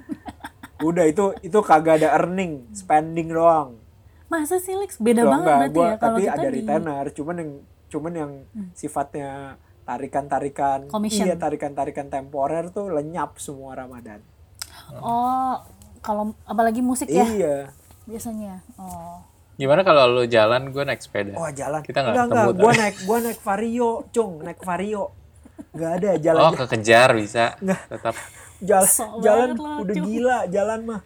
Udah 0.80 1.04
itu 1.04 1.34
itu 1.40 1.58
kagak 1.60 1.98
ada 1.98 2.14
earning 2.14 2.70
spending 2.72 3.28
doang. 3.28 3.74
Masa 4.28 4.56
sih 4.56 4.72
Lex? 4.72 4.96
Beda 4.98 5.24
Loh, 5.24 5.32
banget 5.32 5.42
enggak, 5.42 5.58
berarti 5.58 5.74
gua, 5.74 5.82
ya 5.84 5.96
kalau 5.96 6.08
tapi 6.14 6.20
kita 6.20 6.30
ada 6.30 6.38
di 6.38 6.46
Hmm. 6.46 6.54
retainer. 6.62 7.04
Cuman 7.10 7.34
yang 7.34 7.50
cuman 7.88 8.12
yang 8.12 8.32
sifatnya 8.72 9.56
tarikan-tarikan 9.82 10.86
iya 11.04 11.34
tarikan-tarikan 11.34 12.06
temporer 12.06 12.68
tuh 12.68 12.88
lenyap 12.88 13.36
semua 13.36 13.72
Ramadan 13.74 14.20
Oh, 14.94 15.60
kalau 16.00 16.32
apalagi 16.42 16.80
musik 16.80 17.08
ya 17.08 17.24
iya 17.26 17.56
biasanya. 18.04 18.64
Oh. 18.74 19.20
Gimana 19.54 19.82
kalau 19.82 20.08
lu 20.08 20.24
jalan, 20.24 20.70
gue 20.70 20.80
naik 20.80 20.96
sepeda? 20.98 21.34
wah 21.34 21.50
jalan 21.50 21.82
Kita 21.82 21.98
nggak 21.98 22.14
enggak 22.14 22.24
ketemu 22.24 22.40
enggak 22.40 22.56
gua 22.56 22.70
tapi. 22.70 22.80
naik 22.80 22.96
gua 23.02 23.18
naik 23.20 23.40
vario 23.42 23.90
cung 24.08 24.32
naik 24.40 24.60
vario 24.62 25.04
nggak 25.68 25.92
ada 25.92 26.10
jalan 26.16 26.40
Oh, 26.40 26.52
kekejar 26.54 27.08
bisa. 27.12 27.44
Nggak. 27.58 27.80
Tetap. 27.90 28.14
jalan 28.60 28.88
Sok 28.88 29.10
jalan 29.20 29.48
lo, 29.52 29.72
udah 29.82 29.94
Cung. 29.94 30.06
gila 30.06 30.38
jalan 30.48 30.80
mah 30.82 31.00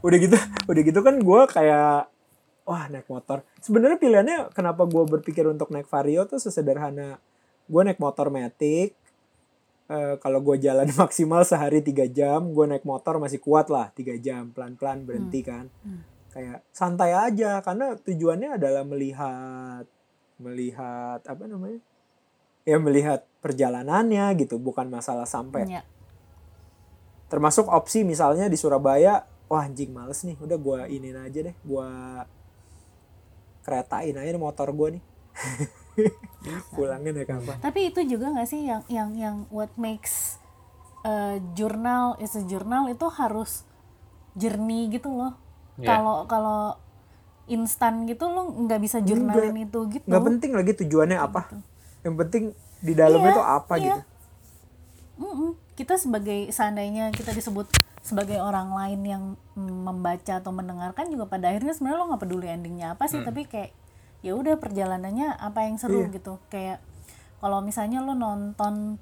udah 0.00 0.18
gitu 0.18 0.36
udah 0.64 0.82
gitu 0.82 1.00
kan 1.00 1.14
gue 1.18 1.40
kayak 1.50 1.98
wah 2.64 2.88
naik 2.88 3.08
motor. 3.08 3.44
Sebenarnya 3.60 3.96
pilihannya 3.96 4.38
kenapa 4.52 4.84
gue 4.88 5.04
berpikir 5.06 5.44
untuk 5.46 5.68
naik 5.70 5.88
vario 5.88 6.24
tuh 6.24 6.40
sesederhana. 6.40 7.20
Gue 7.64 7.82
naik 7.84 8.00
motor 8.00 8.28
matic 8.28 8.96
Eh, 9.84 10.16
kalau 10.16 10.40
gue 10.40 10.56
jalan 10.64 10.88
maksimal 10.96 11.44
sehari 11.44 11.84
tiga 11.84 12.08
jam 12.08 12.56
gue 12.56 12.64
naik 12.64 12.88
motor 12.88 13.20
masih 13.20 13.36
kuat 13.36 13.68
lah 13.68 13.92
tiga 13.92 14.16
jam 14.16 14.48
pelan 14.48 14.80
pelan 14.80 15.04
berhenti 15.04 15.44
kan. 15.44 15.68
Kayak 16.32 16.64
santai 16.72 17.12
aja 17.12 17.60
karena 17.60 17.92
tujuannya 18.00 18.56
adalah 18.56 18.80
melihat 18.88 19.84
melihat 20.40 21.20
apa 21.20 21.44
namanya? 21.44 21.84
Ya 22.64 22.80
melihat 22.80 23.28
perjalanannya 23.44 24.24
gitu 24.40 24.56
bukan 24.56 24.88
masalah 24.88 25.28
sampai 25.28 25.68
Ya. 25.68 25.84
termasuk 27.28 27.68
opsi 27.68 28.08
misalnya 28.08 28.48
di 28.48 28.56
Surabaya 28.56 29.28
wah 29.52 29.68
anjing 29.68 29.92
males 29.92 30.24
nih 30.24 30.40
udah 30.40 30.56
gua 30.56 30.80
inin 30.88 31.20
aja 31.20 31.44
deh 31.44 31.56
gua 31.60 32.24
keretain 33.64 34.14
aja 34.14 34.30
nih 34.30 34.38
motor 34.42 34.68
gua 34.70 34.92
nih 34.92 35.02
pulangnya 36.76 37.10
naik 37.16 37.30
apa 37.32 37.52
Tapi 37.62 37.94
itu 37.94 38.00
juga 38.04 38.30
nggak 38.34 38.48
sih 38.50 38.66
yang 38.66 38.82
yang 38.90 39.10
yang 39.16 39.36
what 39.48 39.70
makes 39.80 40.36
uh, 41.06 41.38
jurnal 41.56 42.18
is 42.20 42.34
a 42.36 42.42
journal 42.44 42.90
itu 42.90 43.06
harus 43.14 43.62
jernih 44.34 44.98
gitu 44.98 45.08
loh. 45.14 45.38
Iya. 45.78 45.86
Kalau 45.94 46.26
kalau 46.26 46.60
instan 47.46 48.08
gitu 48.08 48.24
lo 48.28 48.48
nggak 48.66 48.80
bisa 48.80 48.98
jurnalin 49.04 49.68
itu 49.68 49.78
gitu. 49.92 50.06
nggak 50.08 50.24
penting 50.24 50.50
lagi 50.56 50.72
tujuannya 50.80 51.18
apa 51.20 51.52
yang 52.00 52.16
penting 52.16 52.56
di 52.80 52.92
dalamnya 52.96 53.32
Iya, 53.32 53.36
tuh 53.36 53.46
apa 53.46 53.74
iya. 53.76 53.84
gitu 53.84 54.00
Mm-mm. 55.14 55.54
Kita 55.74 55.94
sebagai 55.94 56.50
seandainya 56.50 57.10
kita 57.10 57.30
disebut 57.30 57.70
sebagai 58.04 58.36
orang 58.36 58.74
lain 58.74 59.00
yang 59.02 59.24
mm, 59.54 59.78
membaca 59.88 60.36
atau 60.36 60.52
mendengarkan 60.52 61.08
juga 61.08 61.24
pada 61.24 61.48
akhirnya 61.48 61.72
sebenarnya 61.72 61.98
lo 61.98 62.06
nggak 62.12 62.22
peduli 62.22 62.46
endingnya 62.52 62.92
apa 62.92 63.08
sih 63.08 63.24
tapi 63.24 63.48
kayak 63.48 63.72
ya 64.20 64.36
udah 64.36 64.60
perjalanannya 64.60 65.32
apa 65.32 65.64
yang 65.64 65.80
seru 65.80 66.04
Iya. 66.04 66.20
gitu 66.20 66.36
kayak 66.48 66.84
kalau 67.40 67.64
misalnya 67.64 68.04
lo 68.04 68.12
nonton 68.12 69.00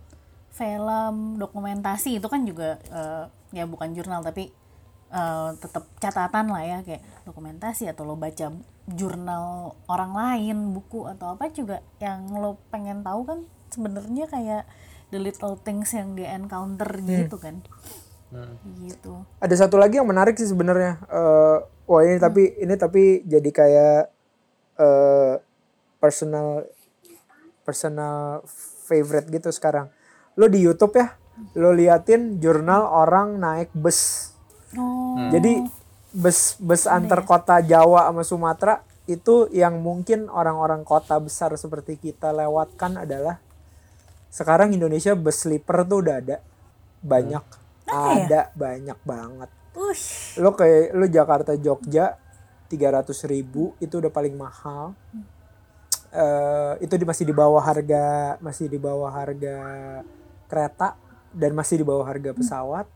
film 0.52 1.16
dokumentasi 1.34 2.22
itu 2.22 2.26
kan 2.30 2.46
juga 2.46 2.78
eh, 2.92 3.24
ya 3.50 3.64
bukan 3.66 3.90
jurnal 3.90 4.22
tapi 4.22 4.54
eh, 5.10 5.50
tetap 5.58 5.82
catatan 5.98 6.52
lah 6.52 6.62
ya 6.62 6.78
kayak 6.86 7.02
dokumentasi 7.26 7.90
atau 7.90 8.06
lo 8.06 8.14
baca 8.14 8.54
jurnal 8.86 9.74
orang 9.88 10.12
lain 10.14 10.56
buku 10.74 11.10
atau 11.10 11.34
apa 11.34 11.50
juga 11.50 11.82
yang 11.98 12.28
lo 12.38 12.58
pengen 12.70 13.02
tahu 13.02 13.26
kan 13.26 13.38
sebenarnya 13.72 14.30
kayak 14.30 14.62
the 15.12 15.20
little 15.20 15.60
things 15.60 15.92
yang 15.92 16.16
di 16.16 16.24
encounter 16.24 16.88
gitu 17.04 17.36
kan. 17.36 17.60
Hmm. 18.32 18.56
gitu. 18.88 19.28
Ada 19.44 19.68
satu 19.68 19.76
lagi 19.76 20.00
yang 20.00 20.08
menarik 20.08 20.40
sih 20.40 20.48
sebenarnya. 20.48 20.96
Eh, 21.04 21.56
wah 21.84 22.00
ini 22.00 22.16
tapi 22.16 22.56
ini 22.56 22.74
tapi 22.80 23.20
jadi 23.28 23.50
kayak 23.52 24.00
eh 24.80 25.34
personal 26.00 26.64
personal 27.68 28.40
favorite 28.88 29.28
gitu 29.28 29.52
sekarang. 29.52 29.92
Lo 30.40 30.48
di 30.48 30.64
YouTube 30.64 30.96
ya 30.96 31.12
lo 31.56 31.76
liatin 31.76 32.40
jurnal 32.40 32.88
orang 32.88 33.36
naik 33.36 33.68
bus. 33.76 34.32
Oh. 34.80 35.28
Jadi 35.28 35.60
bus 36.12 36.56
bus 36.56 36.88
antar 36.88 37.24
kota 37.28 37.60
Jawa 37.60 38.08
sama 38.08 38.24
Sumatera 38.24 38.74
itu 39.04 39.50
yang 39.50 39.82
mungkin 39.84 40.32
orang-orang 40.32 40.86
kota 40.86 41.18
besar 41.18 41.52
seperti 41.58 41.98
kita 41.98 42.30
lewatkan 42.30 43.02
adalah 43.02 43.42
sekarang 44.32 44.72
Indonesia 44.72 45.12
bus 45.12 45.44
sleeper 45.44 45.84
tuh 45.84 46.00
udah 46.00 46.16
ada. 46.24 46.36
Banyak. 47.04 47.44
Ada 47.84 48.48
banyak 48.56 48.98
banget. 49.04 49.50
Ush. 49.76 50.40
Lo 50.40 50.56
kayak 50.56 50.96
lo 50.96 51.04
Jakarta 51.04 51.52
Jogja 51.60 52.16
300.000 52.72 53.28
ribu 53.28 53.76
itu 53.76 54.00
udah 54.00 54.08
paling 54.08 54.32
mahal. 54.32 54.96
Eh 56.08 56.88
itu 56.88 56.96
di, 56.96 57.04
masih 57.04 57.28
di 57.28 57.36
bawah 57.36 57.60
harga 57.60 58.36
masih 58.40 58.72
di 58.72 58.80
bawah 58.80 59.12
harga 59.12 59.56
kereta 60.48 60.96
dan 61.36 61.52
masih 61.52 61.80
di 61.80 61.84
bawah 61.84 62.08
harga 62.08 62.32
pesawat. 62.32 62.88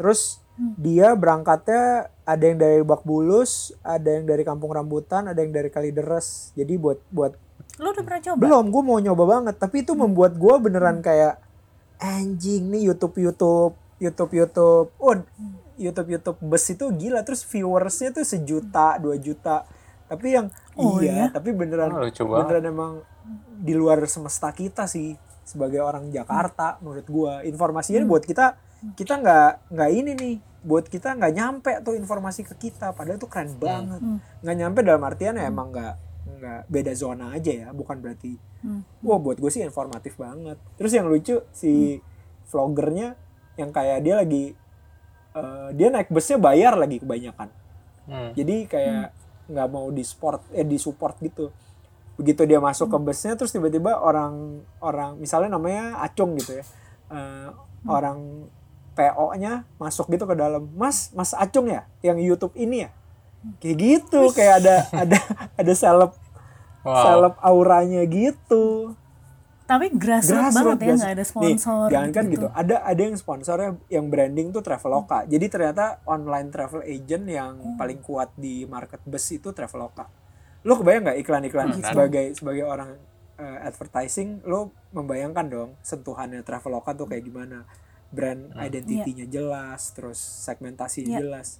Terus 0.00 0.40
dia 0.80 1.12
berangkatnya 1.12 2.08
ada 2.24 2.44
yang 2.46 2.56
dari 2.56 2.80
Bak 2.80 3.04
Bulus 3.04 3.76
ada 3.84 4.06
yang 4.06 4.24
dari 4.24 4.46
Kampung 4.48 4.72
Rambutan 4.72 5.28
ada 5.28 5.44
yang 5.44 5.52
dari 5.52 5.68
Kalideres. 5.68 6.56
Jadi 6.56 6.80
buat 6.80 7.04
buat 7.12 7.36
lo 7.74 7.90
udah 7.90 8.04
pernah 8.06 8.22
coba? 8.22 8.40
Belum 8.40 8.64
gue 8.70 8.82
mau 8.82 8.98
nyoba 8.98 9.24
banget. 9.26 9.54
Tapi 9.58 9.82
itu 9.82 9.92
membuat 9.92 10.38
gue 10.38 10.54
beneran 10.62 11.02
kayak 11.02 11.42
anjing 11.98 12.70
nih 12.70 12.90
YouTube 12.90 13.18
YouTube 13.18 13.74
YouTube 13.98 14.32
YouTube. 14.32 14.86
Oh 14.96 15.14
YouTube 15.74 16.08
YouTube 16.10 16.38
bus 16.38 16.64
itu 16.70 16.84
gila. 16.90 17.26
Terus 17.26 17.42
viewersnya 17.42 18.14
tuh 18.14 18.22
sejuta 18.22 18.98
dua 18.98 19.18
juta. 19.18 19.66
Tapi 20.06 20.26
yang 20.32 20.46
Oh, 20.74 20.98
iya 20.98 21.30
ya? 21.30 21.38
tapi 21.38 21.54
beneran 21.54 21.90
Oh, 21.90 22.02
banget. 22.02 22.18
beneran 22.18 22.64
emang 22.66 22.92
di 23.56 23.72
luar 23.72 24.02
semesta 24.06 24.50
kita 24.50 24.90
sih 24.90 25.14
sebagai 25.42 25.78
orang 25.78 26.10
Jakarta 26.10 26.78
menurut 26.78 27.06
gua. 27.06 27.34
Informasinya 27.42 28.02
buat 28.04 28.22
kita 28.22 28.54
kita 28.94 29.18
nggak 29.18 29.50
nggak 29.70 29.90
ini 29.90 30.12
nih. 30.14 30.34
Buat 30.62 30.88
kita 30.88 31.14
nggak 31.14 31.32
nyampe 31.32 31.70
tuh 31.82 31.94
informasi 31.94 32.42
ke 32.42 32.54
kita. 32.56 32.90
Padahal 32.90 33.18
tuh 33.18 33.26
keren 33.26 33.54
banget. 33.56 34.00
Nggak 34.42 34.56
nyampe 34.56 34.78
dalam 34.82 35.02
artian 35.02 35.34
ya 35.34 35.46
emang 35.46 35.70
nggak 35.70 35.94
nggak 36.44 36.60
beda 36.68 36.92
zona 36.92 37.32
aja 37.32 37.48
ya 37.50 37.68
bukan 37.72 37.96
berarti 37.98 38.36
Hmm. 38.64 38.80
wah 39.04 39.20
buat 39.20 39.36
gue 39.36 39.52
sih 39.52 39.60
informatif 39.60 40.16
banget. 40.16 40.56
Terus 40.80 40.92
yang 40.92 41.04
lucu 41.04 41.36
si 41.52 42.00
vlogernya 42.48 43.12
yang 43.56 43.68
kayak 43.68 44.00
dia 44.00 44.14
lagi 44.16 44.56
eh, 45.34 45.68
dia 45.76 45.88
naik 45.88 46.08
busnya 46.08 46.36
bayar 46.36 46.72
lagi 46.76 46.96
kebanyakan. 47.00 47.48
Hmm. 48.04 48.32
jadi 48.32 48.56
kayak 48.64 49.06
nggak 49.48 49.68
mau 49.68 49.88
di 49.88 50.00
sport 50.00 50.48
eh 50.52 50.64
di 50.64 50.76
support 50.76 51.20
gitu. 51.20 51.52
Begitu 52.16 52.44
dia 52.44 52.56
masuk 52.56 52.88
ke 52.88 52.96
busnya 52.96 53.36
terus 53.36 53.52
tiba-tiba 53.52 54.00
orang 54.00 54.60
orang 54.80 55.20
misalnya 55.20 55.56
namanya 55.56 56.00
Acung 56.00 56.32
gitu 56.36 56.56
ya 56.56 56.64
Eh, 57.12 57.48
orang 57.84 58.48
PO-nya 58.94 59.68
masuk 59.76 60.08
gitu 60.08 60.24
ke 60.24 60.32
dalam 60.32 60.72
Mas 60.72 61.12
Mas 61.12 61.36
Acung 61.36 61.68
ya? 61.68 61.84
Yang 62.00 62.18
YouTube 62.24 62.54
ini 62.56 62.88
ya? 62.88 62.90
Kayak 63.60 63.76
gitu 63.76 64.20
kayak 64.32 64.64
ada 64.64 64.76
ada 65.04 65.18
ada 65.52 65.72
seleb 65.76 66.16
Wow. 66.84 67.00
seleb 67.00 67.34
auranya 67.40 68.04
gitu 68.04 68.92
tapi 69.64 69.88
grassroots 69.88 70.52
banget 70.52 70.76
ya 70.78 70.92
nggak 70.92 71.12
ada 71.16 71.24
sponsor 71.24 71.88
Nih, 71.88 71.92
jangan 71.96 72.10
kan 72.12 72.24
gitu. 72.28 72.46
Ada 72.52 72.76
ada 72.84 73.00
yang 73.00 73.16
sponsornya 73.16 73.70
yang 73.88 74.12
branding 74.12 74.52
tuh 74.52 74.60
Traveloka. 74.60 75.24
Jadi 75.24 75.48
ternyata 75.48 76.04
online 76.04 76.52
travel 76.52 76.84
agent 76.84 77.24
yang 77.24 77.56
Hmm. 77.56 77.76
paling 77.80 78.04
kuat 78.04 78.28
di 78.36 78.68
market 78.68 79.00
bus 79.08 79.24
itu 79.32 79.56
Traveloka. 79.56 80.04
Lo 80.68 80.76
kebayang 80.76 81.08
nggak 81.08 81.18
iklan-iklan 81.18 81.68
Hmm, 81.70 81.80
sebagai 81.80 82.36
sebagai 82.36 82.68
orang 82.68 82.92
eh, 83.34 83.58
advertising, 83.64 84.44
lo 84.44 84.68
membayangkan 84.92 85.46
dong 85.48 85.70
sentuhannya 85.80 86.44
Traveloka 86.44 86.92
tuh 86.92 87.08
kayak 87.08 87.24
gimana? 87.24 87.64
Brand 88.12 88.52
identity-nya 88.54 89.26
jelas, 89.26 89.90
terus 89.90 90.20
segmentasinya 90.20 91.08
Iya. 91.08 91.20
jelas. 91.24 91.58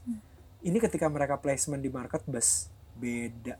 Ini 0.60 0.76
ketika 0.78 1.08
mereka 1.08 1.40
placement 1.40 1.80
di 1.80 1.88
market 1.88 2.20
bus 2.28 2.68
beda. 2.94 3.56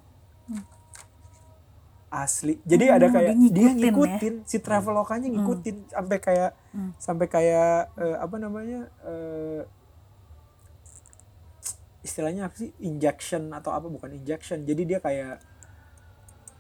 Asli. 2.22 2.62
Jadi 2.62 2.84
Hmm, 2.86 2.96
ada 2.96 3.06
kayak 3.10 3.34
dia 3.34 3.50
dia 3.50 3.68
ngikutin 3.74 3.74
ya. 3.74 3.90
ngikutin 3.90 4.34
si 4.46 4.56
travelokanya 4.62 5.28
ngikutin 5.34 5.76
sampai 5.90 6.18
kayak 6.22 6.50
sampai 7.02 7.26
kayak 7.26 7.90
eh, 7.98 8.16
apa 8.22 8.36
namanya 8.38 8.86
eh, 9.02 9.62
istilahnya 12.06 12.46
apa 12.46 12.54
sih? 12.54 12.70
Injection 12.78 13.50
atau 13.50 13.74
apa 13.74 13.90
bukan 13.90 14.14
injection. 14.14 14.62
Jadi 14.62 14.82
dia 14.86 14.98
kayak 15.02 15.42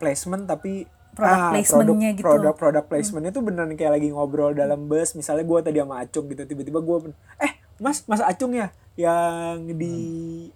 placement 0.02 0.50
tapi 0.50 0.90
Product 1.14 1.38
ah, 1.46 1.50
placementnya 1.54 2.10
produk, 2.10 2.18
gitu. 2.18 2.26
produk 2.26 2.54
produk 2.58 2.84
placementnya 2.90 3.30
tuh 3.30 3.46
beneran 3.46 3.70
kayak 3.78 4.02
lagi 4.02 4.10
ngobrol 4.10 4.50
dalam 4.50 4.90
bus. 4.90 5.14
Misalnya 5.14 5.46
gue 5.46 5.58
tadi 5.62 5.78
sama 5.78 6.02
Acung 6.02 6.26
gitu 6.26 6.42
tiba-tiba 6.42 6.82
gue 6.82 7.14
eh 7.38 7.54
mas 7.78 8.02
mas 8.10 8.18
Acung 8.18 8.50
ya? 8.50 8.74
Yang 8.98 9.78
di 9.78 9.94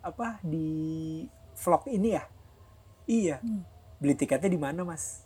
apa 0.02 0.42
di 0.42 0.66
vlog 1.54 1.86
ini 1.86 2.18
ya? 2.18 2.26
Iya 3.06 3.38
beli 3.98 4.14
tiketnya 4.14 4.46
di 4.46 4.56
mana 4.56 4.82
mas 4.82 5.22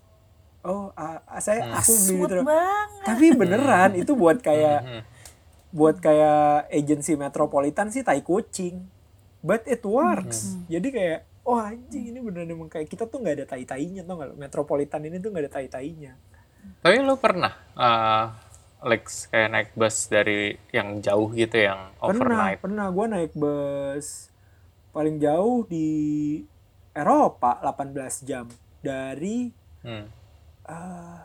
oh 0.62 0.90
ah, 0.94 1.18
saya 1.38 1.64
Hmm. 1.64 1.74
aku 1.74 1.92
beli 1.92 2.16
di 2.18 2.40
banget. 2.42 3.04
tapi 3.04 3.26
beneran 3.32 3.90
itu 3.94 4.12
buat 4.12 4.38
kayak 4.38 4.80
Mhm. 4.80 5.00
buat 5.72 5.96
kayak 5.98 6.68
agensi 6.68 7.12
metropolitan 7.14 7.88
sih 7.88 8.00
tai 8.00 8.20
kucing 8.20 8.84
but 9.40 9.64
it 9.64 9.80
works 9.82 10.54
jadi 10.66 10.88
kayak 10.88 11.18
oh 11.42 11.56
anjing 11.56 12.08
ini 12.08 12.18
beneran 12.18 12.48
emang 12.48 12.68
kayak 12.68 12.86
kita 12.86 13.04
tuh 13.04 13.18
nggak 13.18 13.34
ada 13.34 13.46
tai 13.46 13.64
tainya 13.64 14.02
tau 14.02 14.14
nggak 14.14 14.28
lo? 14.28 14.36
metropolitan 14.36 15.02
ini 15.02 15.16
tuh 15.16 15.28
nggak 15.28 15.42
ada 15.42 15.52
tai 15.52 15.66
tainya 15.66 16.14
Tapi 16.78 16.94
lu 16.98 17.16
pernah 17.16 17.50
uh, 17.74 18.30
Lex 18.82 19.26
kayak 19.26 19.48
naik 19.48 19.70
bus 19.72 20.06
dari 20.06 20.54
yang 20.70 20.98
jauh 20.98 21.30
gitu 21.30 21.56
yang 21.56 21.90
pernah 21.96 22.46
overnight. 22.46 22.58
pernah 22.60 22.86
gue 22.88 23.06
naik 23.08 23.32
bus 23.32 24.30
paling 24.92 25.18
jauh 25.18 25.64
di 25.64 25.88
Eropa 26.92 27.58
18 27.58 28.22
jam 28.22 28.46
dari 28.82 29.48
Hmm. 29.80 30.06
eh, 30.64 31.20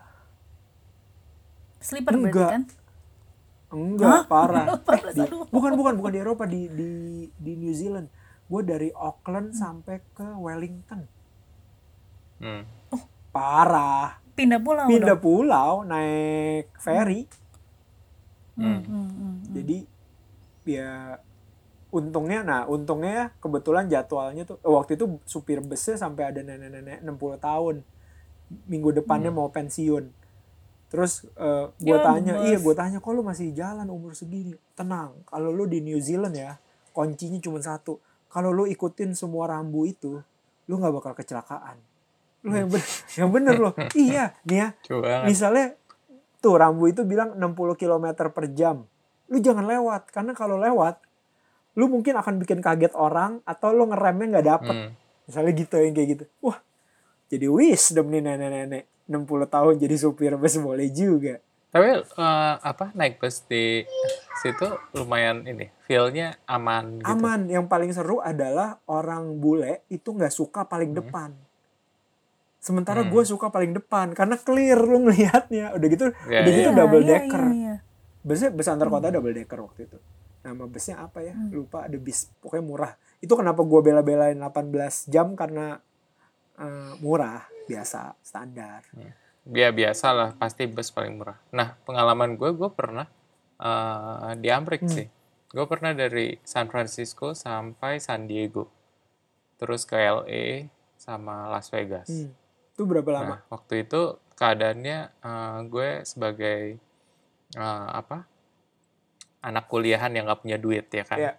Sleeper 1.78 2.12
berarti 2.12 2.26
Enggak. 2.28 2.50
kan? 2.50 2.62
enggak 3.68 4.18
parah 4.26 4.66
Parah, 4.88 5.12
Di- 5.12 5.22
aduh. 5.22 5.44
bukan 5.46 5.72
bukan 5.74 5.94
bukan 5.94 6.10
di 6.10 6.18
Eropa 6.18 6.44
di 6.44 6.66
di 6.68 6.90
di 7.30 7.52
New 7.54 7.70
Zealand 7.70 8.08
gue 8.44 8.62
dari 8.62 8.88
Auckland 8.90 9.52
sampai 9.52 10.00
ke 10.10 10.24
Wellington 10.34 11.04
Hmm. 12.38 12.62
parah 13.28 14.22
Pindah 14.32 14.56
pulau 14.56 14.86
pindah 14.86 15.12
dong. 15.12 15.20
pulau 15.20 15.72
naik 15.82 16.70
ferry 16.76 17.26
Hmm, 18.54 18.78
hmm, 18.80 18.86
hmm, 18.86 19.08
hmm. 19.10 19.34
jadi 19.52 19.78
ya 20.64 20.92
untungnya 21.88 22.44
nah 22.44 22.60
untungnya 22.68 23.12
ya 23.12 23.26
kebetulan 23.40 23.88
jadwalnya 23.88 24.44
tuh 24.44 24.60
eh, 24.60 24.68
waktu 24.68 25.00
itu 25.00 25.16
supir 25.24 25.64
busnya 25.64 25.96
sampai 25.96 26.32
ada 26.34 26.40
nenek-nenek 26.44 27.00
60 27.04 27.40
tahun. 27.40 27.76
Minggu 28.68 28.96
depannya 28.96 29.28
mau 29.32 29.48
pensiun. 29.52 30.08
Terus 30.88 31.28
gue 31.76 31.96
Ya, 31.96 32.00
tanya 32.00 32.48
iya 32.48 32.56
gue 32.56 32.74
tanya 32.76 32.96
kok 33.00 33.12
lu 33.12 33.20
masih 33.20 33.52
jalan 33.52 33.88
umur 33.92 34.16
segini? 34.16 34.56
Tenang 34.72 35.20
kalau 35.28 35.52
lu 35.52 35.68
di 35.68 35.84
New 35.84 36.00
Zealand 36.00 36.36
ya 36.36 36.56
kuncinya 36.92 37.40
cuma 37.40 37.60
satu. 37.60 38.00
Kalau 38.28 38.52
lu 38.52 38.68
ikutin 38.68 39.16
semua 39.16 39.48
rambu 39.48 39.84
itu 39.88 40.20
lu 40.68 40.74
nggak 40.76 40.92
bakal 40.92 41.12
kecelakaan. 41.16 41.76
Lu 42.44 42.52
yang 42.52 42.68
bener 42.68 42.88
yang 43.20 43.30
bener 43.32 43.54
loh. 43.56 43.74
Iya 43.96 44.36
nih 44.44 44.56
ya. 44.60 44.68
Coba 44.84 45.24
misalnya 45.24 45.76
tuh 46.40 46.56
rambu 46.56 46.88
itu 46.88 47.04
bilang 47.04 47.36
60 47.36 47.80
km 47.80 48.06
per 48.32 48.44
jam. 48.52 48.84
Lu 49.28 49.36
jangan 49.40 49.64
lewat 49.68 50.08
karena 50.12 50.32
kalau 50.32 50.56
lewat 50.56 51.04
lu 51.78 51.86
mungkin 51.86 52.12
akan 52.12 52.34
bikin 52.36 52.58
kaget 52.58 52.90
orang 52.92 53.38
atau 53.44 53.70
lu 53.70 53.86
ngeremnya 53.86 54.26
nggak 54.32 54.46
dapet 54.48 54.74
Hmm. 54.76 54.90
misalnya 55.24 55.52
gitu 55.54 55.74
yang 55.76 55.94
kayak 55.94 56.08
gitu 56.10 56.24
wah 56.40 56.58
jadi 57.28 57.46
wisdom 57.46 58.08
nih 58.08 58.20
nenek-nenek 58.20 58.84
60 59.06 59.22
tahun 59.46 59.74
jadi 59.76 59.94
supir 59.96 60.34
bus 60.34 60.58
boleh 60.58 60.88
juga 60.88 61.38
Tapi 61.68 61.84
uh, 61.92 62.54
apa 62.58 62.90
naik 62.92 63.16
bus 63.18 63.44
di 63.44 63.84
situ 64.38 64.64
lumayan 64.92 65.44
ini 65.44 65.68
feel-nya 65.82 66.40
aman 66.44 66.96
gitu. 66.96 67.06
aman 67.06 67.44
yang 67.46 67.64
paling 67.64 67.88
seru 67.88 68.18
adalah 68.18 68.80
orang 68.86 69.36
bule 69.36 69.84
itu 69.86 70.08
nggak 70.08 70.30
suka 70.30 70.64
paling 70.64 70.90
depan 70.92 71.36
sementara 72.58 73.00
Hmm. 73.00 73.10
gue 73.10 73.22
suka 73.24 73.48
paling 73.48 73.70
depan 73.72 74.12
karena 74.12 74.34
clear 74.36 74.80
lu 74.80 75.04
ngelihatnya 75.04 75.72
udah 75.72 75.88
gitu 75.88 76.04
Ya, 76.26 76.42
udah 76.42 76.50
gitu 76.50 76.60
ya. 76.64 76.74
double 76.74 77.02
Iya, 77.02 77.10
decker 77.14 77.42
iya, 77.44 77.54
iya. 77.54 77.74
busnya 78.20 78.48
bus 78.50 78.66
antar 78.66 78.86
Hmm. 78.86 78.94
kota 78.94 79.08
double 79.10 79.34
decker 79.34 79.58
waktu 79.60 79.80
itu 79.84 79.98
nama 80.44 80.64
busnya 80.70 81.02
apa 81.02 81.20
ya 81.22 81.34
lupa 81.50 81.90
ada 81.90 81.98
bis 81.98 82.30
pokoknya 82.38 82.64
murah 82.64 82.92
itu 83.18 83.34
kenapa 83.34 83.60
gue 83.66 83.80
bela-belain 83.82 84.38
18 84.38 85.10
jam 85.10 85.34
karena 85.34 85.82
eh, 86.58 86.92
murah 87.02 87.44
biasa 87.66 88.16
standar 88.22 88.86
Ya 89.48 89.72
biasa 89.72 90.12
lah, 90.12 90.30
pasti 90.36 90.68
bus 90.68 90.92
paling 90.92 91.16
murah. 91.16 91.40
Nah, 91.56 91.72
pengalaman 91.88 92.36
gue, 92.36 92.52
gue 92.52 92.68
pernah 92.68 93.08
uh, 93.56 94.36
di 94.36 94.52
Amrik 94.52 94.84
Hmm. 94.84 94.92
sih. 94.92 95.08
Gue 95.48 95.64
pernah 95.64 95.96
dari 95.96 96.36
San 96.44 96.68
Francisco 96.68 97.32
sampai 97.32 97.96
San 97.96 98.28
Diego. 98.28 98.68
Terus 99.56 99.88
ke 99.88 99.96
LA 99.96 100.68
sama 101.00 101.48
Las 101.48 101.72
Vegas. 101.72 102.12
Hmm. 102.12 102.36
itu 102.78 102.86
berapa 102.86 103.10
lama 103.10 103.34
Nah, 103.34 103.40
waktu 103.50 103.88
itu 103.88 104.22
keadaannya 104.38 104.98
uh, 105.24 105.58
gue 105.66 106.06
sebagai 106.06 106.78
uh, 107.58 107.88
apa 107.90 108.22
anak 109.40 109.66
kuliahan 109.66 110.10
yang 110.10 110.26
gak 110.26 110.40
punya 110.40 110.56
duit 110.56 110.86
ya 110.86 111.02
kan. 111.02 111.18
Iya. 111.18 111.32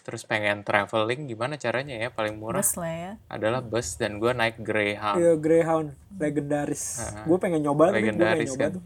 Terus 0.00 0.20
pengen 0.22 0.60
traveling, 0.60 1.24
gimana 1.24 1.56
caranya 1.56 1.96
ya 1.96 2.08
paling 2.08 2.36
murah 2.36 2.60
Bus 2.60 2.76
lah 2.76 2.92
ya. 2.92 3.12
adalah 3.26 3.60
bus 3.60 3.96
dan 3.96 4.16
gue 4.16 4.30
naik 4.30 4.60
Greyhound. 4.60 5.16
Iya, 5.16 5.32
Greyhound 5.34 5.88
legendaris 6.14 6.84
Ah, 7.00 7.24
gue 7.24 7.38
pengen 7.38 7.60
nyoba 7.60 7.88
tuh 7.88 7.90
gue 7.90 7.96
pengen 8.02 8.14
legendaris 8.14 8.50
nyoba 8.50 8.60
kan. 8.60 8.70
tuh 8.70 8.82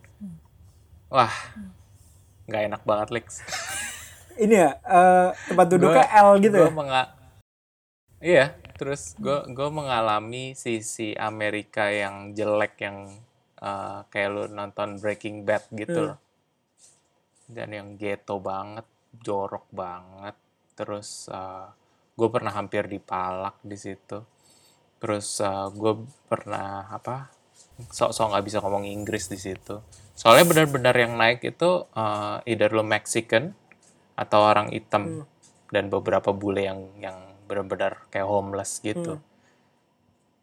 Wah, 1.08 1.34
nggak 2.44 2.62
enak 2.64 2.82
banget 2.82 3.08
Lex. 3.10 3.26
ini 4.38 4.54
ya 4.54 4.78
eh, 4.78 5.28
tempat 5.44 5.66
duduknya 5.66 6.06
L 6.14 6.38
gitu 6.38 6.54
Gua 6.54 6.64
ya 6.64 6.72
menga- 6.72 7.10
Iya, 8.18 8.44
terus 8.74 9.14
gue 9.16 9.46
gue 9.48 9.68
mengalami 9.68 10.50
sisi 10.52 11.14
Amerika 11.14 11.86
yang 11.86 12.30
jelek 12.30 12.78
yang 12.78 13.10
uh, 13.58 14.02
kayak 14.08 14.28
lu 14.28 14.44
nonton 14.48 14.98
Breaking 14.98 15.42
Bad 15.42 15.66
gitu 15.72 15.94
Hmm. 15.96 16.06
loh. 16.08 16.18
Dan 17.48 17.72
yang 17.72 17.88
ghetto 17.96 18.36
banget, 18.36 18.84
jorok 19.16 19.64
banget. 19.72 20.36
Terus 20.76 21.32
gue 22.14 22.28
pernah 22.28 22.52
hampir 22.52 22.84
dipalak 22.86 23.56
di 23.64 23.74
situ. 23.74 24.20
Terus 25.00 25.40
gue 25.72 25.92
pernah 26.28 26.92
apa? 26.92 27.32
Sok-sok 27.78 28.36
nggak 28.36 28.46
bisa 28.46 28.58
ngomong 28.60 28.84
Inggris 28.84 29.30
di 29.32 29.38
situ. 29.40 29.80
Soalnya 30.18 30.50
benar-benar 30.50 30.98
yang 30.98 31.14
naik 31.14 31.46
itu 31.46 31.86
uh, 31.94 32.42
either 32.42 32.74
lo 32.74 32.82
Mexican 32.82 33.54
atau 34.18 34.50
orang 34.50 34.74
hitam 34.74 35.22
Hmm. 35.22 35.24
dan 35.70 35.86
beberapa 35.94 36.34
bule 36.34 36.66
yang 36.66 36.90
yang 36.98 37.38
benar-benar 37.46 38.10
kayak 38.10 38.26
homeless 38.26 38.82
gitu. 38.82 39.22
Hmm. 39.22 39.26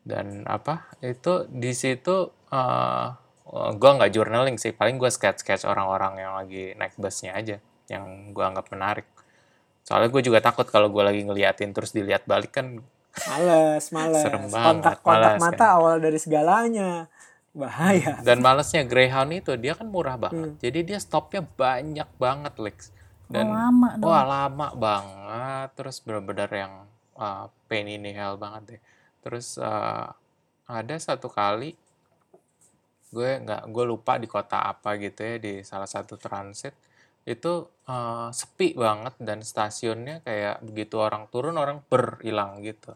Dan 0.07 0.27
apa 0.47 0.87
itu 1.03 1.43
di 1.51 1.75
situ 1.75 2.31
uh, 2.55 3.07
gue 3.53 3.91
nggak 4.01 4.11
journaling 4.11 4.57
sih, 4.57 4.73
paling 4.73 4.97
gue 4.97 5.07
sketch-sketch 5.07 5.69
orang-orang 5.69 6.17
yang 6.17 6.33
lagi 6.33 6.73
naik 6.73 6.97
busnya 6.97 7.37
aja, 7.37 7.61
yang 7.87 8.33
gue 8.33 8.41
anggap 8.45 8.67
menarik. 8.73 9.05
Soalnya 9.85 10.09
gue 10.09 10.21
juga 10.25 10.41
takut 10.41 10.65
kalau 10.65 10.89
gue 10.89 11.03
lagi 11.05 11.21
ngeliatin 11.21 11.69
terus 11.69 11.93
dilihat 11.93 12.25
balik 12.25 12.57
kan 12.57 12.81
males 13.29 13.85
males 13.95 14.19
Serem 14.19 14.49
banget, 14.51 14.65
kontak 14.65 14.97
kontak 15.05 15.31
males 15.37 15.41
mata 15.45 15.55
kan. 15.55 15.75
awal 15.79 15.95
dari 16.03 16.19
segalanya 16.19 17.07
bahaya 17.55 18.19
dan 18.27 18.43
malesnya 18.43 18.83
Greyhound 18.83 19.31
itu 19.31 19.55
dia 19.55 19.71
kan 19.77 19.87
murah 19.87 20.19
Hmm. 20.19 20.25
banget. 20.27 20.49
Jadi 20.59 20.79
dia 20.91 20.99
stopnya 20.99 21.39
banyak 21.45 22.09
banget 22.19 22.53
Lex. 22.59 22.77
Dan 23.31 23.49
oh, 23.49 23.55
lama 23.55 23.89
dong. 23.95 24.05
Wah 24.09 24.23
lama 24.27 24.67
banget, 24.75 25.69
terus 25.79 25.97
benar-benar 26.03 26.49
yang 26.51 26.73
uh, 27.15 27.47
pain 27.71 27.87
in 27.87 28.03
the 28.03 28.11
hell 28.11 28.35
banget 28.35 28.61
deh. 28.75 28.81
Terus 29.23 29.55
uh, 29.61 30.11
ada 30.67 30.95
satu 30.99 31.31
kali 31.31 31.77
gue 33.15 33.31
nggak 33.47 33.71
gue 33.71 33.85
lupa 33.87 34.19
di 34.19 34.27
kota 34.27 34.67
apa 34.67 34.99
gitu 34.99 35.23
ya 35.23 35.35
di 35.39 35.63
salah 35.63 35.87
satu 35.87 36.19
transit 36.19 36.75
itu 37.25 37.65
uh, 37.89 38.29
sepi 38.29 38.77
banget 38.77 39.15
dan 39.17 39.41
stasiunnya 39.41 40.21
kayak 40.21 40.61
begitu 40.61 41.01
orang 41.01 41.25
turun 41.33 41.57
orang 41.57 41.81
berhilang 41.89 42.61
gitu. 42.61 42.93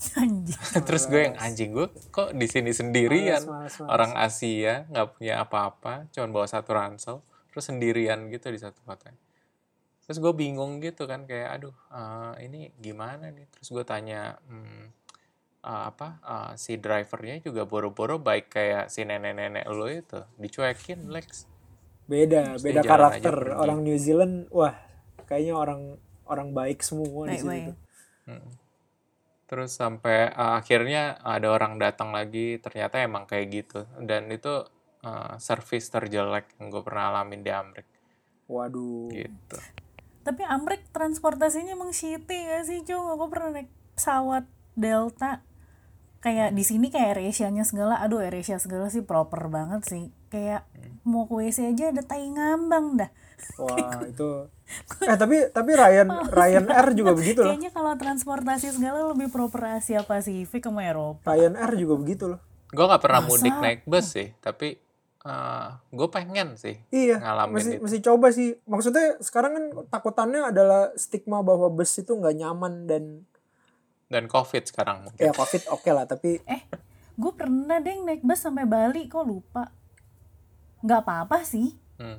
Anjir. 0.18 0.56
terus 0.88 1.04
gue 1.06 1.28
yang 1.28 1.36
anjing 1.36 1.76
gue 1.76 1.86
kok 2.08 2.32
di 2.32 2.48
sini 2.48 2.72
sendirian 2.72 3.44
Males, 3.44 3.52
males, 3.52 3.74
males. 3.84 3.90
orang 3.92 4.12
Asia 4.16 4.74
nggak 4.88 5.08
punya 5.20 5.34
apa-apa 5.44 6.08
cuman 6.08 6.30
bawa 6.32 6.46
satu 6.48 6.72
ransel 6.72 7.16
terus 7.52 7.68
sendirian 7.68 8.32
gitu 8.32 8.48
di 8.48 8.56
satu 8.56 8.80
kota 8.88 9.12
terus 10.08 10.16
gue 10.16 10.32
bingung 10.32 10.80
gitu 10.80 11.04
kan 11.04 11.28
kayak 11.28 11.60
aduh 11.60 11.76
eh, 11.92 12.48
ini 12.48 12.72
gimana 12.80 13.28
nih 13.28 13.44
terus 13.52 13.68
gue 13.68 13.84
tanya 13.84 14.40
hmm, 14.48 14.99
eh, 15.64 15.84
apa 15.90 16.08
eh, 16.20 16.52
si 16.56 16.76
drivernya 16.76 17.40
juga 17.44 17.68
boro-boro 17.68 18.20
baik 18.20 18.52
kayak 18.52 18.84
si 18.88 19.04
nenek-nenek 19.04 19.64
lo 19.68 19.86
itu 19.86 20.20
dicuekin 20.40 21.08
Lex 21.08 21.46
beda 22.10 22.58
Terus 22.58 22.64
beda 22.66 22.80
karakter 22.82 23.36
orang 23.54 23.86
New 23.86 23.98
Zealand 24.00 24.50
wah 24.50 24.74
kayaknya 25.30 25.54
orang 25.54 25.82
orang 26.26 26.50
baik 26.54 26.82
semua 26.82 27.26
di 27.30 27.38
situ. 27.38 27.74
Terus 29.50 29.74
sampai 29.74 30.30
uh, 30.30 30.62
akhirnya 30.62 31.18
ada 31.26 31.50
orang 31.50 31.74
datang 31.82 32.14
lagi, 32.14 32.62
ternyata 32.62 33.02
emang 33.02 33.26
kayak 33.26 33.46
gitu. 33.50 33.82
Dan 33.98 34.30
itu 34.30 34.62
uh, 35.02 35.34
service 35.42 35.90
terjelek 35.90 36.54
yang 36.62 36.70
gue 36.70 36.82
pernah 36.86 37.10
alamin 37.10 37.42
di 37.42 37.50
Amrik 37.50 37.86
waduh 38.50 39.06
gitu. 39.14 39.56
Tapi 40.26 40.42
Amrik 40.42 40.90
transportasinya 40.90 41.78
emang 41.78 41.94
shitty 41.94 42.50
gak 42.50 42.66
sih, 42.66 42.82
Cung? 42.82 43.06
Aku 43.14 43.30
pernah 43.30 43.62
naik 43.62 43.70
pesawat 43.94 44.44
Delta. 44.74 45.46
Kayak 46.20 46.52
di 46.52 46.60
sini 46.60 46.92
kayak 46.92 47.16
AirAsia-nya 47.16 47.64
segala, 47.64 47.96
aduh 47.96 48.20
AirAsia 48.20 48.60
segala 48.60 48.92
sih 48.92 49.00
proper 49.00 49.48
banget 49.48 49.88
sih. 49.88 50.04
Kayak 50.28 50.68
mau 51.00 51.24
ke 51.24 51.32
WC 51.32 51.72
aja 51.72 51.96
ada 51.96 52.04
tai 52.04 52.28
ngambang 52.28 53.00
dah. 53.00 53.10
wah 53.56 54.04
itu 54.12 54.44
Eh 55.08 55.16
tapi 55.16 55.48
tapi 55.48 55.72
Ryan 55.72 56.28
Ryan 56.28 56.66
Air 56.70 56.92
juga 56.92 57.16
begitu 57.16 57.40
loh. 57.40 57.50
Kayaknya 57.50 57.72
kalau 57.72 57.96
transportasi 57.96 58.76
segala 58.76 59.08
lebih 59.08 59.32
proper 59.32 59.80
Asia 59.80 60.04
Pasifik 60.04 60.60
sama 60.60 60.84
Eropa. 60.84 61.32
Ryan 61.32 61.56
Air 61.56 61.72
juga 61.80 61.94
begitu 61.96 62.24
loh. 62.36 62.40
Gue 62.70 62.84
nggak 62.84 63.02
pernah 63.02 63.24
Masa? 63.24 63.30
mudik 63.34 63.56
naik 63.58 63.80
bus 63.88 64.06
sih, 64.12 64.30
tapi 64.38 64.78
gue 65.90 66.08
pengen 66.08 66.56
sih 66.56 66.80
Iya, 66.88 67.20
ngalamin 67.20 67.52
mesti 67.60 67.72
itu. 67.76 67.82
mesti 67.84 67.98
coba 68.00 68.26
sih. 68.32 68.48
Maksudnya 68.64 69.20
sekarang 69.20 69.52
kan 69.52 69.64
takutannya 69.88 70.48
adalah 70.48 70.92
stigma 70.96 71.44
bahwa 71.44 71.68
bus 71.68 71.92
itu 71.96 72.12
nggak 72.12 72.36
nyaman 72.40 72.88
dan 72.88 73.04
Dan 74.10 74.26
covid 74.26 74.66
sekarang 74.66 75.06
mungkin. 75.06 75.22
ya 75.22 75.30
covid 75.30 75.62
oke 75.70 75.86
lah, 75.86 76.02
tapi 76.04 76.42
Eh, 76.42 76.66
gue 77.14 77.32
pernah 77.32 77.78
deh 77.78 77.94
naik 78.02 78.20
bus 78.20 78.42
sampai 78.42 78.66
Bali 78.66 79.06
kok 79.06 79.22
lupa. 79.22 79.70
Nggak 80.82 81.00
apa-apa 81.00 81.46
sih, 81.46 81.78
Hmm. 81.94 82.18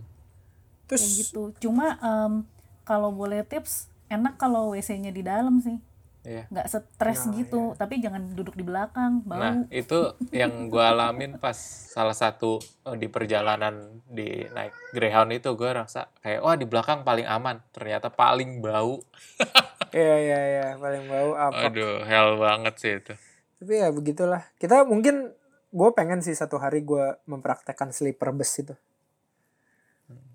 kayak 0.88 1.02
terus 1.02 1.20
gitu. 1.20 1.52
Cuma 1.60 2.00
em, 2.00 2.48
kalau 2.82 3.12
boleh 3.12 3.44
tips, 3.44 3.92
enak 4.08 4.38
kalau 4.38 4.72
WC-nya 4.72 5.12
di 5.12 5.20
dalam 5.20 5.60
sih. 5.60 5.78
Iya. 6.22 6.46
Nggak 6.54 6.68
stres 6.70 7.26
Nah, 7.26 7.34
gitu, 7.34 7.62
tapi 7.74 7.98
jangan 7.98 8.38
duduk 8.38 8.54
di 8.54 8.62
belakang, 8.62 9.26
bau. 9.26 9.42
Nah, 9.42 9.66
itu 9.74 10.14
yang 10.30 10.70
gue 10.70 10.82
alamin 10.82 11.42
pas 11.42 11.58
salah 11.90 12.14
satu 12.14 12.62
eh, 12.62 12.98
di 12.98 13.10
perjalanan 13.10 14.06
di 14.06 14.46
naik 14.54 14.94
Greyhound 14.94 15.34
itu 15.34 15.50
gue 15.58 15.70
rasa 15.74 16.14
kayak 16.22 16.46
wah 16.46 16.54
di 16.54 16.70
belakang 16.70 17.02
paling 17.02 17.26
aman, 17.26 17.58
ternyata 17.74 18.14
paling 18.14 18.62
bau. 18.62 19.02
ya 19.98 20.16
ya 20.22 20.40
ya 20.62 20.68
paling 20.78 21.10
bau 21.10 21.32
apa. 21.34 21.74
Aduh, 21.74 22.06
hell 22.06 22.38
banget 22.38 22.74
sih 22.78 22.94
itu. 23.02 23.14
Tapi 23.58 23.74
ya 23.82 23.90
begitulah. 23.90 24.46
Kita 24.62 24.86
mungkin 24.86 25.34
gue 25.74 25.90
pengen 25.98 26.22
sih 26.22 26.38
satu 26.38 26.62
hari 26.62 26.86
gue 26.86 27.18
mempraktekkan 27.26 27.90
sleeper 27.90 28.30
bus 28.30 28.62
itu. 28.62 28.78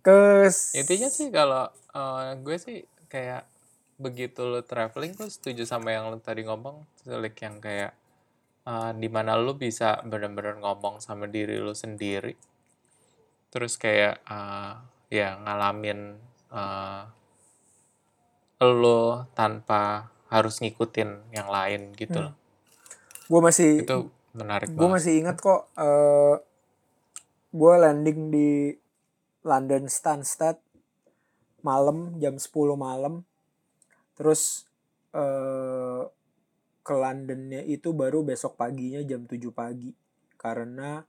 Ke 0.03 0.51
Intinya 0.75 1.09
sih 1.15 1.31
kalau 1.31 1.71
eh, 1.95 2.35
gue 2.43 2.57
sih 2.59 2.83
kayak 3.07 3.47
begitu 3.97 4.45
lo 4.45 4.61
traveling 4.61 5.17
gue 5.17 5.29
setuju 5.29 5.65
sama 5.65 5.93
yang 5.93 6.13
lo 6.13 6.21
tadi 6.21 6.45
ngomong, 6.45 6.85
Sulik 7.01 7.41
yang 7.41 7.61
kayak 7.61 7.93
eh, 8.69 8.93
di 8.97 9.09
mana 9.09 9.37
lo 9.37 9.57
bisa 9.57 10.01
bener-bener 10.05 10.61
ngomong 10.61 11.01
sama 11.01 11.25
diri 11.29 11.57
lo 11.57 11.73
sendiri. 11.73 12.37
Terus 13.53 13.81
kayak 13.81 14.21
eh, 14.25 14.73
ya 15.13 15.41
ngalamin 15.41 16.01
eh, 16.53 17.03
lo 18.65 19.29
tanpa 19.37 20.13
harus 20.33 20.59
ngikutin 20.59 21.31
yang 21.31 21.49
lain 21.49 21.95
gitu 21.95 22.19
loh. 22.19 22.35
gue 23.27 23.41
masih 23.43 23.83
Itu 23.83 24.11
menarik 24.37 24.69
gue 24.71 24.89
masih 24.89 25.25
ingat 25.25 25.41
kok 25.41 25.73
eh 25.81 26.37
gue 27.57 27.75
landing 27.81 28.21
di 28.29 28.51
London 29.47 29.89
Stansted 29.89 30.61
malam 31.65 32.21
jam 32.21 32.37
10 32.37 32.53
malam 32.77 33.25
terus 34.17 34.65
eh 35.15 36.05
ke 36.87 36.95
Londonnya 36.95 37.67
itu 37.67 37.91
baru 37.91 38.23
besok 38.23 38.55
paginya 38.55 39.03
jam 39.03 39.27
7 39.27 39.51
pagi. 39.51 39.91
Karena 40.39 41.03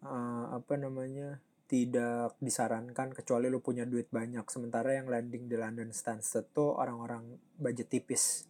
eh, 0.00 0.44
apa 0.48 0.74
namanya 0.80 1.36
tidak 1.68 2.40
disarankan 2.40 3.12
kecuali 3.12 3.52
lu 3.52 3.60
punya 3.60 3.84
duit 3.84 4.08
banyak. 4.08 4.48
Sementara 4.48 4.96
yang 4.96 5.12
landing 5.12 5.44
di 5.44 5.60
London 5.60 5.92
Stansted 5.92 6.48
tuh 6.56 6.72
orang-orang 6.72 7.36
budget 7.60 7.92
tipis. 7.92 8.48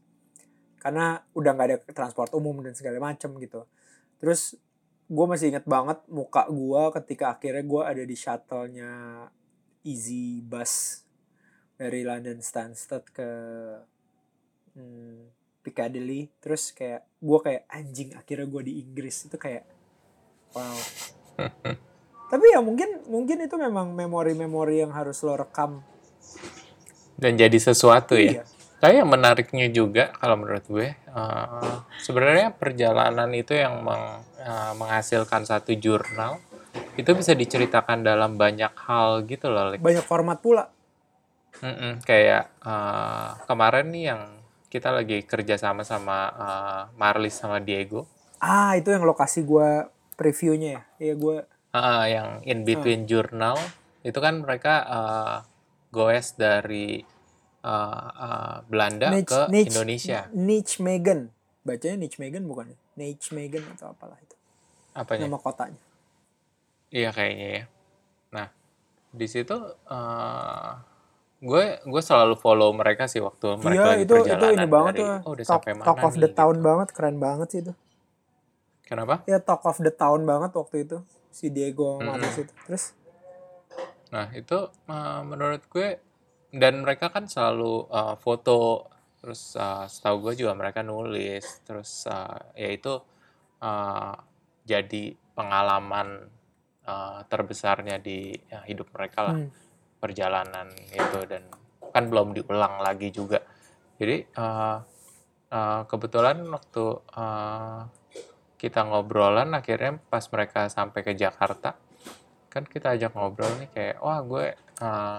Karena 0.79 1.19
udah 1.35 1.51
nggak 1.59 1.69
ada 1.75 1.79
transport 1.91 2.31
umum 2.39 2.63
dan 2.63 2.79
segala 2.79 3.03
macem 3.03 3.35
gitu. 3.43 3.67
Terus 4.23 4.55
gue 5.11 5.27
masih 5.27 5.53
inget 5.53 5.67
banget 5.67 6.01
muka 6.09 6.49
gue 6.49 6.83
ketika 7.03 7.37
akhirnya 7.37 7.61
gue 7.67 7.83
ada 7.83 8.03
di 8.07 8.17
shuttle-nya 8.17 8.93
Easy 9.85 10.41
Bus 10.41 11.04
dari 11.75 12.07
London 12.07 12.39
Stansted 12.39 13.05
ke 13.11 13.31
hmm, 14.79 15.19
Piccadilly 15.65 16.29
terus 16.39 16.71
kayak 16.71 17.03
gue 17.19 17.39
kayak 17.41 17.63
anjing 17.73 18.13
akhirnya 18.15 18.47
gue 18.47 18.63
di 18.69 18.73
Inggris 18.85 19.27
itu 19.27 19.37
kayak 19.41 19.65
wow 20.53 20.79
tapi 22.33 22.45
ya 22.53 22.61
mungkin 22.61 23.09
mungkin 23.09 23.43
itu 23.43 23.57
memang 23.57 23.91
memori-memori 23.97 24.85
yang 24.85 24.93
harus 24.93 25.23
lo 25.25 25.35
rekam 25.39 25.83
Dan 27.15 27.39
jadi 27.39 27.55
sesuatu 27.55 28.19
ya. 28.19 28.43
Iya. 28.43 28.45
Tapi 28.83 29.01
yang 29.01 29.09
menariknya 29.09 29.71
juga 29.71 30.11
kalau 30.19 30.35
menurut 30.35 30.67
gue, 30.67 30.93
eh, 30.93 31.75
sebenarnya 32.03 32.53
perjalanan 32.53 33.31
itu 33.33 33.55
yang 33.55 33.81
meng- 33.87 34.27
eh, 34.43 34.73
menghasilkan 34.75 35.47
satu 35.47 35.73
jurnal 35.79 36.43
itu 36.99 37.07
bisa 37.15 37.39
diceritakan 37.39 38.03
dalam 38.03 38.35
banyak 38.35 38.75
hal 38.75 39.23
gitu 39.31 39.47
loh. 39.47 39.71
Lik. 39.71 39.79
banyak 39.79 40.03
format 40.03 40.43
pula 40.43 40.74
Mm-mm, 41.63 42.03
kayak 42.03 42.51
eh, 42.65 43.29
kemarin 43.47 43.87
nih 43.95 44.05
yang 44.11 44.23
kita 44.73 44.91
lagi 44.91 45.23
kerja 45.23 45.55
sama 45.55 45.87
sama 45.87 46.19
eh, 46.35 46.83
Marlis 46.99 47.39
sama 47.39 47.63
Diego, 47.63 48.11
ah 48.43 48.75
itu 48.75 48.91
yang 48.91 49.07
lokasi 49.07 49.47
gue 49.47 49.87
previewnya 50.19 50.71
ya? 50.79 50.83
Iya 51.01 51.15
gue 51.19 51.37
Ah, 51.75 52.07
yang 52.07 52.39
in 52.47 52.63
between 52.63 53.03
journal 53.11 53.59
itu 54.07 54.15
kan 54.23 54.39
mereka 54.47 54.75
eh, 54.87 55.37
goes 55.91 56.39
dari 56.39 57.03
eh, 57.65 58.09
eh, 58.15 58.57
Belanda 58.71 59.11
ke 59.27 59.41
Indonesia. 59.51 60.31
Niche 60.31 60.79
Megan 60.79 61.31
bacanya 61.65 61.97
Niche 61.99 62.19
Megan 62.21 62.45
bukan 62.47 62.71
ya? 62.71 62.79
Niche 63.01 63.33
Megan 63.35 63.65
atau 63.75 63.91
apalah 63.91 64.19
itu. 64.23 64.37
Apanya? 64.95 65.27
nama 65.27 65.39
kotanya. 65.41 65.81
Iya 66.95 67.11
kayaknya 67.11 67.49
ya. 67.59 67.65
Nah, 68.31 68.47
di 69.11 69.27
situ 69.27 69.57
eh, 69.91 70.71
gue 71.45 71.65
gue 71.85 72.03
selalu 72.03 72.35
follow 72.41 72.73
mereka 72.73 73.05
sih 73.05 73.21
waktu 73.21 73.61
mereka 73.61 73.85
iya 73.85 73.85
lagi 73.93 74.05
itu 74.09 74.15
itu 74.17 74.17
perjalanan 74.25 74.53
ini 74.57 74.67
banget 74.67 74.93
dari, 74.97 75.01
tuh 75.05 75.09
oh 75.29 75.31
udah 75.37 75.45
talk, 75.45 75.61
sampai 75.61 75.73
mana 75.77 75.87
talk 75.87 75.99
of 76.01 76.15
nih, 76.17 76.23
the 76.25 76.31
town 76.33 76.57
gitu. 76.57 76.67
banget 76.67 76.89
keren 76.97 77.17
banget 77.21 77.49
sih 77.53 77.61
itu 77.61 77.73
Kenapa? 78.85 79.15
ya 79.29 79.39
talk 79.41 79.63
of 79.69 79.79
the 79.85 79.93
town 79.93 80.21
banget 80.25 80.51
waktu 80.57 80.77
itu 80.89 80.97
si 81.29 81.53
Diego 81.53 82.01
Mm-mm. 82.01 82.09
Marcus 82.09 82.37
itu 82.41 82.53
terus 82.65 82.85
Nah, 84.15 84.31
itu 84.31 84.59
eh, 84.87 85.21
menurut 85.27 85.63
gue 85.67 85.99
dan 86.55 86.87
mereka 86.87 87.11
kan 87.11 87.27
selalu 87.27 87.91
eh, 87.91 88.15
foto 88.23 88.87
terus 89.19 89.59
eh, 89.59 89.85
setahu 89.91 90.31
gue 90.31 90.47
juga 90.47 90.55
mereka 90.55 90.87
nulis 90.87 91.43
terus 91.67 92.07
eh, 92.07 92.39
ya 92.63 92.69
itu 92.71 92.95
eh, 93.59 94.15
jadi 94.63 95.05
pengalaman 95.35 96.31
eh, 96.87 97.21
terbesarnya 97.27 97.99
di 97.99 98.33
ya, 98.47 98.63
hidup 98.71 98.89
mereka 98.95 99.21
lah 99.35 99.39
Hmm. 99.43 99.64
Perjalanan 100.05 100.69
itu 100.93 101.19
dan 101.25 101.49
kan 101.97 102.05
belum 102.13 102.37
diulang 102.37 102.85
lagi 102.85 103.09
juga 103.09 103.41
jadi 103.97 104.29
eh, 104.29 104.79
eh, 105.49 105.81
kebetulan 105.89 106.45
waktu 106.53 106.85
eh, 107.17 107.81
kita 108.61 108.85
ngobrolan 108.85 109.57
akhirnya 109.57 109.97
pas 110.13 110.29
mereka 110.29 110.69
sampai 110.69 111.01
ke 111.01 111.17
Jakarta 111.17 111.73
kan 112.53 112.69
kita 112.69 112.93
ajak 112.93 113.17
ngobrol 113.17 113.49
nih 113.57 113.73
kayak 113.73 113.97
wah 114.05 114.21
gue 114.21 114.53
eh, 114.85 115.19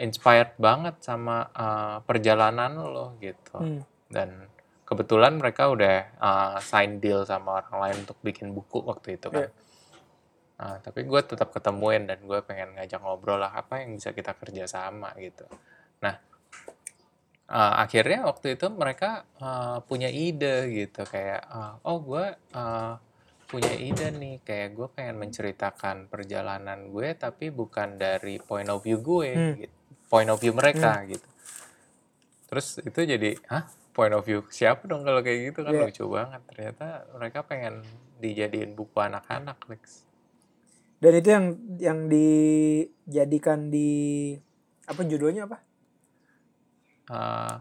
inspired 0.00 0.56
banget 0.56 0.96
sama 1.04 1.52
eh, 1.52 1.98
perjalanan 2.08 2.72
lo 2.80 3.20
gitu 3.20 3.60
Hmm. 3.60 3.84
dan 4.08 4.48
kebetulan 4.86 5.34
mereka 5.34 5.66
udah 5.66 5.96
uh, 6.22 6.56
sign 6.62 7.02
deal 7.02 7.26
sama 7.26 7.58
orang 7.58 7.74
lain 7.82 7.96
untuk 8.06 8.22
bikin 8.22 8.54
buku 8.54 8.86
waktu 8.86 9.18
itu 9.18 9.26
kan. 9.34 9.42
Iya. 9.42 9.50
Nah, 10.56 10.80
tapi 10.80 11.04
gue 11.04 11.20
tetap 11.20 11.52
ketemuin 11.52 12.08
dan 12.08 12.24
gue 12.24 12.40
pengen 12.40 12.72
ngajak 12.74 13.00
ngobrol 13.04 13.36
lah 13.36 13.52
apa 13.52 13.84
yang 13.84 14.00
bisa 14.00 14.16
kita 14.16 14.32
kerja 14.32 14.64
sama 14.64 15.12
gitu. 15.20 15.44
Nah, 16.00 16.16
uh, 17.52 17.74
akhirnya 17.76 18.24
waktu 18.24 18.56
itu 18.56 18.66
mereka 18.72 19.28
uh, 19.36 19.84
punya 19.84 20.08
ide 20.08 20.64
gitu 20.72 21.04
kayak 21.04 21.44
uh, 21.46 21.76
oh 21.84 22.00
gue 22.00 22.24
uh, 22.56 22.96
punya 23.46 23.76
ide 23.76 24.10
nih 24.10 24.40
kayak 24.42 24.74
gue 24.74 24.88
pengen 24.90 25.20
menceritakan 25.20 26.08
perjalanan 26.08 26.88
gue 26.90 27.14
tapi 27.14 27.52
bukan 27.52 27.94
dari 27.94 28.40
point 28.40 28.66
of 28.66 28.80
view 28.80 28.98
gue 28.98 29.30
Hmm. 29.36 29.54
gitu. 29.60 29.74
point 30.06 30.30
of 30.30 30.38
view 30.38 30.54
mereka 30.54 31.02
gitu. 31.04 31.26
Terus 32.46 32.78
itu 32.78 33.00
jadi, 33.02 33.34
hah? 33.50 33.66
Point 33.90 34.14
of 34.14 34.22
view 34.22 34.46
siapa 34.48 34.86
dong 34.86 35.02
kalau 35.02 35.18
kayak 35.18 35.50
gitu 35.50 35.66
kan 35.66 35.72
Iya. 35.74 35.82
lucu 35.90 36.04
banget. 36.06 36.40
Ternyata 36.46 36.86
mereka 37.18 37.38
pengen 37.42 37.74
dijadiin 38.22 38.78
buku 38.78 38.94
anak-anak, 39.02 39.58
Lex. 39.66 40.05
Dan 41.02 41.12
itu 41.12 41.28
yang 41.28 41.46
yang 41.76 41.98
dijadikan 42.08 43.68
di 43.68 44.32
apa 44.86 45.02
judulnya 45.04 45.44
apa 45.50 45.66
Eh, 47.06 47.56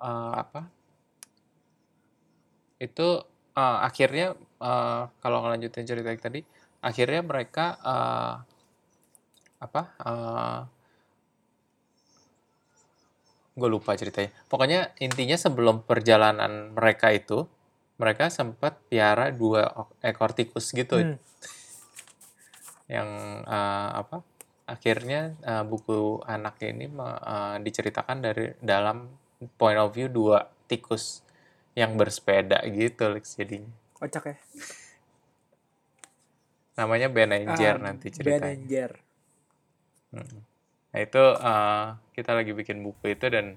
eh, 0.00 0.32
apa? 0.32 0.60
Itu 2.80 3.08
eh, 3.56 3.78
akhirnya 3.84 4.32
eh, 4.60 5.02
kalau 5.20 5.38
ngelanjutin 5.44 5.84
cerita 5.84 6.08
yang 6.08 6.22
tadi, 6.22 6.40
akhirnya 6.80 7.20
mereka 7.20 7.66
eh, 7.84 8.34
apa? 9.60 9.82
eh, 10.00 10.60
gue 13.56 13.68
lupa 13.72 13.96
ceritanya. 13.96 14.32
Pokoknya 14.52 14.92
intinya 15.00 15.36
sebelum 15.36 15.80
perjalanan 15.84 16.76
mereka 16.76 17.08
itu, 17.12 17.48
mereka 17.96 18.28
sempat 18.28 18.76
piara 18.92 19.32
dua 19.32 19.72
ekor 20.04 20.36
tikus 20.36 20.76
gitu, 20.76 21.00
Hmm. 21.00 21.16
Yang 22.86 23.08
eh, 23.46 23.90
apa? 24.02 24.22
akhirnya 24.66 25.38
uh, 25.46 25.62
buku 25.62 26.26
anak 26.26 26.58
ini 26.66 26.90
uh, 26.90 27.56
diceritakan 27.62 28.18
dari 28.18 28.50
dalam 28.58 29.06
point 29.54 29.78
of 29.78 29.94
view 29.94 30.10
dua 30.10 30.50
tikus 30.66 31.22
yang 31.78 31.94
bersepeda 31.94 32.66
gitu 32.66 33.06
Lex 33.14 33.38
jadinya. 33.38 33.70
Kocak 33.94 34.34
ya. 34.34 34.36
Namanya 36.82 37.08
Ben 37.08 37.30
Anger 37.30 37.78
Ah, 37.78 37.94
nanti 37.94 38.10
Ben 38.10 38.16
ceritanya. 38.18 38.50
Anger. 38.58 38.90
Mm. 40.18 40.38
Nah 40.90 40.98
itu 41.00 41.22
uh, 41.22 41.86
kita 42.12 42.30
lagi 42.34 42.52
bikin 42.52 42.82
buku 42.82 43.14
itu 43.14 43.26
dan 43.30 43.54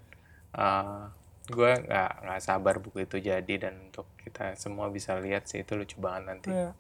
uh, 0.54 1.10
gue 1.50 1.72
nggak 1.90 2.12
nggak 2.22 2.42
sabar 2.46 2.78
buku 2.78 3.10
itu 3.10 3.18
jadi 3.18 3.54
dan 3.58 3.90
untuk 3.90 4.06
kita 4.22 4.54
semua 4.54 4.94
bisa 4.94 5.18
lihat 5.18 5.50
sih 5.50 5.66
itu 5.66 5.74
lucu 5.74 5.98
banget 5.98 6.24
nanti. 6.30 6.50
Iya. 6.54 6.72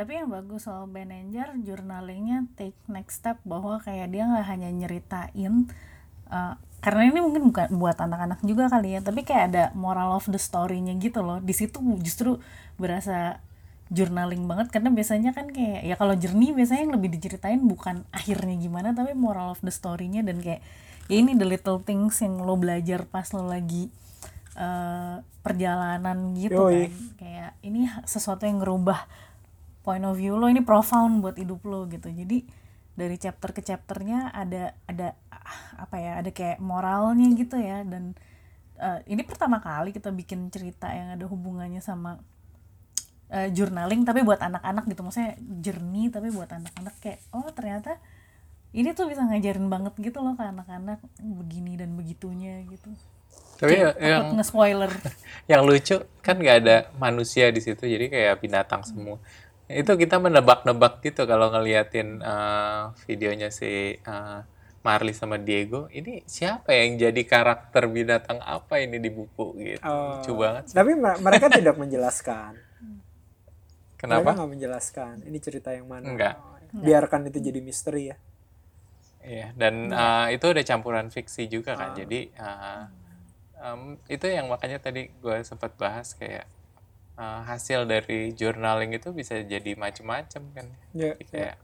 Tapi 0.00 0.16
yang 0.16 0.32
bagus 0.32 0.64
soal 0.64 0.88
Ben 0.88 1.12
journalingnya 1.60 2.48
take 2.56 2.72
next 2.88 3.20
step 3.20 3.36
bahwa 3.44 3.84
kayak 3.84 4.08
dia 4.08 4.24
nggak 4.24 4.48
hanya 4.48 4.72
nyeritain 4.72 5.68
uh, 6.32 6.56
karena 6.80 7.12
ini 7.12 7.20
mungkin 7.20 7.52
bukan 7.52 7.68
buat 7.76 8.00
anak-anak 8.00 8.40
juga 8.40 8.72
kali 8.72 8.96
ya, 8.96 9.04
tapi 9.04 9.20
kayak 9.28 9.44
ada 9.52 9.64
moral 9.76 10.16
of 10.16 10.24
the 10.32 10.40
story-nya 10.40 10.96
gitu 10.96 11.20
loh. 11.20 11.36
Di 11.44 11.52
situ 11.52 11.76
justru 12.00 12.40
berasa 12.80 13.44
journaling 13.92 14.48
banget 14.48 14.72
karena 14.72 14.88
biasanya 14.88 15.36
kan 15.36 15.52
kayak 15.52 15.84
ya 15.84 15.94
kalau 16.00 16.16
jernih 16.16 16.56
biasanya 16.56 16.88
yang 16.88 16.94
lebih 16.96 17.12
diceritain 17.12 17.60
bukan 17.60 18.06
akhirnya 18.14 18.56
gimana 18.56 18.94
tapi 18.94 19.12
moral 19.18 19.52
of 19.52 19.60
the 19.66 19.74
story-nya 19.74 20.22
dan 20.22 20.38
kayak 20.38 20.62
ya 21.10 21.16
ini 21.18 21.34
the 21.34 21.44
little 21.44 21.82
things 21.82 22.22
yang 22.22 22.38
lo 22.38 22.54
belajar 22.54 23.02
pas 23.10 23.26
lo 23.34 23.50
lagi 23.50 23.90
uh, 24.54 25.18
perjalanan 25.42 26.38
gitu 26.38 26.70
Yoi. 26.70 26.86
kan 26.86 26.92
kayak 27.18 27.50
ini 27.66 27.90
sesuatu 28.06 28.46
yang 28.46 28.62
ngerubah 28.62 29.10
point 29.80 30.04
of 30.04 30.16
view 30.16 30.36
lo 30.36 30.46
ini 30.46 30.60
profound 30.60 31.24
buat 31.24 31.36
hidup 31.36 31.64
lo 31.64 31.88
gitu. 31.88 32.08
Jadi 32.08 32.44
dari 32.92 33.16
chapter 33.16 33.50
ke 33.56 33.64
chapternya 33.64 34.28
ada 34.34 34.76
ada 34.84 35.16
apa 35.80 35.96
ya 35.96 36.20
ada 36.20 36.30
kayak 36.30 36.60
moralnya 36.60 37.28
gitu 37.32 37.56
ya. 37.56 37.80
Dan 37.84 38.12
eh, 38.76 39.00
ini 39.08 39.24
pertama 39.24 39.58
kali 39.58 39.90
kita 39.92 40.12
bikin 40.12 40.52
cerita 40.52 40.92
yang 40.92 41.16
ada 41.16 41.24
hubungannya 41.24 41.80
sama 41.80 42.20
eh, 43.32 43.48
journaling 43.50 44.04
tapi 44.04 44.20
buat 44.20 44.40
anak-anak 44.40 44.84
gitu. 44.88 45.00
Maksudnya 45.00 45.34
jernih 45.64 46.12
tapi 46.12 46.28
buat 46.28 46.50
anak-anak 46.52 46.94
kayak 47.00 47.18
oh 47.32 47.48
ternyata 47.54 47.96
ini 48.70 48.94
tuh 48.94 49.10
bisa 49.10 49.26
ngajarin 49.26 49.66
banget 49.66 49.98
gitu 49.98 50.22
loh 50.22 50.38
ke 50.38 50.44
anak-anak 50.46 51.02
begini 51.18 51.74
dan 51.74 51.96
begitunya 51.98 52.62
gitu. 52.70 52.92
Tapi 53.58 53.76
ya- 53.76 53.96
yang 53.98 54.30
takut 54.30 54.36
nge-spoiler. 54.40 54.90
Yang 55.50 55.62
lucu 55.66 55.96
kan 56.24 56.36
nggak 56.38 56.56
ada 56.64 56.76
manusia 56.96 57.50
di 57.52 57.60
situ 57.60 57.82
jadi 57.84 58.06
kayak 58.08 58.40
binatang 58.40 58.86
semua 58.86 59.18
itu 59.70 59.92
kita 59.94 60.18
menebak-nebak 60.18 60.98
gitu 61.00 61.22
kalau 61.24 61.48
ngeliatin 61.48 62.18
uh, 62.18 62.90
videonya 63.04 63.48
si 63.48 63.94
uh, 64.02 64.42
Marley 64.80 65.12
sama 65.12 65.36
Diego 65.36 65.86
ini 65.90 66.24
siapa 66.24 66.72
yang 66.72 66.96
jadi 66.96 67.22
karakter 67.22 67.86
binatang 67.86 68.40
apa 68.40 68.78
ini 68.78 68.96
di 68.96 69.08
buku 69.08 69.46
gitu 69.56 69.84
Oh. 69.84 70.16
lucu 70.16 70.32
banget 70.34 70.62
sih. 70.66 70.74
Tapi 70.74 70.92
me- 70.94 71.20
mereka 71.20 71.46
tidak 71.54 71.76
menjelaskan. 71.76 72.56
Mereka 72.56 73.98
kenapa 74.00 74.28
nggak 74.32 74.50
menjelaskan. 74.50 75.14
Ini 75.22 75.38
cerita 75.38 75.70
yang 75.70 75.84
mana? 75.84 76.08
Enggak. 76.08 76.34
Biarkan 76.72 77.28
itu 77.28 77.38
jadi 77.38 77.60
misteri 77.60 78.08
ya. 78.08 78.16
Iya, 79.20 79.52
dan 79.52 79.92
uh, 79.92 80.32
itu 80.32 80.48
ada 80.48 80.64
campuran 80.64 81.12
fiksi 81.12 81.44
juga 81.44 81.76
Ah. 81.76 81.78
kan. 81.78 81.88
Jadi 81.92 82.20
uh, 82.34 82.82
um, 83.60 83.80
itu 84.08 84.24
yang 84.24 84.48
makanya 84.48 84.80
tadi 84.80 85.12
gue 85.12 85.36
sempat 85.44 85.76
bahas 85.76 86.16
kayak 86.16 86.48
uh, 87.20 87.44
hasil 87.44 87.84
dari 87.84 88.32
journaling 88.32 88.96
itu 88.96 89.12
bisa 89.12 89.36
jadi 89.38 89.76
macem-macem 89.76 90.42
kan. 90.56 90.66
Ya, 90.96 91.12
Jadi 91.12 91.24
kayak 91.28 91.56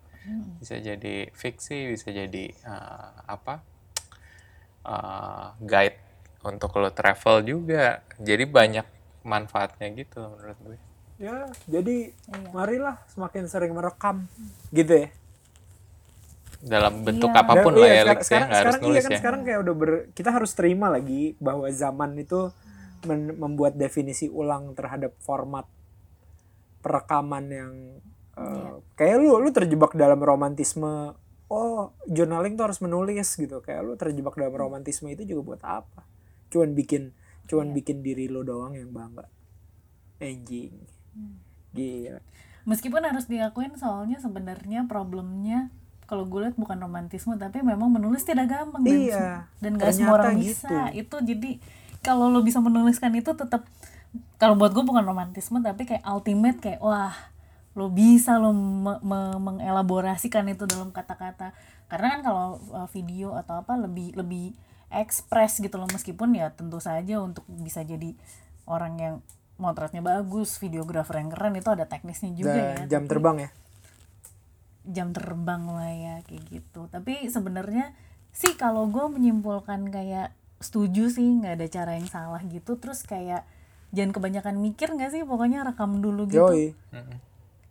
bisa 0.61 0.77
jadi 0.77 1.31
fiksi, 1.33 1.97
bisa 1.97 2.11
jadi 2.11 2.51
uh, 2.67 3.25
apa 3.25 3.65
uh, 4.85 5.55
guide 5.59 5.97
untuk 6.43 6.77
lo 6.77 6.93
travel 6.93 7.43
juga. 7.43 8.05
Jadi 8.19 8.45
banyak 8.45 8.87
manfaatnya 9.25 9.89
gitu 9.97 10.21
menurut 10.23 10.59
gue. 10.63 10.79
ya, 11.17 11.49
jadi 11.65 12.13
Iya. 12.13 12.53
marilah 12.53 13.01
semakin 13.09 13.49
sering 13.49 13.73
merekam 13.73 14.29
gitu 14.69 15.09
ya. 15.09 15.09
Dalam 16.61 17.01
bentuk 17.01 17.33
Iya. 17.33 17.41
apa 17.41 17.53
pun 17.57 17.73
Dan- 17.73 17.81
lah 17.81 17.89
iya, 17.89 17.95
ya, 17.95 18.03
sekarang, 18.03 18.13
Lex 18.13 18.21
ya, 18.21 18.27
sekarang, 18.27 18.47
nggak 18.49 18.61
harus 18.61 18.75
iya 18.77 18.85
nulis 18.85 19.01
kan 19.01 19.11
ya. 19.11 19.19
sekarang 19.19 19.41
kayak 19.43 19.59
udah 19.61 19.75
ber, 19.75 19.91
kita 20.13 20.31
harus 20.31 20.53
terima 20.53 20.87
lagi 20.89 21.23
bahwa 21.39 21.67
zaman 21.73 22.11
itu 22.17 22.41
membuat 23.35 23.75
definisi 23.75 24.27
ulang 24.27 24.73
terhadap 24.73 25.13
format 25.19 25.69
perekaman 26.81 27.45
yang 27.47 27.73
uh, 28.35 28.43
Iya. 28.43 28.71
kayak 28.95 29.17
lu 29.19 29.39
lu 29.39 29.51
terjebak 29.51 29.93
dalam 29.93 30.19
romantisme 30.19 31.17
oh 31.47 31.79
journaling 32.07 32.55
tuh 32.55 32.65
harus 32.65 32.79
menulis 32.79 33.29
gitu 33.29 33.59
kayak 33.61 33.83
lu 33.83 33.95
terjebak 33.95 34.35
dalam 34.35 34.53
romantisme 34.53 35.09
itu 35.09 35.25
juga 35.25 35.43
buat 35.47 35.63
apa 35.63 36.03
cuman 36.49 36.73
bikin 36.73 37.11
cuman 37.47 37.67
Iya. 37.67 37.75
bikin 37.75 37.97
diri 38.01 38.27
lo 38.27 38.43
doang 38.43 38.75
yang 38.75 38.91
bangga 38.91 39.27
anjing 40.17 40.75
Hmm. 41.11 41.41
gila 41.73 42.21
meskipun 42.65 43.01
harus 43.01 43.25
diakuin 43.25 43.73
soalnya 43.75 44.19
sebenarnya 44.19 44.85
problemnya 44.85 45.73
kalau 46.05 46.23
gue 46.23 46.39
lihat 46.41 46.55
bukan 46.55 46.77
romantisme 46.77 47.35
tapi 47.35 47.61
memang 47.61 47.89
menulis 47.89 48.23
tidak 48.23 48.47
gampang 48.47 48.79
dan 48.81 48.95
Iya, 48.95 49.17
sem- 49.17 49.43
dan 49.59 49.73
gak 49.75 49.91
semua 49.91 50.13
orang 50.15 50.37
gitu. 50.37 50.61
bisa 50.61 50.79
itu 50.93 51.17
jadi 51.19 51.51
kalau 52.07 52.31
lo 52.31 52.47
bisa 52.47 52.63
menuliskan 52.63 53.11
itu 53.19 53.35
tetap 53.35 53.67
kalau 54.39 54.55
buat 54.55 54.71
gue 54.71 54.87
bukan 54.87 55.03
romantisme 55.03 55.59
tapi 55.59 55.83
kayak 55.85 56.07
ultimate 56.07 56.63
kayak 56.63 56.79
wah 56.79 57.13
lo 57.77 57.93
bisa 57.93 58.39
lo 58.39 58.55
me- 58.55 59.03
me- 59.05 59.37
mengelaborasikan 59.37 60.47
itu 60.49 60.65
dalam 60.65 60.95
kata-kata. 60.95 61.53
Karena 61.93 62.07
kan 62.17 62.21
kalau 62.25 62.47
uh, 62.73 62.89
video 62.89 63.37
atau 63.37 63.61
apa 63.61 63.77
lebih 63.77 64.17
lebih 64.17 64.57
ekspres 64.89 65.61
gitu 65.61 65.77
loh 65.77 65.91
meskipun 65.93 66.33
ya 66.33 66.55
tentu 66.55 66.81
saja 66.81 67.21
untuk 67.21 67.45
bisa 67.51 67.85
jadi 67.85 68.17
orang 68.65 68.95
yang 68.97 69.15
motretnya 69.61 70.01
bagus 70.01 70.57
videografer 70.57 71.21
yang 71.21 71.29
keren 71.29 71.57
itu 71.57 71.69
ada 71.69 71.85
teknisnya 71.85 72.33
juga 72.33 72.55
ya. 72.55 72.89
jam 72.89 73.05
tapi- 73.05 73.11
terbang 73.13 73.37
ya? 73.45 73.51
Jam 74.87 75.09
terbang 75.11 75.63
lah 75.67 75.91
ya 75.93 76.15
kayak 76.25 76.43
gitu. 76.49 76.87
Tapi 76.89 77.29
sebenarnya 77.29 77.93
sih 78.33 78.55
kalau 78.55 78.87
gue 78.89 79.05
menyimpulkan 79.11 79.91
kayak 79.91 80.33
setuju 80.59 81.13
sih 81.13 81.27
nggak 81.27 81.61
ada 81.61 81.67
cara 81.69 81.91
yang 81.99 82.09
salah 82.09 82.41
gitu. 82.47 82.77
Terus 82.81 83.05
kayak 83.05 83.45
jangan 83.93 84.13
kebanyakan 84.13 84.57
mikir 84.61 84.93
nggak 84.93 85.13
sih? 85.13 85.23
Pokoknya 85.23 85.65
rekam 85.65 86.01
dulu 86.01 86.29
gitu. 86.29 86.45
Yoi. 86.45 86.73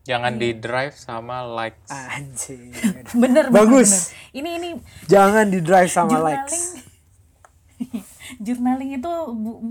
Jangan 0.05 0.37
di 0.37 0.53
drive 0.53 0.93
sama 0.93 1.41
likes. 1.41 1.89
anjing. 1.89 2.69
Bener 3.21 3.49
Bagus. 3.49 3.89
bener, 3.89 4.05
bener. 4.05 4.37
ini 4.37 4.49
ini. 4.61 4.69
Jangan 5.09 5.49
di 5.49 5.59
drive 5.65 5.89
sama 5.89 6.13
journaling. 6.13 6.45
likes. 6.45 6.61
Journaling 8.45 8.97
itu 8.97 9.11
bu- 9.35 9.61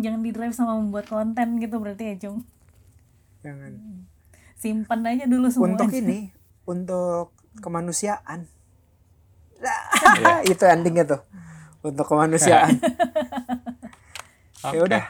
jangan 0.00 0.20
di 0.24 0.30
drive 0.32 0.54
sama 0.56 0.80
membuat 0.80 1.06
konten 1.06 1.60
gitu 1.60 1.76
berarti 1.78 2.10
ya 2.10 2.14
cung 2.16 2.42
jangan. 3.44 3.72
Simpan 4.56 5.04
aja 5.04 5.28
dulu 5.28 5.52
semua 5.52 5.76
untuk 5.76 5.92
ini 5.92 6.32
untuk 6.64 7.36
kemanusiaan. 7.60 8.48
Iya. 9.60 10.40
itu 10.56 10.64
endingnya 10.64 11.04
tuh 11.04 11.20
untuk 11.84 12.06
kemanusiaan. 12.06 12.80
Oke. 14.58 14.72
ya 14.74 14.80
udah. 14.82 15.04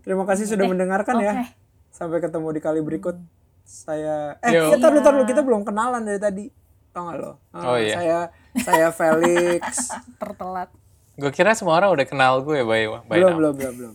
Terima 0.00 0.22
kasih 0.22 0.46
sudah 0.46 0.64
Eh, 0.64 0.70
mendengarkan 0.70 1.18
ya. 1.18 1.32
Oke. 1.36 1.46
sampai 1.90 2.20
ketemu 2.20 2.48
di 2.48 2.60
kali 2.60 2.80
berikut. 2.80 3.16
Saya 3.62 4.38
eh 4.38 4.52
Yo. 4.52 4.70
kita 4.70 4.86
dulu 4.86 5.00
Iya. 5.00 5.10
dulu 5.10 5.24
kita 5.26 5.42
belum 5.42 5.62
kenalan 5.62 6.00
dari 6.00 6.16
tadi. 6.16 6.44
Tau 6.92 7.02
gak 7.04 7.16
lo? 7.16 7.32
Ah, 7.50 7.66
Oh, 7.66 7.76
iya. 7.76 7.94
saya 7.94 8.18
saya 8.56 8.88
Felix. 8.88 9.90
Tertelat. 10.20 10.70
Gue 11.12 11.28
kira 11.30 11.52
semua 11.52 11.74
orang 11.74 11.90
udah 11.90 12.06
kenal 12.06 12.40
gue 12.40 12.60
by, 12.60 12.86
by 13.02 13.10
belum 13.10 13.26
now. 13.26 13.36
belum 13.36 13.54
belum 13.54 13.74
belum. 13.74 13.94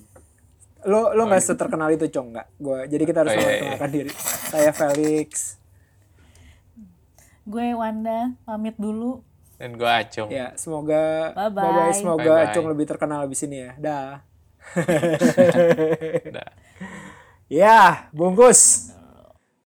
Lo 0.83 1.13
lo 1.13 1.23
nggak 1.23 1.39
seterkenal 1.39 1.87
itu 1.89 2.09
cong? 2.09 2.27
Nggak? 2.31 2.47
Gue 2.57 2.77
jadi 2.85 3.03
kita 3.05 3.17
harus 3.21 3.31
Oh, 3.31 3.35
iya, 3.35 3.39
iya. 3.39 3.49
memperkenalkan 3.71 3.91
diri. 3.91 4.11
Saya 4.49 4.71
Felix. 4.71 5.29
Gue 7.43 7.71
Wanda 7.71 8.33
pamit 8.43 8.75
dulu 8.75 9.21
Dan 9.61 9.77
gue 9.77 9.85
acung. 9.85 10.25
ya 10.33 10.57
semoga 10.57 11.37
Bye-bye. 11.37 11.93
semoga 11.93 12.25
Bye-bye. 12.25 12.49
Acung 12.49 12.65
lebih 12.65 12.89
terkenal 12.89 13.29
abis 13.29 13.45
ini 13.45 13.61
ya 13.61 13.71
dah 13.77 14.25
Dah. 16.35 16.49
ya 17.61 18.09
bungkus 18.09 18.89